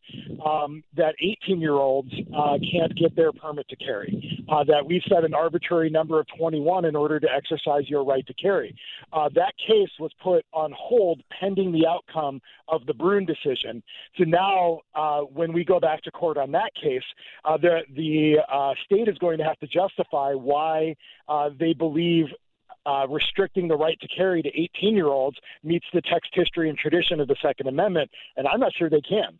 um, 0.46 0.84
that 0.96 1.16
18 1.20 1.60
year 1.60 1.74
olds 1.74 2.14
uh, 2.36 2.60
can't 2.72 2.96
get 2.96 3.16
their 3.16 3.32
permit 3.32 3.68
to 3.70 3.76
carry. 3.78 4.46
Uh, 4.48 4.64
that 4.66 4.86
we've 4.86 5.02
set 5.10 5.24
an 5.24 5.34
arbitrary 5.34 5.90
number 5.90 6.20
of 6.20 6.28
21 6.38 6.86
in 6.86 6.96
order 6.96 7.20
to 7.20 7.28
exercise 7.36 7.90
your 7.90 8.04
right 8.04 8.28
to 8.28 8.34
carry. 8.36 8.76
Uh, 9.12 9.28
that 9.34 9.54
case 9.58 9.90
was 10.00 10.12
put 10.22 10.46
on 10.54 10.72
hold 10.78 11.24
pending 11.40 11.72
the 11.72 11.88
outcome 11.88 12.40
of 12.68 12.86
the 12.86 12.94
Bruen 12.94 13.26
decision. 13.26 13.82
So 14.18 14.26
now 14.26 14.82
uh, 14.96 15.22
when 15.22 15.54
we 15.54 15.64
go 15.64 15.80
back 15.80 16.02
to 16.04 16.12
court 16.12 16.38
on 16.38 16.52
that 16.52 16.72
case, 16.76 17.04
uh, 17.46 17.58
the 17.58 17.82
the 17.96 18.38
uh, 18.52 18.74
state 18.86 19.08
is 19.08 19.18
going 19.18 19.38
to 19.38 19.44
have 19.44 19.60
to 19.60 19.68
justify 19.68 20.34
why 20.34 20.96
uh, 21.28 21.50
they 21.58 21.74
believe. 21.74 22.26
Uh, 22.86 23.08
restricting 23.08 23.70
the 23.70 23.76
right 23.78 23.98
to 24.02 24.10
carry 24.10 24.42
to 24.42 24.50
18 24.50 24.94
year 24.94 25.08
olds 25.08 25.38
meets 25.64 25.86
the 25.94 26.02
text, 26.02 26.30
history, 26.34 26.68
and 26.68 26.78
tradition 26.78 27.22
of 27.22 27.30
the 27.30 27.36
Second 27.42 27.68
Amendment, 27.68 28.12
and 28.36 28.46
I'm 28.46 28.60
not 28.60 28.74
sure 28.74 28.90
they 28.90 29.00
can. 29.00 29.40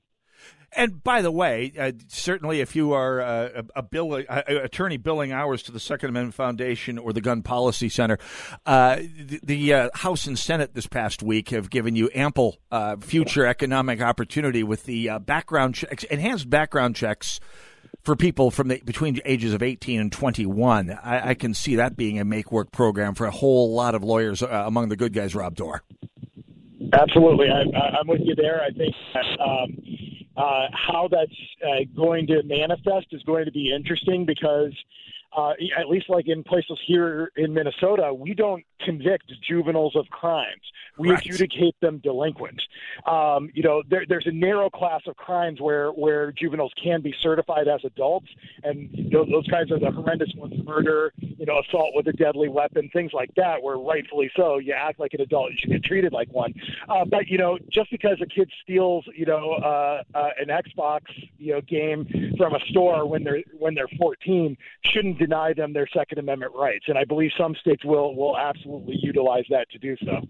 And 0.76 1.04
by 1.04 1.22
the 1.22 1.32
way, 1.32 1.74
uh, 1.78 1.92
certainly 2.08 2.62
if 2.62 2.76
you 2.76 2.94
are 2.94 3.22
uh, 3.22 3.62
a, 3.76 3.84
bill, 3.84 4.16
a 4.16 4.44
attorney 4.64 4.98
billing 4.98 5.32
hours 5.32 5.64
to 5.64 5.72
the 5.72 5.80
Second 5.80 6.10
Amendment 6.10 6.36
Foundation 6.36 6.98
or 6.98 7.14
the 7.14 7.22
Gun 7.22 7.42
Policy 7.42 7.90
Center, 7.90 8.18
uh, 8.66 8.98
the, 8.98 9.40
the 9.44 9.74
uh, 9.74 9.90
House 9.94 10.28
and 10.28 10.38
Senate 10.38 10.74
this 10.74 10.88
past 10.88 11.22
week 11.22 11.50
have 11.50 11.70
given 11.70 11.96
you 11.96 12.10
ample 12.16 12.58
uh, 12.72 12.98
future 12.98 13.46
economic 13.46 14.02
opportunity 14.02 14.64
with 14.64 14.86
the 14.86 15.10
uh, 15.10 15.20
background 15.20 15.76
checks, 15.76 16.04
enhanced 16.06 16.50
background 16.50 16.96
checks 16.96 17.40
for 18.04 18.16
people 18.16 18.52
from 18.52 18.68
the, 18.68 18.82
between 18.84 19.16
the 19.16 19.22
ages 19.26 19.54
of 19.54 19.62
18 19.62 20.00
and 20.00 20.12
21. 20.12 20.92
I, 20.92 21.30
I, 21.30 21.34
can 21.36 21.54
see 21.54 21.78
that 21.78 21.96
being 21.96 22.20
a 22.20 22.26
make 22.26 22.52
work 22.52 22.72
program 22.72 23.16
for 23.16 23.26
a 23.26 23.32
whole 23.32 23.74
lot 23.74 23.96
of 23.96 24.04
lawyers 24.04 24.42
among 24.42 24.90
the 24.90 24.96
good 24.98 25.14
guys, 25.14 25.36
Rob 25.36 25.56
Doar. 25.56 25.80
Absolutely. 26.92 27.48
I, 27.50 28.00
I'm 28.00 28.08
with 28.08 28.22
you 28.24 28.36
there. 28.36 28.62
I 28.62 28.72
think 28.72 28.94
that. 29.14 29.40
Um, 29.40 29.78
uh, 30.36 30.68
how 30.74 31.08
that's 31.12 31.32
uh, 31.64 31.84
going 31.96 32.28
to 32.28 32.42
manifest 32.44 33.08
is 33.12 33.22
going 33.24 33.46
to 33.46 33.52
be 33.52 33.74
interesting 33.74 34.26
because, 34.26 34.72
uh, 35.36 35.54
at 35.78 35.90
least 35.90 36.10
like 36.10 36.28
in 36.28 36.44
places 36.44 36.80
here 36.86 37.32
in 37.36 37.54
Minnesota, 37.54 38.14
we 38.14 38.34
don't 38.34 38.64
convict 38.84 39.32
juveniles 39.48 39.96
of 39.96 40.10
crimes. 40.10 40.62
We 40.98 41.10
right. 41.10 41.20
adjudicate 41.20 41.76
them 41.82 42.00
delinquent. 42.00 42.62
Um, 43.08 43.50
you 43.54 43.64
know, 43.64 43.82
there, 43.90 44.06
there's 44.08 44.28
a 44.28 44.32
narrow 44.32 44.70
class 44.70 45.02
of 45.08 45.16
crimes 45.16 45.60
where 45.60 45.90
where 45.90 46.32
juveniles 46.32 46.72
can 46.82 47.02
be 47.02 47.16
certified 47.20 47.68
as 47.68 47.82
adults, 47.84 48.28
and 48.64 48.90
you 48.92 49.10
know, 49.10 49.26
those 49.26 49.48
kinds 49.48 49.72
are 49.72 49.80
the 49.80 49.90
horrendous 49.90 50.32
ones: 50.36 50.54
murder, 50.64 51.12
you 51.18 51.46
know, 51.48 51.60
assault 51.68 51.92
with 51.96 52.08
a 52.08 52.14
deadly 52.14 52.48
weapon, 52.48 52.90
things 52.94 53.12
like 53.12 53.34
that. 53.36 53.64
Where 53.64 53.78
rightfully 53.78 54.30
so, 54.36 54.60
you 54.60 54.74
act 54.74 55.00
like 55.00 55.14
an 55.14 55.22
adult, 55.22 55.52
you 55.52 55.58
should 55.60 55.72
get 55.72 55.84
treated 55.84 56.14
like 56.14 56.32
one. 56.32 56.54
Uh, 56.88 57.06
but 57.06 57.28
you 57.28 57.40
know, 57.40 57.58
just 57.72 57.90
because 57.90 58.22
a 58.22 58.28
kid 58.28 58.52
steals, 58.62 59.06
you 59.16 59.26
know, 59.26 59.54
uh, 59.54 60.04
uh, 60.14 60.30
an 60.40 60.50
Xbox, 60.50 61.02
you 61.40 61.54
know, 61.54 61.62
game 61.62 62.06
from 62.38 62.54
a 62.54 62.60
store 62.70 63.08
when 63.08 63.24
they're 63.24 63.42
when 63.58 63.74
they're 63.74 63.88
14, 64.00 64.56
shouldn't 64.84 65.18
deny 65.26 65.54
them 65.54 65.74
their 65.74 65.88
Second 65.96 66.20
Amendment 66.20 66.54
rights. 66.56 66.86
And 66.88 66.98
I 66.98 67.06
believe 67.06 67.32
some 67.38 67.56
states 67.62 67.84
will 67.86 68.16
will 68.16 68.38
absolutely 68.38 68.98
utilize 69.02 69.46
that 69.50 69.70
to 69.72 69.78
do 69.78 69.96
so. 70.04 70.22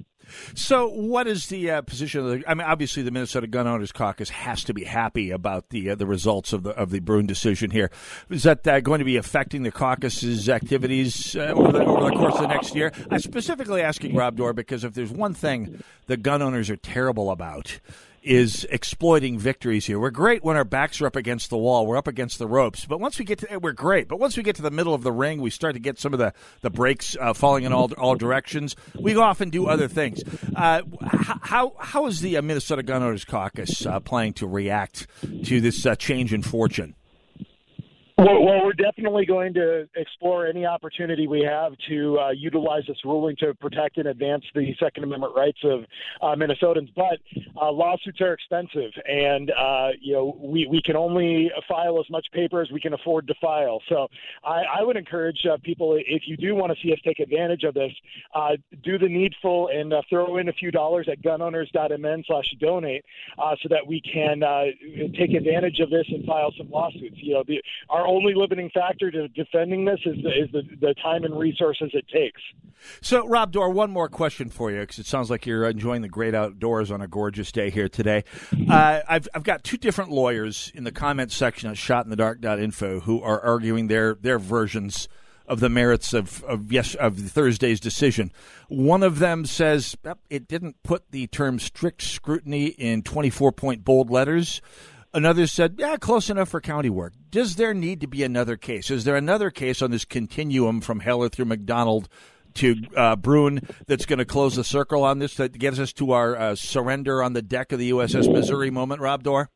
So, 0.55 0.87
what 0.87 1.27
is 1.27 1.47
the 1.47 1.69
uh, 1.69 1.81
position 1.81 2.21
of 2.21 2.27
the? 2.27 2.49
I 2.49 2.53
mean, 2.53 2.65
obviously, 2.65 3.03
the 3.03 3.11
Minnesota 3.11 3.47
Gun 3.47 3.67
Owners 3.67 3.91
Caucus 3.91 4.29
has 4.29 4.63
to 4.65 4.73
be 4.73 4.83
happy 4.83 5.31
about 5.31 5.69
the 5.69 5.91
uh, 5.91 5.95
the 5.95 6.05
results 6.05 6.53
of 6.53 6.63
the 6.63 6.71
of 6.71 6.91
the 6.91 6.99
Bruen 6.99 7.25
decision 7.25 7.71
here. 7.71 7.91
Is 8.29 8.43
that 8.43 8.65
uh, 8.67 8.79
going 8.79 8.99
to 8.99 9.05
be 9.05 9.17
affecting 9.17 9.63
the 9.63 9.71
caucus's 9.71 10.49
activities 10.49 11.35
uh, 11.35 11.53
over 11.55 11.71
the 11.71 11.85
over 11.85 12.05
the 12.09 12.15
course 12.15 12.35
of 12.35 12.41
the 12.41 12.47
next 12.47 12.75
year? 12.75 12.91
I'm 13.11 13.19
specifically 13.19 13.81
asking 13.81 14.15
Rob 14.15 14.37
Doar 14.37 14.55
because 14.55 14.83
if 14.83 14.93
there's 14.93 15.11
one 15.11 15.33
thing 15.33 15.83
the 16.07 16.17
gun 16.17 16.41
owners 16.41 16.69
are 16.69 16.77
terrible 16.77 17.29
about, 17.29 17.79
is 18.23 18.65
exploiting 18.69 19.37
victories 19.37 19.85
here. 19.85 19.99
We're 19.99 20.09
great 20.09 20.43
when 20.43 20.55
our 20.57 20.63
backs 20.63 21.01
are 21.01 21.05
up 21.05 21.15
against 21.15 21.49
the 21.49 21.57
wall, 21.57 21.85
we're 21.85 21.97
up 21.97 22.07
against 22.07 22.39
the 22.39 22.47
ropes. 22.47 22.85
But 22.85 22.99
once 22.99 23.19
we 23.19 23.25
get 23.25 23.39
to, 23.39 23.57
we're 23.57 23.73
great. 23.73 24.07
But 24.07 24.19
once 24.19 24.37
we 24.37 24.43
get 24.43 24.55
to 24.57 24.61
the 24.61 24.71
middle 24.71 24.93
of 24.93 25.03
the 25.03 25.11
ring, 25.11 25.41
we 25.41 25.49
start 25.49 25.73
to 25.73 25.79
get 25.79 25.99
some 25.99 26.13
of 26.13 26.19
the 26.19 26.33
the 26.61 26.69
breaks 26.69 27.15
uh, 27.19 27.33
falling 27.33 27.63
in 27.63 27.73
all 27.73 27.91
all 27.93 28.15
directions. 28.15 28.75
We 28.99 29.15
often 29.15 29.49
do 29.49 29.67
other 29.67 29.87
things. 29.87 30.23
Uh, 30.55 30.81
how 31.41 31.73
how 31.79 32.07
is 32.07 32.21
the 32.21 32.37
uh, 32.37 32.41
Minnesota 32.41 32.83
Gun 32.83 33.03
Owners 33.03 33.25
Caucus 33.25 33.85
uh, 33.85 33.99
planning 33.99 34.33
to 34.33 34.47
react 34.47 35.07
to 35.45 35.61
this 35.61 35.85
uh, 35.85 35.95
change 35.95 36.33
in 36.33 36.41
fortune? 36.41 36.95
Well, 38.15 38.43
well, 38.43 38.63
we're 38.63 38.73
definitely 38.73 39.25
going 39.25 39.55
to 39.55 39.89
explore 39.95 40.45
any 40.45 40.67
opportunity 40.67 41.25
we 41.25 41.41
have 41.41 41.73
to 41.89 42.19
uh, 42.19 42.29
utilize 42.29 42.83
this 42.87 42.97
ruling 43.03 43.35
to 43.37 43.55
protect 43.55 43.97
and 43.97 44.07
advance 44.07 44.43
the 44.53 44.75
Second 44.79 45.03
Amendment 45.03 45.33
rights 45.35 45.57
of 45.63 45.81
uh, 46.21 46.35
Minnesotans. 46.35 46.93
But 46.95 47.17
uh, 47.59 47.71
lawsuits 47.71 48.21
are 48.21 48.33
expensive, 48.33 48.91
and 49.07 49.51
uh, 49.51 49.89
you 49.99 50.13
know 50.13 50.37
we, 50.39 50.67
we 50.67 50.79
can 50.83 50.95
only 50.95 51.49
file 51.67 51.99
as 51.99 52.07
much 52.11 52.27
paper 52.33 52.61
as 52.61 52.69
we 52.69 52.79
can 52.79 52.93
afford 52.93 53.25
to 53.27 53.33
file. 53.41 53.81
So 53.89 54.07
I, 54.43 54.61
I 54.79 54.83
would 54.83 54.95
encourage 54.95 55.39
uh, 55.51 55.57
people, 55.63 55.97
if 55.97 56.23
you 56.27 56.37
do 56.37 56.53
want 56.53 56.71
to 56.71 56.77
see 56.83 56.93
us 56.93 56.99
take 57.03 57.19
advantage 57.19 57.63
of 57.63 57.73
this, 57.73 57.91
uh, 58.35 58.51
do 58.83 58.99
the 58.99 59.09
needful 59.09 59.69
and 59.73 59.91
throw 60.07 60.37
in 60.37 60.49
a 60.49 60.53
few 60.53 60.69
dollars 60.69 61.07
at 61.11 61.23
gunowners.mn/donate 61.23 63.05
so 63.63 63.69
that 63.69 63.87
we 63.87 64.01
can 64.01 64.41
take 65.17 65.33
advantage 65.33 65.79
of 65.79 65.89
this 65.89 66.05
and 66.09 66.23
file 66.25 66.53
some 66.59 66.69
lawsuits. 66.69 67.17
You 67.17 67.33
know, 67.33 67.43
the, 67.47 67.59
our 67.89 68.02
only 68.07 68.33
limiting 68.35 68.69
factor 68.69 69.11
to 69.11 69.27
defending 69.29 69.85
this 69.85 69.99
is 70.05 70.15
the, 70.23 70.29
is 70.29 70.51
the, 70.51 70.61
the 70.79 70.93
time 71.01 71.23
and 71.23 71.37
resources 71.37 71.91
it 71.93 72.05
takes. 72.07 72.41
So, 73.01 73.27
Rob 73.27 73.53
Doar, 73.53 73.73
one 73.73 73.91
more 73.91 74.09
question 74.09 74.49
for 74.49 74.71
you 74.71 74.81
because 74.81 74.99
it 74.99 75.05
sounds 75.05 75.29
like 75.29 75.45
you're 75.45 75.65
enjoying 75.65 76.01
the 76.01 76.09
great 76.09 76.35
outdoors 76.35 76.91
on 76.91 77.01
a 77.01 77.07
gorgeous 77.07 77.51
day 77.51 77.69
here 77.69 77.89
today. 77.89 78.23
Uh, 78.69 79.01
I've, 79.07 79.27
I've 79.33 79.43
got 79.43 79.63
two 79.63 79.77
different 79.77 80.11
lawyers 80.11 80.71
in 80.75 80.83
the 80.83 80.91
comments 80.91 81.35
section 81.35 81.69
at 81.69 81.75
shotinthedark.info 81.75 83.01
who 83.01 83.21
are 83.21 83.39
arguing 83.41 83.87
their, 83.87 84.15
their 84.15 84.39
versions 84.39 85.07
of 85.47 85.59
the 85.59 85.69
merits 85.69 86.13
of, 86.13 86.43
of 86.45 86.71
yes 86.71 86.95
of 86.95 87.17
Thursday's 87.17 87.79
decision. 87.79 88.31
One 88.69 89.03
of 89.03 89.19
them 89.19 89.45
says 89.45 89.97
it 90.29 90.47
didn't 90.47 90.81
put 90.83 91.11
the 91.11 91.27
term 91.27 91.59
strict 91.59 92.01
scrutiny 92.01 92.67
in 92.67 93.03
24 93.03 93.51
point 93.51 93.83
bold 93.83 94.09
letters. 94.09 94.61
Another 95.15 95.45
said, 95.45 95.75
yeah, 95.77 95.97
close 95.97 96.29
enough 96.31 96.49
for 96.49 96.59
county 96.59 96.89
work. 96.89 97.13
Does 97.29 97.55
there 97.55 97.73
need 97.73 98.01
to 98.01 98.07
be 98.07 98.23
another 98.23 98.57
case? 98.57 98.89
Is 98.89 99.03
there 99.03 99.15
another 99.15 99.51
case 99.51 99.81
on 99.81 99.91
this 99.91 100.05
continuum 100.05 100.81
from 100.81 101.01
Heller 101.01 101.29
through 101.29 101.45
McDonald 101.45 102.09
to 102.55 102.75
uh, 102.95 103.15
Bruen 103.15 103.61
that's 103.85 104.07
going 104.07 104.19
to 104.19 104.25
close 104.25 104.55
the 104.55 104.63
circle 104.63 105.03
on 105.03 105.19
this 105.19 105.35
that 105.35 105.57
gets 105.59 105.77
us 105.77 105.93
to 105.93 106.11
our 106.11 106.35
uh, 106.35 106.55
surrender 106.55 107.21
on 107.21 107.33
the 107.33 107.41
deck 107.43 107.71
of 107.71 107.77
the 107.77 107.91
USS 107.91 108.31
Missouri 108.31 108.71
moment, 108.71 109.01
Rob 109.01 109.23
Doar? 109.23 109.47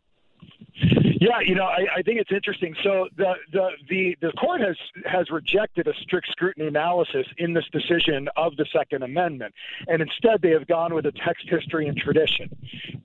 Yeah, 1.20 1.40
you 1.40 1.56
know, 1.56 1.66
I, 1.66 1.88
I 1.98 2.02
think 2.04 2.20
it's 2.20 2.32
interesting. 2.32 2.76
So 2.84 3.08
the, 3.18 3.34
the 3.52 3.70
the 3.90 4.18
the 4.22 4.32
court 4.34 4.62
has 4.62 4.78
has 5.06 5.30
rejected 5.32 5.88
a 5.88 5.94
strict 5.96 6.28
scrutiny 6.30 6.68
analysis 6.68 7.26
in 7.38 7.54
this 7.54 7.66
decision 7.72 8.30
of 8.36 8.56
the 8.56 8.66
Second 8.72 9.04
Amendment, 9.04 9.54
and 9.88 10.02
instead 10.02 10.42
they 10.42 10.52
have 10.52 10.68
gone 10.68 10.94
with 10.94 11.06
a 11.08 11.12
text 11.12 11.50
history 11.50 11.88
and 11.88 11.98
tradition. 11.98 12.50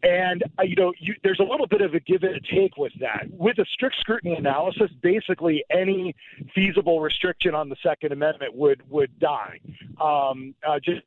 And 0.03 0.45
uh, 0.59 0.63
you 0.63 0.77
know, 0.77 0.93
you, 0.99 1.15
there's 1.23 1.41
a 1.41 1.45
little 1.45 1.67
bit 1.67 1.81
of 1.81 1.95
a 1.95 2.01
give 2.01 2.23
and 2.23 2.45
take 2.45 2.77
with 2.77 2.93
that. 3.01 3.27
With 3.31 3.59
a 3.59 3.65
strict 3.65 3.97
scrutiny 3.99 4.35
analysis, 4.35 4.91
basically 5.01 5.65
any 5.71 6.15
feasible 6.55 7.01
restriction 7.01 7.55
on 7.55 7.71
the 7.71 7.77
Second 7.83 8.13
Amendment 8.13 8.55
would 8.55 8.83
would 8.91 9.19
die. 9.19 9.61
Um, 10.01 10.55
uh, 10.67 10.79
just 10.81 11.03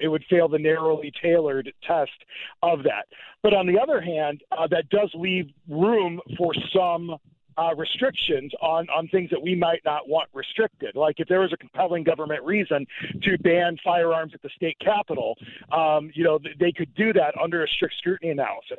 it 0.00 0.08
would 0.08 0.24
fail 0.28 0.48
the 0.48 0.58
narrowly 0.58 1.12
tailored 1.22 1.72
test 1.86 2.10
of 2.62 2.82
that. 2.84 3.06
But 3.42 3.54
on 3.54 3.66
the 3.66 3.78
other 3.78 4.00
hand, 4.00 4.42
uh, 4.52 4.66
that 4.68 4.88
does 4.90 5.10
leave 5.14 5.50
room 5.68 6.20
for 6.36 6.52
some 6.74 7.16
uh, 7.58 7.74
restrictions 7.74 8.52
on, 8.62 8.86
on 8.90 9.08
things 9.08 9.30
that 9.30 9.42
we 9.42 9.54
might 9.54 9.82
not 9.84 10.08
want 10.08 10.28
restricted. 10.32 10.94
Like 10.94 11.16
if 11.18 11.28
there 11.28 11.40
was 11.40 11.52
a 11.52 11.56
compelling 11.56 12.04
government 12.04 12.44
reason 12.44 12.86
to 13.22 13.38
ban 13.38 13.76
firearms 13.82 14.32
at 14.34 14.42
the 14.42 14.50
state 14.54 14.78
capitol, 14.78 15.36
um, 15.72 16.10
you 16.14 16.24
know, 16.24 16.38
they 16.60 16.72
could 16.72 16.94
do 16.94 17.12
that 17.14 17.34
under 17.42 17.64
a 17.64 17.68
strict 17.68 17.96
scrutiny 17.98 18.30
analysis. 18.30 18.78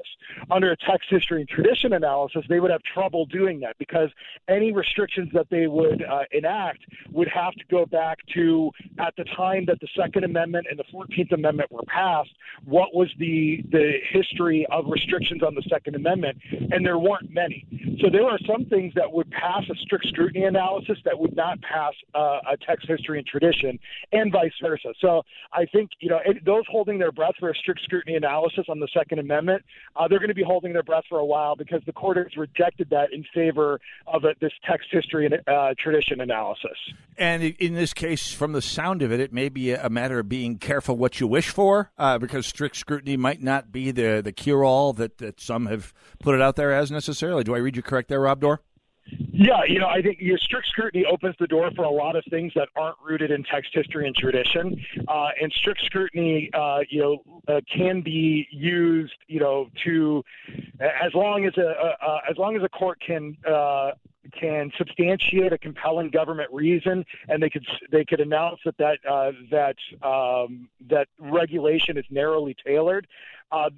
Under 0.49 0.71
a 0.71 0.77
text 0.77 1.09
history 1.09 1.41
and 1.41 1.49
tradition 1.49 1.93
analysis, 1.93 2.43
they 2.47 2.59
would 2.59 2.71
have 2.71 2.81
trouble 2.83 3.25
doing 3.25 3.59
that 3.59 3.77
because 3.77 4.09
any 4.47 4.71
restrictions 4.71 5.29
that 5.33 5.47
they 5.49 5.67
would 5.67 6.03
uh, 6.03 6.23
enact 6.31 6.79
would 7.11 7.27
have 7.27 7.53
to 7.55 7.65
go 7.69 7.85
back 7.85 8.19
to 8.33 8.71
at 8.99 9.13
the 9.17 9.25
time 9.35 9.65
that 9.65 9.79
the 9.81 9.87
Second 9.95 10.23
Amendment 10.23 10.67
and 10.69 10.79
the 10.79 10.85
Fourteenth 10.91 11.31
Amendment 11.31 11.71
were 11.71 11.83
passed. 11.87 12.29
What 12.65 12.95
was 12.95 13.09
the 13.19 13.63
the 13.71 13.97
history 14.09 14.65
of 14.71 14.85
restrictions 14.87 15.43
on 15.43 15.55
the 15.55 15.63
Second 15.69 15.95
Amendment? 15.95 16.37
And 16.71 16.85
there 16.85 16.97
weren't 16.97 17.31
many. 17.31 17.65
So 18.01 18.09
there 18.09 18.25
are 18.25 18.39
some 18.47 18.65
things 18.69 18.93
that 18.95 19.11
would 19.11 19.29
pass 19.31 19.63
a 19.69 19.75
strict 19.75 20.07
scrutiny 20.07 20.45
analysis 20.45 20.97
that 21.05 21.19
would 21.19 21.35
not 21.35 21.61
pass 21.61 21.93
uh, 22.15 22.39
a 22.51 22.57
text 22.57 22.87
history 22.87 23.17
and 23.17 23.27
tradition, 23.27 23.79
and 24.11 24.31
vice 24.31 24.51
versa. 24.61 24.93
So 25.01 25.23
I 25.53 25.65
think 25.65 25.91
you 25.99 26.09
know 26.09 26.19
those 26.45 26.63
holding 26.69 26.99
their 26.99 27.11
breath 27.11 27.35
for 27.39 27.49
a 27.49 27.55
strict 27.55 27.81
scrutiny 27.83 28.15
analysis 28.15 28.65
on 28.69 28.79
the 28.79 28.87
Second 28.93 29.19
Amendment, 29.19 29.63
uh, 29.95 30.07
they're 30.07 30.19
going 30.19 30.29
to 30.29 30.35
be 30.35 30.43
holding 30.43 30.73
their 30.73 30.83
breath 30.83 31.03
for 31.09 31.19
a 31.19 31.25
while 31.25 31.55
because 31.55 31.81
the 31.85 31.93
court 31.93 32.17
has 32.17 32.35
rejected 32.37 32.89
that 32.91 33.11
in 33.11 33.25
favor 33.33 33.79
of 34.07 34.23
a, 34.23 34.33
this 34.39 34.53
text 34.65 34.87
history 34.91 35.25
and 35.25 35.35
uh, 35.47 35.73
tradition 35.77 36.21
analysis. 36.21 36.77
And 37.17 37.43
in 37.43 37.73
this 37.73 37.93
case, 37.93 38.31
from 38.31 38.53
the 38.53 38.61
sound 38.61 39.01
of 39.01 39.11
it, 39.11 39.19
it 39.19 39.33
may 39.33 39.49
be 39.49 39.73
a 39.73 39.89
matter 39.89 40.19
of 40.19 40.29
being 40.29 40.57
careful 40.57 40.95
what 40.95 41.19
you 41.19 41.27
wish 41.27 41.49
for, 41.49 41.91
uh, 41.97 42.17
because 42.17 42.45
strict 42.45 42.77
scrutiny 42.77 43.17
might 43.17 43.41
not 43.41 43.71
be 43.71 43.91
the 43.91 44.21
the 44.23 44.31
cure 44.31 44.63
all 44.63 44.93
that, 44.93 45.17
that 45.17 45.39
some 45.41 45.65
have 45.65 45.93
put 46.19 46.35
it 46.35 46.41
out 46.41 46.55
there 46.55 46.71
as 46.71 46.91
necessarily. 46.91 47.43
Do 47.43 47.55
I 47.55 47.57
read 47.57 47.75
you 47.75 47.81
correct 47.81 48.09
there, 48.09 48.21
Rob 48.21 48.41
Doar? 48.41 48.58
Yeah, 49.31 49.63
you 49.65 49.79
know, 49.79 49.87
I 49.87 50.01
think 50.01 50.19
your 50.19 50.37
strict 50.37 50.67
scrutiny 50.67 51.05
opens 51.05 51.35
the 51.39 51.47
door 51.47 51.71
for 51.75 51.85
a 51.85 51.89
lot 51.89 52.15
of 52.15 52.23
things 52.29 52.51
that 52.55 52.67
aren't 52.75 52.97
rooted 53.01 53.31
in 53.31 53.43
text 53.43 53.71
history 53.73 54.05
and 54.05 54.15
tradition. 54.15 54.83
Uh, 55.07 55.29
and 55.41 55.51
strict 55.53 55.81
scrutiny, 55.85 56.49
uh, 56.53 56.79
you 56.89 57.01
know, 57.01 57.41
uh, 57.47 57.61
can 57.73 58.01
be 58.01 58.47
used, 58.51 59.13
you 59.27 59.39
know, 59.39 59.69
to 59.85 60.23
as 60.81 61.13
long 61.13 61.45
as 61.45 61.53
a, 61.57 61.61
a 61.61 62.19
as 62.29 62.37
long 62.37 62.57
as 62.57 62.63
a 62.63 62.69
court 62.69 62.99
can 62.99 63.37
uh, 63.47 63.91
can 64.37 64.71
substantiate 64.77 65.53
a 65.53 65.57
compelling 65.57 66.09
government 66.09 66.49
reason, 66.51 67.05
and 67.27 67.41
they 67.41 67.49
could 67.49 67.65
they 67.91 68.03
could 68.03 68.19
announce 68.19 68.59
that 68.65 68.77
that 68.77 68.99
uh, 69.09 69.31
that 69.51 69.75
um, 70.05 70.69
that 70.89 71.07
regulation 71.17 71.97
is 71.97 72.05
narrowly 72.09 72.55
tailored. 72.65 73.07
Uh, 73.51 73.69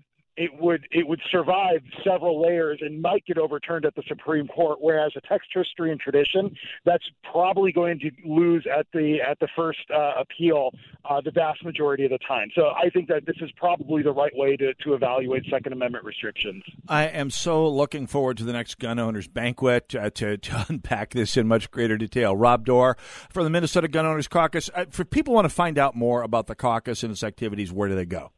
it 0.42 0.52
would 0.60 0.88
it 0.92 1.08
would 1.08 1.22
survive 1.30 1.82
several 2.04 2.42
layers 2.42 2.80
and 2.82 3.00
might 3.00 3.24
get 3.28 3.38
overturned 3.38 3.86
at 3.86 3.94
the 3.96 4.04
Supreme 4.08 4.48
Court. 4.48 4.80
Whereas 4.82 5.12
a 5.16 5.22
text 5.22 5.50
history 5.54 5.92
and 5.92 6.00
tradition, 6.00 6.56
that's 6.84 7.04
probably 7.32 7.72
going 7.72 8.00
to 8.00 8.10
lose 8.26 8.66
at 8.68 8.88
the 8.92 9.20
at 9.22 9.40
the 9.40 9.48
first 9.56 9.80
uh, 9.94 10.14
appeal 10.20 10.72
uh, 11.10 11.22
the 11.22 11.30
vast 11.30 11.64
majority 11.64 12.06
of 12.06 12.12
the 12.12 12.18
time. 12.28 12.50
So 12.56 12.70
I 12.70 12.90
think 12.90 13.08
that 13.10 13.26
this 13.28 13.36
is 13.42 13.52
probably 13.56 14.02
the 14.02 14.12
right 14.12 14.32
way 14.36 14.56
to, 14.58 14.74
to 14.74 14.94
evaluate 14.94 15.44
Second 15.50 15.74
Amendment 15.74 16.06
restrictions. 16.06 16.64
I 16.88 17.04
am 17.04 17.30
so 17.30 17.68
looking 17.68 18.08
forward 18.08 18.38
to 18.38 18.44
the 18.44 18.54
next 18.54 18.80
gun 18.80 18.98
owners 18.98 19.28
banquet 19.28 19.94
uh, 19.94 20.10
to, 20.12 20.38
to 20.38 20.66
unpack 20.70 21.12
this 21.12 21.38
in 21.38 21.48
much 21.48 21.70
greater 21.70 21.98
detail. 21.98 22.36
Rob 22.36 22.66
Doar 22.66 22.98
from 23.30 23.44
the 23.44 23.50
Minnesota 23.52 23.88
Gun 23.88 24.06
Owners 24.06 24.28
Caucus. 24.28 24.70
Uh, 24.74 24.86
for 24.90 25.06
people 25.06 25.34
want 25.34 25.46
to 25.46 25.50
find 25.50 25.78
out 25.78 25.96
more 25.96 26.24
about 26.24 26.48
the 26.48 26.56
caucus 26.56 27.04
and 27.04 27.12
its 27.12 27.24
activities, 27.24 27.72
where 27.72 27.88
do 27.88 27.96
they 27.96 28.06
go? 28.06 28.32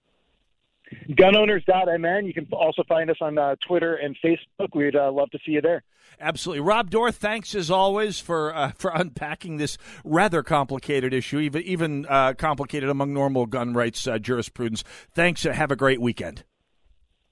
gunowners.mn. 1.10 2.26
You 2.26 2.34
can 2.34 2.48
also 2.52 2.84
find 2.88 3.10
us 3.10 3.18
on 3.22 3.38
uh, 3.38 3.56
Twitter 3.68 3.96
and 3.96 4.16
Facebook. 4.24 4.70
We'd 4.76 4.96
uh, 4.96 5.12
love 5.12 5.30
to 5.32 5.40
see 5.46 5.54
you 5.54 5.62
there. 5.62 5.84
Absolutely, 6.20 6.62
Rob 6.62 6.92
Doar. 6.92 7.14
Thanks 7.14 7.56
as 7.56 7.72
always 7.72 8.20
for 8.20 8.56
uh, 8.56 8.72
for 8.78 8.92
unpacking 8.94 9.58
this 9.58 9.78
rather 10.04 10.44
complicated 10.44 11.14
issue, 11.14 11.40
even 11.40 11.62
even 11.64 12.06
uh, 12.08 12.34
complicated 12.34 12.90
among 12.90 13.14
normal 13.14 13.46
gun 13.46 13.74
rights 13.74 14.08
uh, 14.08 14.18
jurisprudence. 14.18 14.84
Thanks. 15.14 15.44
Have 15.44 15.72
a 15.72 15.76
great 15.76 16.02
weekend. 16.02 16.44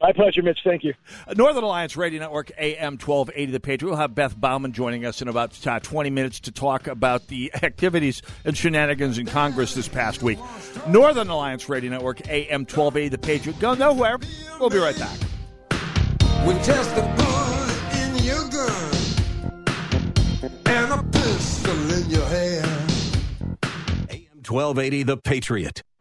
My 0.01 0.11
pleasure, 0.13 0.41
Mitch. 0.41 0.59
Thank 0.63 0.83
you. 0.83 0.95
Northern 1.35 1.63
Alliance 1.63 1.95
Radio 1.95 2.19
Network, 2.19 2.51
AM 2.57 2.93
1280 2.93 3.51
The 3.51 3.59
Patriot. 3.59 3.91
We'll 3.91 3.99
have 3.99 4.15
Beth 4.15 4.39
Baumann 4.39 4.73
joining 4.73 5.05
us 5.05 5.21
in 5.21 5.27
about 5.27 5.65
uh, 5.67 5.79
20 5.79 6.09
minutes 6.09 6.39
to 6.41 6.51
talk 6.51 6.87
about 6.87 7.27
the 7.27 7.53
activities 7.61 8.23
and 8.43 8.57
shenanigans 8.57 9.19
in 9.19 9.27
Congress 9.27 9.75
this 9.75 9.87
past 9.87 10.23
week. 10.23 10.39
Northern 10.87 11.29
Alliance 11.29 11.69
Radio 11.69 11.91
Network, 11.91 12.27
AM 12.27 12.61
1280 12.61 13.09
The 13.09 13.17
Patriot. 13.19 13.59
Go 13.59 13.75
nowhere. 13.75 14.17
We'll 14.59 14.71
be 14.71 14.79
right 14.79 14.97
back. 14.97 15.17
When 16.47 16.57
just 16.63 16.91
a 16.97 17.01
bullet 17.17 17.95
in 18.01 18.23
your 18.23 18.49
gun 18.49 18.91
and 20.65 20.91
a 20.93 21.03
pistol 21.11 21.91
in 21.91 22.09
your 22.09 22.25
hand. 22.25 22.91
AM 24.09 24.41
1280 24.43 25.03
The 25.03 25.17
Patriot. 25.17 25.83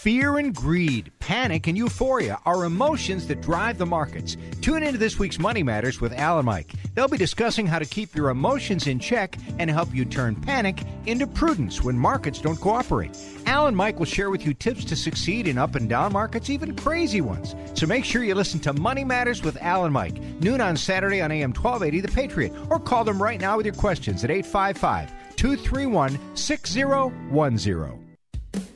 Fear 0.00 0.38
and 0.38 0.54
greed, 0.54 1.12
panic 1.18 1.66
and 1.66 1.76
euphoria 1.76 2.38
are 2.46 2.64
emotions 2.64 3.26
that 3.26 3.42
drive 3.42 3.76
the 3.76 3.84
markets. 3.84 4.34
Tune 4.62 4.82
into 4.82 4.96
this 4.96 5.18
week's 5.18 5.38
Money 5.38 5.62
Matters 5.62 6.00
with 6.00 6.14
Al 6.14 6.38
and 6.38 6.46
Mike. 6.46 6.72
They'll 6.94 7.06
be 7.06 7.18
discussing 7.18 7.66
how 7.66 7.78
to 7.78 7.84
keep 7.84 8.16
your 8.16 8.30
emotions 8.30 8.86
in 8.86 8.98
check 8.98 9.36
and 9.58 9.70
help 9.70 9.94
you 9.94 10.06
turn 10.06 10.36
panic 10.36 10.84
into 11.04 11.26
prudence 11.26 11.82
when 11.82 11.98
markets 11.98 12.40
don't 12.40 12.58
cooperate. 12.58 13.14
Al 13.44 13.66
and 13.66 13.76
Mike 13.76 13.98
will 13.98 14.06
share 14.06 14.30
with 14.30 14.46
you 14.46 14.54
tips 14.54 14.86
to 14.86 14.96
succeed 14.96 15.46
in 15.46 15.58
up 15.58 15.74
and 15.74 15.86
down 15.86 16.14
markets, 16.14 16.48
even 16.48 16.74
crazy 16.74 17.20
ones. 17.20 17.54
So 17.74 17.86
make 17.86 18.06
sure 18.06 18.24
you 18.24 18.34
listen 18.34 18.60
to 18.60 18.72
Money 18.72 19.04
Matters 19.04 19.42
with 19.42 19.60
Al 19.60 19.84
and 19.84 19.92
Mike, 19.92 20.16
noon 20.40 20.62
on 20.62 20.78
Saturday 20.78 21.20
on 21.20 21.30
AM 21.30 21.52
1280 21.52 22.00
The 22.00 22.08
Patriot, 22.08 22.54
or 22.70 22.80
call 22.80 23.04
them 23.04 23.22
right 23.22 23.38
now 23.38 23.58
with 23.58 23.66
your 23.66 23.74
questions 23.74 24.24
at 24.24 24.30
855 24.30 25.36
231 25.36 26.18
6010. 26.34 27.99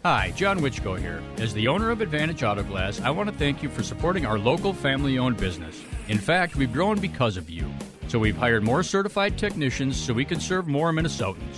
Hi, 0.04 0.32
John 0.36 0.60
Wichko 0.60 0.98
here. 0.98 1.22
As 1.38 1.54
the 1.54 1.66
owner 1.66 1.90
of 1.90 2.02
Advantage 2.02 2.42
Auto 2.42 2.62
Glass, 2.62 3.00
I 3.00 3.08
want 3.08 3.30
to 3.30 3.34
thank 3.34 3.62
you 3.62 3.70
for 3.70 3.82
supporting 3.82 4.26
our 4.26 4.38
local 4.38 4.74
family 4.74 5.16
owned 5.16 5.38
business. 5.38 5.82
In 6.08 6.18
fact, 6.18 6.56
we've 6.56 6.74
grown 6.74 7.00
because 7.00 7.38
of 7.38 7.48
you. 7.48 7.72
So 8.08 8.18
we've 8.18 8.36
hired 8.36 8.62
more 8.62 8.82
certified 8.82 9.38
technicians 9.38 9.96
so 9.96 10.12
we 10.12 10.26
can 10.26 10.40
serve 10.40 10.68
more 10.68 10.92
Minnesotans. 10.92 11.56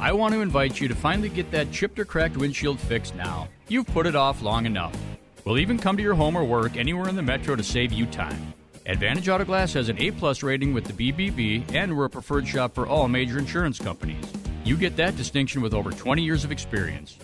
I 0.00 0.10
want 0.10 0.34
to 0.34 0.40
invite 0.40 0.80
you 0.80 0.88
to 0.88 0.96
finally 0.96 1.28
get 1.28 1.52
that 1.52 1.70
chipped 1.70 2.00
or 2.00 2.04
cracked 2.04 2.36
windshield 2.36 2.80
fixed 2.80 3.14
now. 3.14 3.46
You've 3.68 3.86
put 3.86 4.08
it 4.08 4.16
off 4.16 4.42
long 4.42 4.66
enough. 4.66 4.96
We'll 5.44 5.58
even 5.58 5.78
come 5.78 5.96
to 5.96 6.02
your 6.02 6.14
home 6.16 6.34
or 6.34 6.44
work 6.44 6.76
anywhere 6.76 7.08
in 7.08 7.14
the 7.14 7.22
metro 7.22 7.54
to 7.54 7.62
save 7.62 7.92
you 7.92 8.06
time. 8.06 8.52
Advantage 8.86 9.28
Auto 9.28 9.44
Glass 9.44 9.74
has 9.74 9.88
an 9.88 9.98
A 10.00 10.10
plus 10.10 10.42
rating 10.42 10.74
with 10.74 10.86
the 10.86 11.12
BBB, 11.12 11.72
and 11.72 11.96
we're 11.96 12.06
a 12.06 12.10
preferred 12.10 12.48
shop 12.48 12.74
for 12.74 12.88
all 12.88 13.06
major 13.06 13.38
insurance 13.38 13.78
companies. 13.78 14.24
You 14.64 14.76
get 14.76 14.96
that 14.96 15.16
distinction 15.16 15.62
with 15.62 15.72
over 15.72 15.92
20 15.92 16.20
years 16.20 16.42
of 16.42 16.50
experience. 16.50 17.16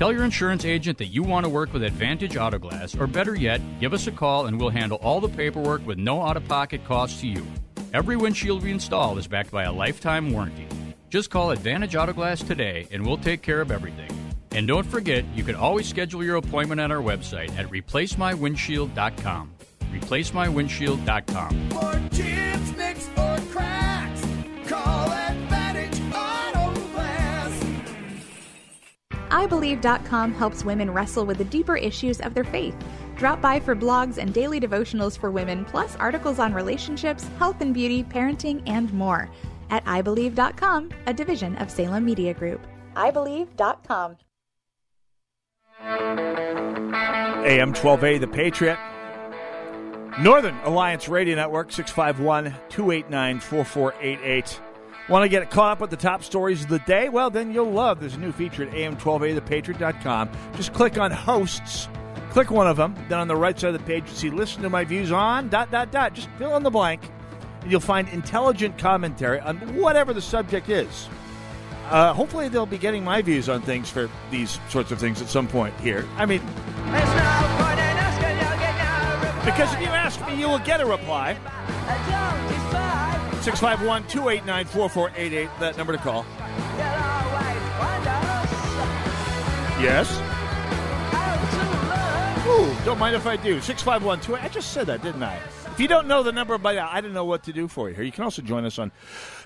Tell 0.00 0.12
your 0.14 0.24
insurance 0.24 0.64
agent 0.64 0.96
that 0.96 1.08
you 1.08 1.22
want 1.22 1.44
to 1.44 1.50
work 1.50 1.74
with 1.74 1.82
Advantage 1.82 2.38
Auto 2.38 2.58
Glass, 2.58 2.96
or 2.96 3.06
better 3.06 3.34
yet, 3.34 3.60
give 3.80 3.92
us 3.92 4.06
a 4.06 4.10
call 4.10 4.46
and 4.46 4.58
we'll 4.58 4.70
handle 4.70 4.96
all 5.02 5.20
the 5.20 5.28
paperwork 5.28 5.86
with 5.86 5.98
no 5.98 6.22
out 6.22 6.38
of 6.38 6.48
pocket 6.48 6.82
cost 6.86 7.20
to 7.20 7.26
you. 7.26 7.46
Every 7.92 8.16
windshield 8.16 8.62
we 8.62 8.70
install 8.70 9.18
is 9.18 9.26
backed 9.26 9.50
by 9.50 9.64
a 9.64 9.72
lifetime 9.72 10.32
warranty. 10.32 10.66
Just 11.10 11.28
call 11.28 11.50
Advantage 11.50 11.96
Auto 11.96 12.14
Glass 12.14 12.42
today 12.42 12.88
and 12.90 13.04
we'll 13.04 13.18
take 13.18 13.42
care 13.42 13.60
of 13.60 13.70
everything. 13.70 14.10
And 14.52 14.66
don't 14.66 14.86
forget, 14.86 15.26
you 15.34 15.44
can 15.44 15.54
always 15.54 15.86
schedule 15.86 16.24
your 16.24 16.36
appointment 16.36 16.80
on 16.80 16.90
our 16.90 17.02
website 17.02 17.54
at 17.58 17.68
replacemywindshield.com. 17.68 19.52
Replacemywindshield.com. 19.92 22.59
iBelieve.com 29.30 30.32
helps 30.32 30.64
women 30.64 30.90
wrestle 30.90 31.24
with 31.24 31.38
the 31.38 31.44
deeper 31.44 31.76
issues 31.76 32.20
of 32.20 32.34
their 32.34 32.44
faith. 32.44 32.76
Drop 33.16 33.40
by 33.40 33.60
for 33.60 33.74
blogs 33.76 34.18
and 34.18 34.32
daily 34.32 34.60
devotionals 34.60 35.18
for 35.18 35.30
women, 35.30 35.64
plus 35.64 35.96
articles 35.96 36.38
on 36.38 36.54
relationships, 36.54 37.28
health 37.38 37.60
and 37.60 37.74
beauty, 37.74 38.02
parenting, 38.04 38.62
and 38.66 38.92
more. 38.92 39.30
At 39.70 39.84
iBelieve.com, 39.84 40.90
a 41.06 41.14
division 41.14 41.56
of 41.56 41.70
Salem 41.70 42.04
Media 42.04 42.34
Group. 42.34 42.66
iBelieve.com. 42.96 44.16
AM 47.44 47.72
12A, 47.72 48.20
The 48.20 48.28
Patriot. 48.28 48.78
Northern 50.20 50.56
Alliance 50.64 51.08
Radio 51.08 51.36
Network, 51.36 51.72
651 51.72 52.54
289 52.68 53.40
4488. 53.40 54.60
Want 55.08 55.24
to 55.24 55.28
get 55.28 55.50
caught 55.50 55.72
up 55.72 55.80
with 55.80 55.90
the 55.90 55.96
top 55.96 56.22
stories 56.22 56.62
of 56.62 56.68
the 56.68 56.78
day? 56.80 57.08
Well, 57.08 57.30
then 57.30 57.52
you'll 57.52 57.70
love 57.70 58.00
this 58.00 58.16
new 58.16 58.30
feature 58.30 58.62
at 58.62 58.70
am1280thepatriot.com. 58.70 60.30
Just 60.54 60.72
click 60.72 60.98
on 60.98 61.10
hosts, 61.10 61.88
click 62.30 62.50
one 62.50 62.68
of 62.68 62.76
them. 62.76 62.94
Then 63.08 63.18
on 63.18 63.26
the 63.26 63.36
right 63.36 63.58
side 63.58 63.74
of 63.74 63.80
the 63.80 63.86
page, 63.86 64.04
you 64.08 64.14
see 64.14 64.30
listen 64.30 64.62
to 64.62 64.70
my 64.70 64.84
views 64.84 65.10
on, 65.10 65.48
dot, 65.48 65.70
dot, 65.70 65.90
dot. 65.90 66.14
Just 66.14 66.28
fill 66.38 66.56
in 66.56 66.62
the 66.62 66.70
blank, 66.70 67.00
and 67.62 67.70
you'll 67.70 67.80
find 67.80 68.08
intelligent 68.10 68.78
commentary 68.78 69.40
on 69.40 69.56
whatever 69.74 70.12
the 70.12 70.22
subject 70.22 70.68
is. 70.68 71.08
Uh, 71.88 72.12
hopefully, 72.14 72.48
they'll 72.48 72.64
be 72.64 72.78
getting 72.78 73.02
my 73.02 73.20
views 73.20 73.48
on 73.48 73.60
things 73.62 73.90
for 73.90 74.08
these 74.30 74.60
sorts 74.68 74.92
of 74.92 75.00
things 75.00 75.20
at 75.20 75.28
some 75.28 75.48
point 75.48 75.74
here. 75.80 76.06
I 76.16 76.24
mean, 76.24 76.40
because 79.44 79.74
if 79.74 79.80
you 79.80 79.88
ask 79.88 80.24
me, 80.28 80.38
you 80.38 80.48
will 80.48 80.60
get 80.60 80.80
a 80.80 80.86
reply. 80.86 81.36
651 83.42 84.06
289 84.08 84.66
4488, 84.66 85.48
that 85.60 85.76
number 85.78 85.92
to 85.94 85.98
call. 85.98 86.26
Yes? 89.80 90.10
Ooh, 92.46 92.84
don't 92.84 92.98
mind 92.98 93.16
if 93.16 93.26
I 93.26 93.36
do. 93.36 93.60
651 93.60 94.20
2 94.20 94.36
I 94.36 94.48
just 94.48 94.72
said 94.72 94.86
that, 94.88 95.02
didn't 95.02 95.22
I? 95.22 95.40
If 95.72 95.84
you 95.84 95.88
don't 95.88 96.08
know 96.08 96.22
the 96.22 96.32
number 96.32 96.58
by 96.58 96.74
now, 96.74 96.90
I 96.92 97.00
don't 97.00 97.14
know 97.14 97.24
what 97.24 97.44
to 97.44 97.54
do 97.54 97.66
for 97.66 97.88
you 97.88 97.94
here. 97.94 98.04
You 98.04 98.12
can 98.12 98.24
also 98.24 98.42
join 98.42 98.66
us 98.66 98.78
on 98.78 98.92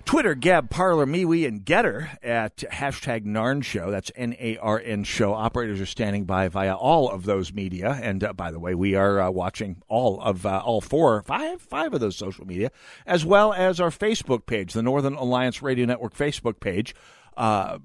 Twitter, 0.05 0.35
Gab, 0.35 0.68
Parler, 0.68 1.07
MeWe, 1.07 1.47
and 1.47 1.64
Getter 1.64 2.11
at 2.25 2.57
hashtag 2.57 3.25
Narn 3.25 3.62
Show. 3.62 3.93
That's 3.93 4.11
N 4.16 4.35
A 4.41 4.57
R 4.57 4.81
N 4.85 5.05
Show. 5.05 5.33
Operators 5.33 5.81
are 5.81 5.87
standing 5.87 6.25
by 6.25 6.49
via 6.49 6.75
all 6.75 7.09
of 7.09 7.25
those 7.25 7.53
media. 7.53 8.01
And 8.03 8.25
uh, 8.25 8.33
by 8.33 8.51
the 8.51 8.59
way, 8.59 8.75
we 8.75 8.97
are 8.97 9.20
uh, 9.20 9.31
watching 9.31 9.83
all 9.87 10.20
of 10.20 10.45
uh, 10.45 10.61
all 10.64 10.81
four, 10.81 11.22
five, 11.22 11.62
five 11.62 11.95
of 11.95 12.01
those 12.01 12.16
social 12.16 12.47
media, 12.47 12.72
as 13.07 13.25
well 13.25 13.53
as 13.53 13.79
our 13.79 13.91
Facebook 13.91 14.45
page, 14.47 14.72
the 14.72 14.83
Northern 14.83 15.14
Alliance 15.14 15.62
Radio 15.62 15.87
Network 15.87 16.16
Facebook 16.16 16.59
page. 16.59 16.97
Uh, 17.37 17.79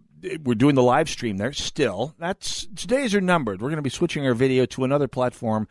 we're 0.44 0.56
doing 0.56 0.76
the 0.76 0.84
live 0.84 1.08
stream 1.08 1.38
there 1.38 1.54
still. 1.54 2.16
That's 2.18 2.68
today's 2.76 3.14
are 3.14 3.22
numbered. 3.22 3.62
We're 3.62 3.70
going 3.70 3.78
to 3.78 3.84
be 3.84 3.90
switching 3.92 4.26
our 4.26 4.34
video 4.34 4.66
to 4.68 4.84
another 4.84 5.08
platform 5.08 5.68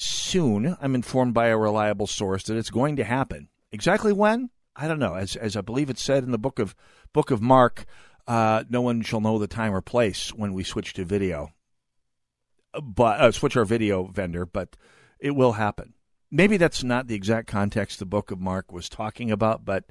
soon. 0.00 0.76
I'm 0.80 0.94
informed 0.94 1.34
by 1.34 1.48
a 1.48 1.58
reliable 1.58 2.06
source 2.06 2.44
that 2.44 2.56
it's 2.56 2.70
going 2.70 2.96
to 2.96 3.04
happen. 3.04 3.48
Exactly 3.72 4.12
when? 4.12 4.50
I 4.74 4.88
don't 4.88 4.98
know. 4.98 5.14
As 5.14 5.36
as 5.36 5.56
I 5.56 5.60
believe 5.60 5.90
it 5.90 5.98
said 5.98 6.24
in 6.24 6.30
the 6.30 6.38
book 6.38 6.58
of 6.58 6.74
book 7.12 7.30
of 7.30 7.42
Mark, 7.42 7.84
uh, 8.26 8.64
no 8.68 8.80
one 8.80 9.02
shall 9.02 9.20
know 9.20 9.38
the 9.38 9.48
time 9.48 9.74
or 9.74 9.80
place 9.80 10.32
when 10.32 10.52
we 10.52 10.62
switch 10.62 10.94
to 10.94 11.04
video. 11.04 11.50
But 12.80 13.20
uh, 13.20 13.32
switch 13.32 13.56
our 13.56 13.64
video 13.64 14.04
vendor, 14.04 14.46
but 14.46 14.76
it 15.18 15.32
will 15.32 15.52
happen. 15.52 15.94
Maybe 16.30 16.58
that's 16.58 16.84
not 16.84 17.06
the 17.06 17.14
exact 17.14 17.48
context 17.48 17.98
the 17.98 18.06
book 18.06 18.30
of 18.30 18.38
Mark 18.38 18.70
was 18.70 18.88
talking 18.88 19.30
about, 19.30 19.64
but 19.64 19.84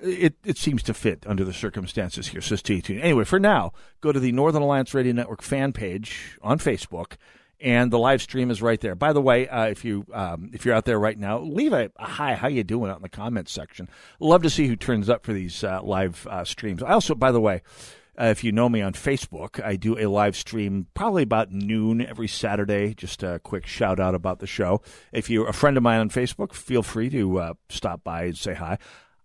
it, 0.00 0.34
it 0.44 0.58
seems 0.58 0.82
to 0.82 0.94
fit 0.94 1.24
under 1.26 1.44
the 1.44 1.52
circumstances 1.52 2.28
here. 2.28 2.40
So 2.40 2.56
stay 2.56 2.80
tuned. 2.80 3.00
Anyway, 3.00 3.24
for 3.24 3.38
now, 3.38 3.72
go 4.00 4.12
to 4.12 4.20
the 4.20 4.32
Northern 4.32 4.62
Alliance 4.62 4.92
Radio 4.92 5.12
Network 5.12 5.42
fan 5.42 5.72
page 5.72 6.36
on 6.42 6.58
Facebook, 6.58 7.12
and 7.60 7.90
the 7.90 7.98
live 7.98 8.22
stream 8.22 8.50
is 8.50 8.62
right 8.62 8.80
there. 8.80 8.94
By 8.94 9.12
the 9.12 9.20
way, 9.20 9.48
uh, 9.48 9.66
if 9.66 9.84
you 9.84 10.06
um, 10.12 10.50
if 10.52 10.64
you're 10.64 10.74
out 10.74 10.84
there 10.84 10.98
right 10.98 11.18
now, 11.18 11.38
leave 11.38 11.72
a, 11.72 11.90
a 11.96 12.06
hi. 12.06 12.34
How 12.34 12.48
you 12.48 12.64
doing 12.64 12.90
out 12.90 12.96
in 12.96 13.02
the 13.02 13.08
comments 13.08 13.52
section? 13.52 13.88
Love 14.20 14.42
to 14.42 14.50
see 14.50 14.66
who 14.66 14.76
turns 14.76 15.08
up 15.08 15.24
for 15.24 15.32
these 15.32 15.64
uh, 15.64 15.80
live 15.82 16.26
uh, 16.30 16.44
streams. 16.44 16.82
I 16.82 16.92
also, 16.92 17.14
by 17.14 17.32
the 17.32 17.40
way. 17.40 17.62
Uh, 18.18 18.28
if 18.28 18.42
you 18.42 18.50
know 18.50 18.66
me 18.66 18.80
on 18.80 18.94
Facebook, 18.94 19.62
I 19.62 19.76
do 19.76 19.98
a 19.98 20.06
live 20.06 20.36
stream 20.36 20.86
probably 20.94 21.22
about 21.22 21.52
noon 21.52 22.00
every 22.00 22.28
Saturday. 22.28 22.94
Just 22.94 23.22
a 23.22 23.40
quick 23.40 23.66
shout 23.66 24.00
out 24.00 24.14
about 24.14 24.38
the 24.38 24.46
show. 24.46 24.80
If 25.12 25.28
you're 25.28 25.46
a 25.46 25.52
friend 25.52 25.76
of 25.76 25.82
mine 25.82 26.00
on 26.00 26.08
Facebook, 26.08 26.54
feel 26.54 26.82
free 26.82 27.10
to 27.10 27.38
uh, 27.38 27.54
stop 27.68 28.02
by 28.02 28.24
and 28.24 28.38
say 28.38 28.54
hi 28.54 28.78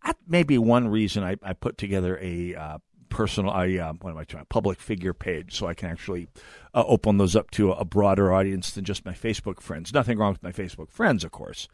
that 0.06 0.18
may 0.28 0.44
be 0.44 0.58
one 0.58 0.88
reason 0.88 1.24
I, 1.24 1.36
I 1.44 1.54
put 1.54 1.78
together 1.78 2.18
a 2.22 2.56
uh, 2.56 2.78
personal, 3.12 3.52
I 3.52 3.76
uh, 3.78 3.94
what 4.02 4.12
am 4.12 4.18
I 4.18 4.24
trying, 4.24 4.46
public 4.46 4.80
figure 4.80 5.14
page, 5.14 5.56
so 5.56 5.68
I 5.68 5.76
can 5.76 5.90
actually 5.92 6.28
uh, 6.74 6.84
open 6.88 7.18
those 7.18 7.36
up 7.36 7.52
to 7.52 7.72
a 7.74 7.86
broader 7.86 8.34
audience 8.34 8.72
than 8.72 8.86
just 8.86 9.06
my 9.06 9.14
Facebook 9.14 9.62
friends. 9.62 9.94
Nothing 9.94 10.18
wrong 10.18 10.32
with 10.32 10.42
my 10.42 10.52
Facebook 10.52 10.90
friends, 10.90 11.24
of 11.24 11.32
course. 11.32 11.68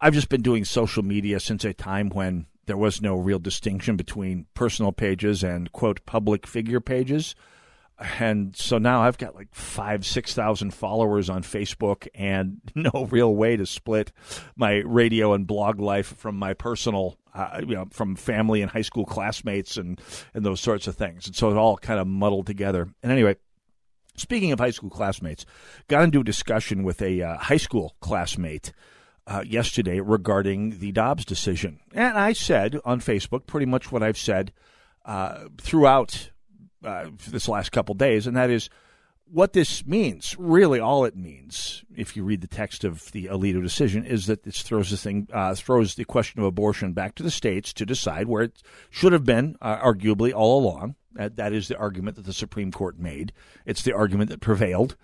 I've 0.00 0.14
just 0.14 0.28
been 0.28 0.42
doing 0.42 0.64
social 0.64 1.02
media 1.02 1.40
since 1.40 1.64
a 1.64 1.74
time 1.74 2.10
when 2.10 2.46
there 2.66 2.76
was 2.76 3.02
no 3.02 3.16
real 3.16 3.40
distinction 3.40 3.96
between 3.96 4.46
personal 4.54 4.92
pages 4.92 5.42
and 5.42 5.72
quote 5.72 6.04
public 6.06 6.46
figure 6.46 6.80
pages. 6.80 7.34
And 8.20 8.54
so 8.56 8.78
now 8.78 9.02
I've 9.02 9.18
got 9.18 9.34
like 9.34 9.52
five, 9.52 10.06
six 10.06 10.34
thousand 10.34 10.72
followers 10.72 11.28
on 11.28 11.42
Facebook, 11.42 12.06
and 12.14 12.60
no 12.74 13.06
real 13.10 13.34
way 13.34 13.56
to 13.56 13.66
split 13.66 14.12
my 14.56 14.76
radio 14.84 15.32
and 15.32 15.46
blog 15.46 15.80
life 15.80 16.06
from 16.16 16.36
my 16.36 16.54
personal 16.54 17.18
uh, 17.38 17.60
you 17.60 17.74
know, 17.74 17.86
from 17.90 18.16
family 18.16 18.62
and 18.62 18.70
high 18.70 18.82
school 18.82 19.04
classmates 19.04 19.76
and, 19.76 20.00
and 20.34 20.44
those 20.44 20.60
sorts 20.60 20.88
of 20.88 20.96
things. 20.96 21.26
And 21.26 21.36
so 21.36 21.50
it 21.50 21.56
all 21.56 21.76
kind 21.76 22.00
of 22.00 22.06
muddled 22.06 22.46
together. 22.46 22.88
And 23.02 23.12
anyway, 23.12 23.36
speaking 24.16 24.50
of 24.50 24.58
high 24.58 24.70
school 24.70 24.90
classmates, 24.90 25.46
got 25.86 26.02
into 26.02 26.20
a 26.20 26.24
discussion 26.24 26.82
with 26.82 27.00
a 27.00 27.22
uh, 27.22 27.38
high 27.38 27.56
school 27.56 27.94
classmate 28.00 28.72
uh, 29.28 29.44
yesterday 29.46 30.00
regarding 30.00 30.80
the 30.80 30.90
Dobbs 30.90 31.24
decision. 31.24 31.78
And 31.92 32.18
I 32.18 32.32
said 32.32 32.80
on 32.84 33.00
Facebook 33.00 33.46
pretty 33.46 33.66
much 33.66 33.92
what 33.92 34.02
I've 34.02 34.18
said 34.18 34.52
uh, 35.04 35.44
throughout 35.58 36.30
uh, 36.84 37.06
this 37.28 37.48
last 37.48 37.72
couple 37.72 37.94
days, 37.94 38.26
and 38.26 38.36
that 38.36 38.50
is 38.50 38.70
what 39.30 39.52
this 39.52 39.86
means, 39.86 40.34
really, 40.38 40.80
all 40.80 41.04
it 41.04 41.16
means, 41.16 41.84
if 41.94 42.16
you 42.16 42.24
read 42.24 42.40
the 42.40 42.46
text 42.46 42.84
of 42.84 43.12
the 43.12 43.26
Alito 43.26 43.62
decision, 43.62 44.04
is 44.04 44.26
that 44.26 44.42
this 44.42 44.62
throws 44.62 44.90
the 44.90 44.96
thing, 44.96 45.28
uh, 45.32 45.54
throws 45.54 45.94
the 45.94 46.04
question 46.04 46.40
of 46.40 46.46
abortion 46.46 46.92
back 46.92 47.14
to 47.16 47.22
the 47.22 47.30
states 47.30 47.72
to 47.74 47.86
decide 47.86 48.26
where 48.26 48.44
it 48.44 48.62
should 48.90 49.12
have 49.12 49.24
been, 49.24 49.56
uh, 49.60 49.76
arguably 49.78 50.32
all 50.32 50.58
along. 50.58 50.94
That, 51.12 51.36
that 51.36 51.52
is 51.52 51.68
the 51.68 51.76
argument 51.76 52.16
that 52.16 52.26
the 52.26 52.32
Supreme 52.32 52.70
Court 52.70 52.98
made. 52.98 53.32
It's 53.66 53.82
the 53.82 53.94
argument 53.94 54.30
that 54.30 54.40
prevailed 54.40 54.96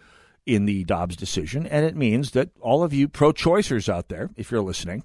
in 0.47 0.65
the 0.65 0.85
Dobbs 0.85 1.17
decision, 1.17 1.67
and 1.67 1.85
it 1.85 1.97
means 1.97 2.31
that 2.33 2.51
all 2.61 2.83
of 2.83 2.93
you 2.93 3.09
pro-choicers 3.09 3.89
out 3.89 4.09
there, 4.09 4.31
if 4.37 4.51
you're 4.51 4.63
listening, 4.63 5.03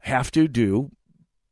have 0.00 0.30
to 0.32 0.46
do 0.46 0.90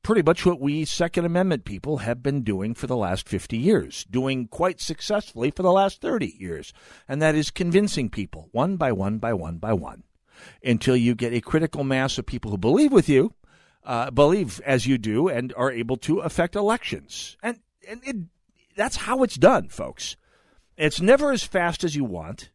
pretty 0.03 0.22
much 0.22 0.44
what 0.44 0.61
we 0.61 0.84
Second 0.84 1.24
Amendment 1.24 1.64
people 1.64 1.98
have 1.98 2.22
been 2.22 2.42
doing 2.42 2.74
for 2.74 2.86
the 2.86 2.96
last 2.96 3.28
50 3.28 3.57
years, 3.57 4.05
doing 4.05 4.48
quite 4.48 4.80
successfully 4.80 5.50
for 5.50 5.62
the 5.62 5.72
last 5.72 6.00
30 6.00 6.34
years. 6.38 6.72
And 7.09 7.22
that 7.22 7.34
is 7.34 7.50
convincing 7.50 8.11
people 8.11 8.48
one 8.53 8.76
by 8.76 8.92
one 8.92 9.18
by 9.18 9.32
one 9.32 9.59
by 9.59 9.72
one 9.72 10.03
until 10.62 10.96
you 10.96 11.14
get 11.14 11.32
a 11.32 11.40
critical 11.40 11.84
mass 11.84 12.18
of 12.18 12.26
people 12.26 12.50
who 12.50 12.59
believe 12.59 12.92
with 12.92 13.09
you, 13.09 13.34
uh, 13.84 14.11
believe 14.11 14.61
as 14.66 14.86
you 14.86 14.98
do, 14.98 15.28
and 15.28 15.55
are 15.57 15.70
able 15.70 15.96
to 15.98 16.18
affect 16.18 16.57
elections. 16.57 17.36
And, 17.42 17.61
and 17.88 18.00
it, 18.05 18.16
that's 18.76 18.96
how 18.96 19.22
it's 19.22 19.36
done, 19.36 19.68
folks. 19.68 20.16
It's 20.76 21.00
never 21.00 21.32
as 21.32 21.44
fast 21.44 21.84
as 21.84 21.94
you 21.94 22.05
want. 22.05 22.50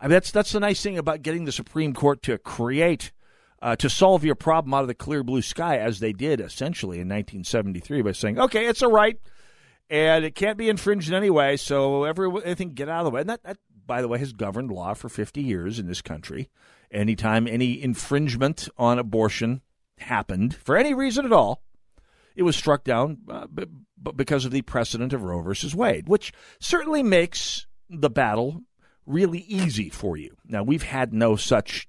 I 0.00 0.06
mean, 0.06 0.12
that's, 0.12 0.30
that's 0.30 0.52
the 0.52 0.60
nice 0.60 0.82
thing 0.82 0.98
about 0.98 1.22
getting 1.22 1.44
the 1.44 1.52
Supreme 1.52 1.94
Court 1.94 2.22
to 2.22 2.38
create 2.38 3.12
uh, 3.64 3.74
to 3.76 3.88
solve 3.88 4.24
your 4.24 4.34
problem 4.34 4.74
out 4.74 4.82
of 4.82 4.88
the 4.88 4.94
clear 4.94 5.24
blue 5.24 5.40
sky, 5.40 5.78
as 5.78 5.98
they 5.98 6.12
did 6.12 6.38
essentially 6.38 6.96
in 6.96 7.08
1973 7.08 8.02
by 8.02 8.12
saying, 8.12 8.38
okay, 8.38 8.66
it's 8.66 8.82
a 8.82 8.88
right 8.88 9.18
and 9.88 10.22
it 10.22 10.34
can't 10.34 10.58
be 10.58 10.68
infringed 10.68 11.08
in 11.08 11.14
any 11.14 11.30
way, 11.30 11.56
so 11.56 12.04
everything 12.04 12.74
get 12.74 12.90
out 12.90 13.00
of 13.00 13.04
the 13.06 13.10
way. 13.10 13.22
And 13.22 13.30
that, 13.30 13.42
that, 13.42 13.56
by 13.86 14.02
the 14.02 14.08
way, 14.08 14.18
has 14.18 14.34
governed 14.34 14.70
law 14.70 14.92
for 14.92 15.08
50 15.08 15.40
years 15.40 15.78
in 15.78 15.86
this 15.86 16.02
country. 16.02 16.50
Anytime 16.90 17.48
any 17.48 17.82
infringement 17.82 18.68
on 18.76 18.98
abortion 18.98 19.62
happened, 19.98 20.54
for 20.54 20.76
any 20.76 20.92
reason 20.92 21.24
at 21.24 21.32
all, 21.32 21.62
it 22.36 22.42
was 22.42 22.56
struck 22.56 22.84
down 22.84 23.18
uh, 23.30 23.46
because 24.14 24.44
of 24.44 24.50
the 24.50 24.62
precedent 24.62 25.14
of 25.14 25.22
Roe 25.22 25.40
versus 25.40 25.74
Wade, 25.74 26.06
which 26.06 26.34
certainly 26.60 27.02
makes 27.02 27.66
the 27.88 28.10
battle 28.10 28.60
really 29.06 29.40
easy 29.40 29.88
for 29.88 30.18
you. 30.18 30.36
Now, 30.46 30.62
we've 30.62 30.82
had 30.82 31.14
no 31.14 31.36
such 31.36 31.86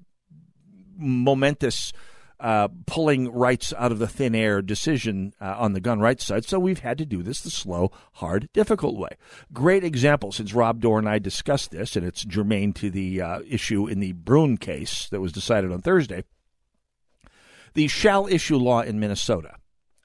momentous 0.97 1.93
uh, 2.39 2.67
pulling 2.85 3.31
rights 3.31 3.73
out 3.77 3.91
of 3.91 3.99
the 3.99 4.07
thin 4.07 4.35
air 4.35 4.61
decision 4.61 5.33
uh, 5.39 5.55
on 5.57 5.73
the 5.73 5.79
gun 5.79 5.99
rights 5.99 6.25
side. 6.25 6.45
So 6.45 6.59
we've 6.59 6.79
had 6.79 6.97
to 6.97 7.05
do 7.05 7.23
this 7.23 7.41
the 7.41 7.49
slow, 7.49 7.91
hard, 8.13 8.49
difficult 8.53 8.97
way. 8.97 9.09
Great 9.53 9.83
example 9.83 10.31
since 10.31 10.53
Rob 10.53 10.81
Doar 10.81 10.99
and 10.99 11.09
I 11.09 11.19
discussed 11.19 11.71
this, 11.71 11.95
and 11.95 12.05
it's 12.05 12.25
germane 12.25 12.73
to 12.73 12.89
the 12.89 13.21
uh, 13.21 13.39
issue 13.47 13.87
in 13.87 13.99
the 13.99 14.13
Bruen 14.13 14.57
case 14.57 15.07
that 15.09 15.21
was 15.21 15.31
decided 15.31 15.71
on 15.71 15.81
Thursday. 15.81 16.23
The 17.73 17.87
shall 17.87 18.27
issue 18.27 18.57
law 18.57 18.81
in 18.81 18.99
Minnesota. 18.99 19.55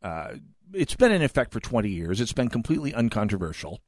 Uh, 0.02 0.34
it's 0.72 0.94
been 0.94 1.12
in 1.12 1.22
effect 1.22 1.52
for 1.52 1.60
20 1.60 1.88
years. 1.88 2.20
It's 2.20 2.32
been 2.32 2.48
completely 2.48 2.94
uncontroversial. 2.94 3.80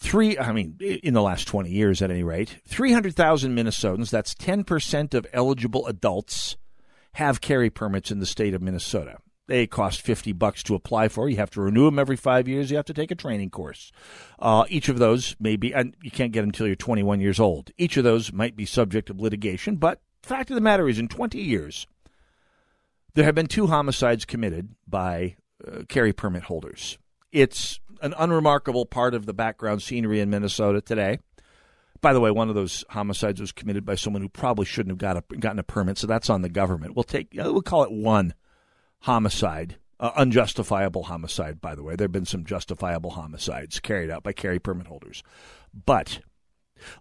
Three, 0.00 0.38
I 0.38 0.52
mean, 0.52 0.76
in 0.80 1.12
the 1.12 1.20
last 1.20 1.46
20 1.46 1.70
years 1.70 2.00
at 2.00 2.10
any 2.10 2.22
rate, 2.22 2.56
300,000 2.66 3.54
Minnesotans, 3.54 4.10
that's 4.10 4.34
10% 4.34 5.14
of 5.14 5.26
eligible 5.34 5.86
adults, 5.86 6.56
have 7.14 7.42
carry 7.42 7.68
permits 7.68 8.10
in 8.10 8.18
the 8.18 8.26
state 8.26 8.54
of 8.54 8.62
Minnesota. 8.62 9.18
They 9.46 9.66
cost 9.66 10.00
50 10.00 10.32
bucks 10.32 10.62
to 10.64 10.74
apply 10.74 11.08
for. 11.08 11.28
You 11.28 11.36
have 11.36 11.50
to 11.50 11.60
renew 11.60 11.84
them 11.84 11.98
every 11.98 12.16
five 12.16 12.48
years. 12.48 12.70
You 12.70 12.76
have 12.76 12.86
to 12.86 12.94
take 12.94 13.10
a 13.10 13.16
training 13.16 13.50
course. 13.50 13.92
Uh, 14.38 14.64
each 14.68 14.88
of 14.88 14.98
those 14.98 15.36
may 15.38 15.56
be, 15.56 15.74
and 15.74 15.94
you 16.02 16.10
can't 16.10 16.32
get 16.32 16.40
them 16.40 16.50
until 16.50 16.66
you're 16.66 16.76
21 16.76 17.20
years 17.20 17.38
old. 17.38 17.70
Each 17.76 17.96
of 17.96 18.04
those 18.04 18.32
might 18.32 18.56
be 18.56 18.64
subject 18.64 19.10
of 19.10 19.20
litigation, 19.20 19.76
but 19.76 20.00
fact 20.22 20.50
of 20.50 20.54
the 20.54 20.60
matter 20.60 20.88
is, 20.88 20.98
in 20.98 21.08
20 21.08 21.38
years, 21.38 21.86
there 23.14 23.24
have 23.24 23.34
been 23.34 23.48
two 23.48 23.66
homicides 23.66 24.24
committed 24.24 24.70
by 24.86 25.36
uh, 25.66 25.82
carry 25.88 26.12
permit 26.12 26.44
holders. 26.44 26.96
It's 27.32 27.80
an 28.00 28.14
unremarkable 28.18 28.86
part 28.86 29.14
of 29.14 29.26
the 29.26 29.34
background 29.34 29.82
scenery 29.82 30.20
in 30.20 30.30
Minnesota 30.30 30.80
today. 30.80 31.18
By 32.00 32.12
the 32.12 32.20
way, 32.20 32.30
one 32.30 32.48
of 32.48 32.54
those 32.54 32.84
homicides 32.90 33.40
was 33.40 33.52
committed 33.52 33.84
by 33.84 33.94
someone 33.94 34.22
who 34.22 34.28
probably 34.28 34.64
shouldn't 34.64 34.92
have 34.92 34.98
got 34.98 35.16
a, 35.16 35.36
gotten 35.36 35.58
a 35.58 35.62
permit, 35.62 35.98
so 35.98 36.06
that's 36.06 36.30
on 36.30 36.42
the 36.42 36.48
government. 36.48 36.96
We'll 36.96 37.04
take 37.04 37.28
we'll 37.34 37.60
call 37.60 37.82
it 37.82 37.92
one 37.92 38.34
homicide, 39.00 39.76
uh, 39.98 40.10
unjustifiable 40.16 41.04
homicide. 41.04 41.60
By 41.60 41.74
the 41.74 41.82
way, 41.82 41.96
there 41.96 42.06
have 42.06 42.12
been 42.12 42.24
some 42.24 42.44
justifiable 42.44 43.10
homicides 43.10 43.80
carried 43.80 44.10
out 44.10 44.22
by 44.22 44.32
carry 44.32 44.58
permit 44.58 44.86
holders, 44.86 45.22
but 45.84 46.20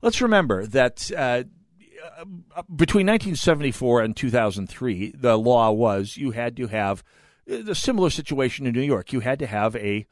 let's 0.01 0.21
remember 0.21 0.65
that. 0.67 1.11
Uh, 1.15 1.43
between 2.73 3.05
1974 3.05 4.01
and 4.01 4.15
2003, 4.15 5.11
the 5.17 5.37
law 5.37 5.69
was 5.69 6.15
you 6.15 6.31
had 6.31 6.55
to 6.55 6.67
have 6.67 7.03
a 7.47 7.75
similar 7.75 8.09
situation 8.09 8.65
in 8.65 8.73
New 8.73 8.81
York. 8.81 9.11
You 9.11 9.19
had 9.19 9.39
to 9.39 9.47
have 9.47 9.75
a 9.75 10.05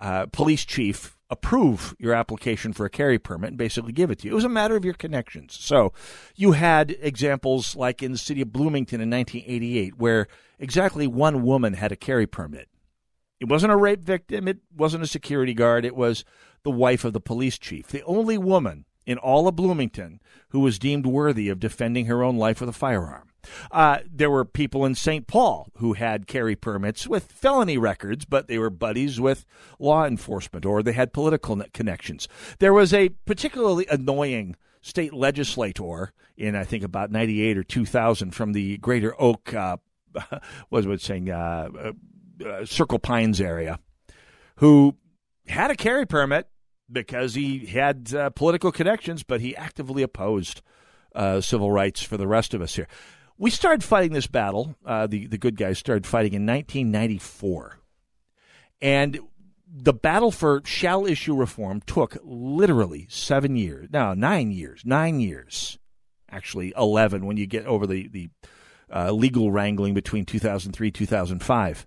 uh, 0.00 0.26
police 0.26 0.64
chief 0.64 1.16
approve 1.30 1.94
your 1.98 2.14
application 2.14 2.72
for 2.72 2.86
a 2.86 2.90
carry 2.90 3.18
permit 3.18 3.48
and 3.48 3.58
basically 3.58 3.92
give 3.92 4.10
it 4.10 4.20
to 4.20 4.26
you. 4.26 4.32
It 4.32 4.36
was 4.36 4.44
a 4.44 4.48
matter 4.48 4.76
of 4.76 4.84
your 4.84 4.94
connections. 4.94 5.56
So 5.58 5.92
you 6.36 6.52
had 6.52 6.96
examples 7.00 7.74
like 7.74 8.02
in 8.02 8.12
the 8.12 8.18
city 8.18 8.42
of 8.42 8.52
Bloomington 8.52 9.00
in 9.00 9.10
1988 9.10 9.98
where 9.98 10.26
exactly 10.58 11.06
one 11.06 11.42
woman 11.42 11.74
had 11.74 11.92
a 11.92 11.96
carry 11.96 12.26
permit. 12.26 12.68
It 13.40 13.48
wasn't 13.48 13.72
a 13.72 13.76
rape 13.76 14.02
victim, 14.02 14.46
it 14.46 14.58
wasn't 14.74 15.02
a 15.02 15.08
security 15.08 15.54
guard, 15.54 15.84
it 15.84 15.96
was 15.96 16.24
the 16.62 16.70
wife 16.70 17.04
of 17.04 17.12
the 17.12 17.20
police 17.20 17.58
chief. 17.58 17.88
The 17.88 18.04
only 18.04 18.38
woman 18.38 18.84
in 19.06 19.18
all 19.18 19.48
of 19.48 19.56
Bloomington 19.56 20.20
who 20.50 20.60
was 20.60 20.78
deemed 20.78 21.04
worthy 21.04 21.48
of 21.48 21.60
defending 21.60 22.06
her 22.06 22.22
own 22.22 22.36
life 22.36 22.60
with 22.60 22.68
a 22.68 22.72
firearm. 22.72 23.30
Uh, 23.70 23.98
there 24.10 24.30
were 24.30 24.44
people 24.44 24.84
in 24.84 24.94
St. 24.94 25.26
Paul 25.26 25.68
who 25.76 25.94
had 25.94 26.26
carry 26.26 26.56
permits 26.56 27.06
with 27.06 27.32
felony 27.32 27.78
records, 27.78 28.24
but 28.24 28.48
they 28.48 28.58
were 28.58 28.70
buddies 28.70 29.20
with 29.20 29.44
law 29.78 30.04
enforcement 30.04 30.64
or 30.64 30.82
they 30.82 30.92
had 30.92 31.12
political 31.12 31.62
connections. 31.72 32.28
There 32.58 32.72
was 32.72 32.92
a 32.92 33.10
particularly 33.26 33.86
annoying 33.90 34.56
state 34.84 35.14
legislator 35.14 36.12
in, 36.36 36.54
I 36.54 36.64
think, 36.64 36.84
about 36.84 37.10
98 37.10 37.56
or 37.56 37.64
2000 37.64 38.32
from 38.32 38.52
the 38.52 38.76
Greater 38.78 39.14
Oak, 39.20 39.54
uh, 39.54 39.78
what 40.68 40.84
was 40.84 40.86
it 40.86 41.00
saying, 41.00 41.30
uh, 41.30 41.68
uh, 41.78 42.46
uh, 42.46 42.66
Circle 42.66 42.98
Pines 42.98 43.40
area, 43.40 43.78
who 44.56 44.94
had 45.46 45.70
a 45.70 45.76
carry 45.76 46.06
permit 46.06 46.48
because 46.92 47.34
he 47.34 47.66
had 47.66 48.12
uh, 48.14 48.30
political 48.30 48.70
connections, 48.70 49.22
but 49.22 49.40
he 49.40 49.56
actively 49.56 50.02
opposed 50.02 50.60
civil 51.40 51.70
rights 51.70 52.02
for 52.02 52.16
the 52.16 52.26
rest 52.26 52.54
of 52.54 52.60
us 52.60 52.74
here. 52.74 52.88
We 53.38 53.50
started 53.50 53.82
fighting 53.82 54.12
this 54.12 54.26
battle. 54.26 54.76
Uh, 54.84 55.06
the 55.06 55.26
the 55.26 55.38
good 55.38 55.56
guys 55.56 55.78
started 55.78 56.06
fighting 56.06 56.34
in 56.34 56.46
1994, 56.46 57.78
and 58.80 59.18
the 59.66 59.92
battle 59.92 60.30
for 60.30 60.62
shall 60.64 61.04
issue 61.06 61.34
reform 61.34 61.80
took 61.80 62.16
literally 62.22 63.06
seven 63.10 63.56
years. 63.56 63.88
No, 63.92 64.14
nine 64.14 64.52
years. 64.52 64.82
Nine 64.84 65.18
years, 65.18 65.78
actually 66.30 66.72
eleven 66.76 67.26
when 67.26 67.36
you 67.36 67.46
get 67.46 67.66
over 67.66 67.86
the 67.86 68.08
the 68.08 68.30
uh, 68.94 69.10
legal 69.10 69.50
wrangling 69.50 69.94
between 69.94 70.24
2003 70.24 70.90
2005. 70.90 71.86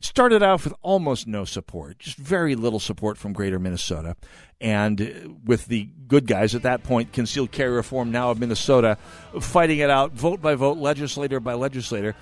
Started 0.00 0.42
off 0.42 0.64
with 0.64 0.74
almost 0.82 1.26
no 1.26 1.44
support, 1.44 1.98
just 1.98 2.16
very 2.16 2.54
little 2.54 2.80
support 2.80 3.18
from 3.18 3.32
Greater 3.32 3.58
Minnesota. 3.58 4.16
And 4.60 5.00
uh, 5.00 5.06
with 5.44 5.66
the 5.66 5.88
good 6.06 6.26
guys 6.26 6.54
at 6.54 6.62
that 6.62 6.84
point, 6.84 7.12
concealed 7.12 7.50
carry 7.50 7.72
reform 7.72 8.12
now 8.12 8.30
of 8.30 8.38
Minnesota, 8.38 8.96
fighting 9.40 9.78
it 9.78 9.90
out 9.90 10.12
vote 10.12 10.40
by 10.40 10.54
vote, 10.54 10.78
legislator 10.78 11.40
by 11.40 11.54
legislator. 11.54 12.14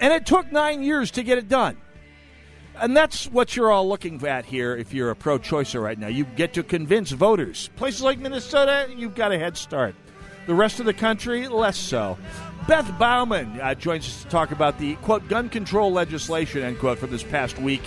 And 0.00 0.12
it 0.12 0.26
took 0.26 0.52
nine 0.52 0.82
years 0.82 1.10
to 1.12 1.22
get 1.22 1.38
it 1.38 1.48
done. 1.48 1.76
And 2.80 2.96
that's 2.96 3.26
what 3.26 3.56
you're 3.56 3.72
all 3.72 3.88
looking 3.88 4.24
at 4.24 4.44
here 4.44 4.76
if 4.76 4.94
you're 4.94 5.10
a 5.10 5.16
pro 5.16 5.38
choicer 5.38 5.82
right 5.82 5.98
now. 5.98 6.06
You 6.06 6.24
get 6.24 6.54
to 6.54 6.62
convince 6.62 7.10
voters. 7.10 7.70
Places 7.74 8.02
like 8.02 8.18
Minnesota, 8.18 8.88
you've 8.96 9.16
got 9.16 9.32
a 9.32 9.38
head 9.38 9.56
start. 9.56 9.96
The 10.48 10.54
rest 10.54 10.80
of 10.80 10.86
the 10.86 10.94
country, 10.94 11.46
less 11.46 11.76
so. 11.76 12.16
Beth 12.66 12.98
Baumann 12.98 13.60
uh, 13.60 13.74
joins 13.74 14.06
us 14.06 14.22
to 14.22 14.30
talk 14.30 14.50
about 14.50 14.78
the, 14.78 14.94
quote, 14.96 15.28
gun 15.28 15.50
control 15.50 15.92
legislation, 15.92 16.62
end 16.62 16.78
quote, 16.78 16.98
from 16.98 17.10
this 17.10 17.22
past 17.22 17.58
week 17.58 17.82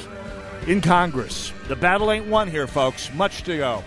in 0.68 0.80
Congress. 0.80 1.51
The 1.70 1.76
battle 1.76 2.12
ain't 2.12 2.28
won 2.28 2.47
here, 2.47 2.68
folks. 2.68 3.12
Much 3.16 3.41
to 3.45 3.57
go. 3.57 3.84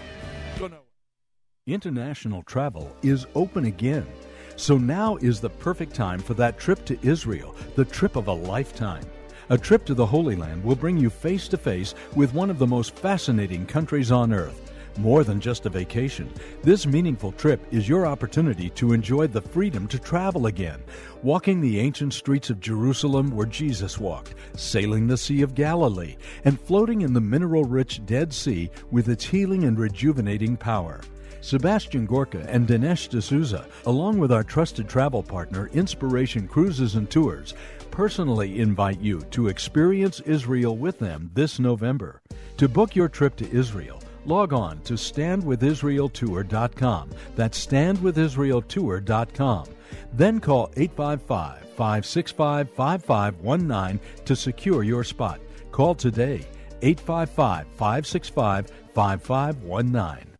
International 1.68 2.42
travel 2.42 2.96
is 3.00 3.28
open 3.36 3.66
again. 3.66 4.08
So 4.56 4.76
now 4.76 5.18
is 5.18 5.40
the 5.40 5.50
perfect 5.50 5.94
time 5.94 6.18
for 6.18 6.34
that 6.34 6.58
trip 6.58 6.84
to 6.86 6.98
Israel, 7.06 7.54
the 7.76 7.84
trip 7.84 8.16
of 8.16 8.26
a 8.26 8.32
lifetime. 8.32 9.04
A 9.50 9.56
trip 9.56 9.84
to 9.84 9.94
the 9.94 10.04
Holy 10.04 10.34
Land 10.34 10.64
will 10.64 10.74
bring 10.74 10.98
you 10.98 11.10
face 11.10 11.46
to 11.46 11.56
face 11.56 11.94
with 12.16 12.34
one 12.34 12.50
of 12.50 12.58
the 12.58 12.66
most 12.66 12.96
fascinating 12.96 13.66
countries 13.66 14.10
on 14.10 14.32
earth 14.32 14.64
more 14.98 15.24
than 15.24 15.40
just 15.40 15.66
a 15.66 15.70
vacation, 15.70 16.32
this 16.62 16.86
meaningful 16.86 17.32
trip 17.32 17.60
is 17.70 17.88
your 17.88 18.06
opportunity 18.06 18.70
to 18.70 18.92
enjoy 18.92 19.26
the 19.26 19.40
freedom 19.40 19.86
to 19.88 19.98
travel 19.98 20.46
again, 20.46 20.82
walking 21.22 21.60
the 21.60 21.80
ancient 21.80 22.14
streets 22.14 22.50
of 22.50 22.60
Jerusalem 22.60 23.30
where 23.30 23.46
Jesus 23.46 23.98
walked, 23.98 24.34
sailing 24.56 25.06
the 25.06 25.16
Sea 25.16 25.42
of 25.42 25.54
Galilee, 25.54 26.16
and 26.44 26.60
floating 26.60 27.02
in 27.02 27.12
the 27.12 27.20
mineral 27.20 27.64
rich 27.64 28.04
Dead 28.06 28.32
Sea 28.32 28.70
with 28.90 29.08
its 29.08 29.24
healing 29.24 29.64
and 29.64 29.78
rejuvenating 29.78 30.56
power. 30.56 31.00
Sebastian 31.40 32.06
Gorka 32.06 32.46
and 32.48 32.66
Dinesh 32.66 33.08
D'Souza, 33.08 33.66
along 33.84 34.18
with 34.18 34.32
our 34.32 34.42
trusted 34.42 34.88
travel 34.88 35.22
partner, 35.22 35.68
Inspiration 35.74 36.48
Cruises 36.48 36.94
and 36.94 37.10
Tours, 37.10 37.52
personally 37.90 38.60
invite 38.60 38.98
you 38.98 39.20
to 39.30 39.48
experience 39.48 40.20
Israel 40.20 40.76
with 40.76 40.98
them 40.98 41.30
this 41.34 41.58
November. 41.58 42.22
To 42.56 42.66
book 42.66 42.96
your 42.96 43.10
trip 43.10 43.36
to 43.36 43.50
Israel, 43.50 44.00
log 44.26 44.52
on 44.52 44.80
to 44.82 44.94
standwithisraeltour.com. 44.94 47.10
That's 47.36 47.66
standwithisraeltour.com. 47.66 49.66
Then 50.12 50.40
call 50.40 50.70
855 50.76 51.68
565 51.70 52.70
5519 52.70 54.00
to 54.24 54.36
secure 54.36 54.82
your 54.82 55.04
spot. 55.04 55.40
Call 55.72 55.94
today 55.94 56.46
855 56.82 57.66
565 57.76 58.70
5519. 58.94 60.36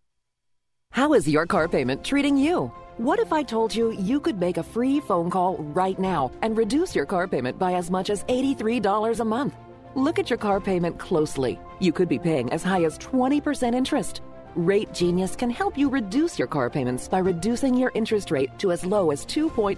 How 0.90 1.14
is 1.14 1.28
your 1.28 1.44
car 1.44 1.66
payment 1.66 2.04
treating 2.04 2.36
you? 2.36 2.70
What 2.98 3.18
if 3.18 3.32
I 3.32 3.42
told 3.42 3.74
you 3.74 3.90
you 3.90 4.20
could 4.20 4.38
make 4.38 4.58
a 4.58 4.62
free 4.62 5.00
phone 5.00 5.28
call 5.28 5.56
right 5.56 5.98
now 5.98 6.30
and 6.42 6.56
reduce 6.56 6.94
your 6.94 7.06
car 7.06 7.26
payment 7.26 7.58
by 7.58 7.74
as 7.74 7.90
much 7.90 8.10
as 8.10 8.22
$83 8.24 9.18
a 9.18 9.24
month? 9.24 9.54
Look 9.96 10.18
at 10.18 10.28
your 10.28 10.38
car 10.38 10.60
payment 10.60 10.98
closely. 10.98 11.60
You 11.78 11.92
could 11.92 12.08
be 12.08 12.18
paying 12.18 12.52
as 12.52 12.64
high 12.64 12.82
as 12.82 12.98
20% 12.98 13.76
interest. 13.76 14.22
Rate 14.56 14.92
Genius 14.92 15.36
can 15.36 15.50
help 15.50 15.78
you 15.78 15.88
reduce 15.88 16.36
your 16.36 16.48
car 16.48 16.68
payments 16.68 17.06
by 17.06 17.18
reducing 17.18 17.76
your 17.76 17.92
interest 17.94 18.32
rate 18.32 18.50
to 18.58 18.72
as 18.72 18.84
low 18.84 19.12
as 19.12 19.24
2.48% 19.26 19.76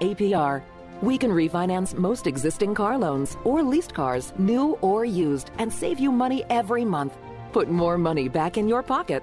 APR. 0.00 0.62
We 1.02 1.18
can 1.18 1.30
refinance 1.30 1.96
most 1.96 2.26
existing 2.26 2.74
car 2.74 2.96
loans 2.96 3.36
or 3.44 3.62
leased 3.62 3.92
cars, 3.92 4.32
new 4.38 4.78
or 4.80 5.04
used, 5.04 5.50
and 5.58 5.70
save 5.70 5.98
you 5.98 6.10
money 6.10 6.44
every 6.48 6.86
month. 6.86 7.12
Put 7.52 7.70
more 7.70 7.98
money 7.98 8.28
back 8.28 8.56
in 8.56 8.66
your 8.66 8.82
pocket. 8.82 9.22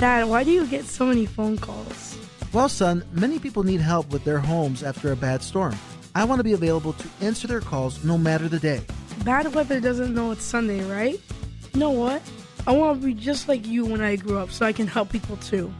Dad, 0.00 0.30
why 0.30 0.44
do 0.44 0.50
you 0.50 0.66
get 0.66 0.86
so 0.86 1.04
many 1.04 1.26
phone 1.26 1.58
calls? 1.58 2.16
Well, 2.54 2.70
son, 2.70 3.04
many 3.12 3.38
people 3.38 3.64
need 3.64 3.82
help 3.82 4.10
with 4.10 4.24
their 4.24 4.38
homes 4.38 4.82
after 4.82 5.12
a 5.12 5.16
bad 5.16 5.42
storm. 5.42 5.76
I 6.14 6.24
want 6.24 6.38
to 6.38 6.42
be 6.42 6.54
available 6.54 6.94
to 6.94 7.08
answer 7.20 7.46
their 7.46 7.60
calls 7.60 8.02
no 8.02 8.16
matter 8.16 8.48
the 8.48 8.58
day. 8.58 8.80
Bad 9.26 9.54
weather 9.54 9.78
doesn't 9.78 10.14
know 10.14 10.30
it's 10.30 10.42
Sunday, 10.42 10.82
right? 10.90 11.20
You 11.74 11.80
know 11.80 11.90
what? 11.90 12.22
I 12.66 12.72
want 12.72 12.98
to 12.98 13.06
be 13.06 13.12
just 13.12 13.46
like 13.46 13.66
you 13.66 13.84
when 13.84 14.00
I 14.00 14.16
grew 14.16 14.38
up 14.38 14.50
so 14.50 14.64
I 14.64 14.72
can 14.72 14.86
help 14.86 15.12
people 15.12 15.36
too. 15.36 15.70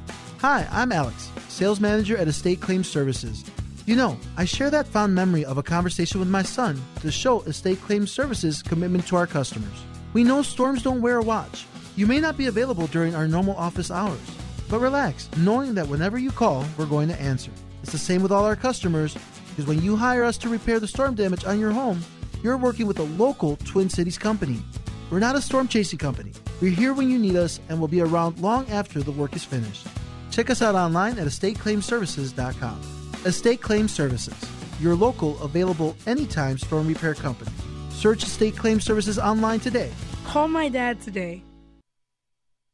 Hi, 0.41 0.69
I'm 0.71 0.93
Alex, 0.93 1.31
sales 1.49 1.81
manager 1.81 2.19
at 2.19 2.29
Estate 2.29 2.61
Claim 2.61 2.85
Services. 2.85 3.43
You 3.87 3.97
know, 3.97 4.19
I 4.37 4.45
share 4.45 4.69
that 4.69 4.87
fond 4.87 5.15
memory 5.15 5.47
of 5.47 5.57
a 5.57 5.63
conversation 5.63 6.21
with 6.21 6.29
my 6.29 6.43
son 6.43 6.79
to 7.01 7.11
show 7.11 7.41
Estate 7.45 7.81
Claim 7.81 8.07
Services' 8.07 8.63
commitment 8.63 9.07
to 9.07 9.17
our 9.17 9.27
customers. 9.27 9.83
We 10.13 10.25
know 10.25 10.43
storms 10.43 10.83
don't 10.83 11.01
wear 11.01 11.17
a 11.17 11.23
watch. 11.23 11.65
You 11.97 12.07
may 12.07 12.21
not 12.21 12.37
be 12.37 12.47
available 12.47 12.87
during 12.87 13.15
our 13.15 13.27
normal 13.27 13.57
office 13.57 13.91
hours, 13.91 14.21
but 14.69 14.81
relax, 14.81 15.29
knowing 15.37 15.75
that 15.75 15.89
whenever 15.89 16.19
you 16.19 16.31
call, 16.31 16.65
we're 16.79 16.87
going 16.87 17.09
to 17.09 17.21
answer. 17.21 17.51
It's 17.83 17.93
the 17.93 17.99
same 17.99 18.23
with 18.23 18.33
all 18.33 18.45
our 18.45 18.57
customers, 18.57 19.17
because 19.51 19.67
when 19.67 19.83
you 19.83 19.97
hire 19.97 20.25
us 20.25 20.39
to 20.39 20.49
repair 20.49 20.79
the 20.79 20.87
storm 20.87 21.15
damage 21.15 21.45
on 21.45 21.59
your 21.59 21.73
home, 21.73 22.01
you're 22.43 22.57
working 22.57 22.87
with 22.87 22.99
a 23.01 23.05
local 23.05 23.57
Twin 23.57 23.91
Cities 23.91 24.19
company. 24.19 24.63
We're 25.11 25.19
not 25.19 25.37
a 25.37 25.43
storm 25.43 25.67
chasing 25.67 25.99
company. 25.99 26.33
We're 26.61 26.71
here 26.71 26.95
when 26.95 27.11
you 27.11 27.19
need 27.19 27.37
us 27.37 27.59
and 27.69 27.81
will 27.81 27.89
be 27.89 28.01
around 28.01 28.39
long 28.39 28.69
after 28.71 29.03
the 29.03 29.11
work 29.13 29.35
is 29.35 29.45
finished. 29.45 29.87
Check 30.31 30.49
us 30.51 30.63
out 30.63 30.77
online 30.77 31.19
at 31.19 31.27
estateclaimservices.com. 31.27 32.81
Estate 33.27 33.61
Claim 33.61 33.89
Services, 33.89 34.35
your 34.81 34.95
local, 34.95 35.43
available 35.43 35.97
anytime 36.07 36.57
storm 36.57 36.87
repair 36.87 37.15
company. 37.15 37.51
Search 37.91 38.23
Estate 38.23 38.57
Claim 38.57 38.81
Services 38.81 39.19
online 39.19 39.61
today. 39.61 39.91
Call 40.25 40.49
my 40.49 40.69
dad 40.69 41.01
today. 41.03 41.43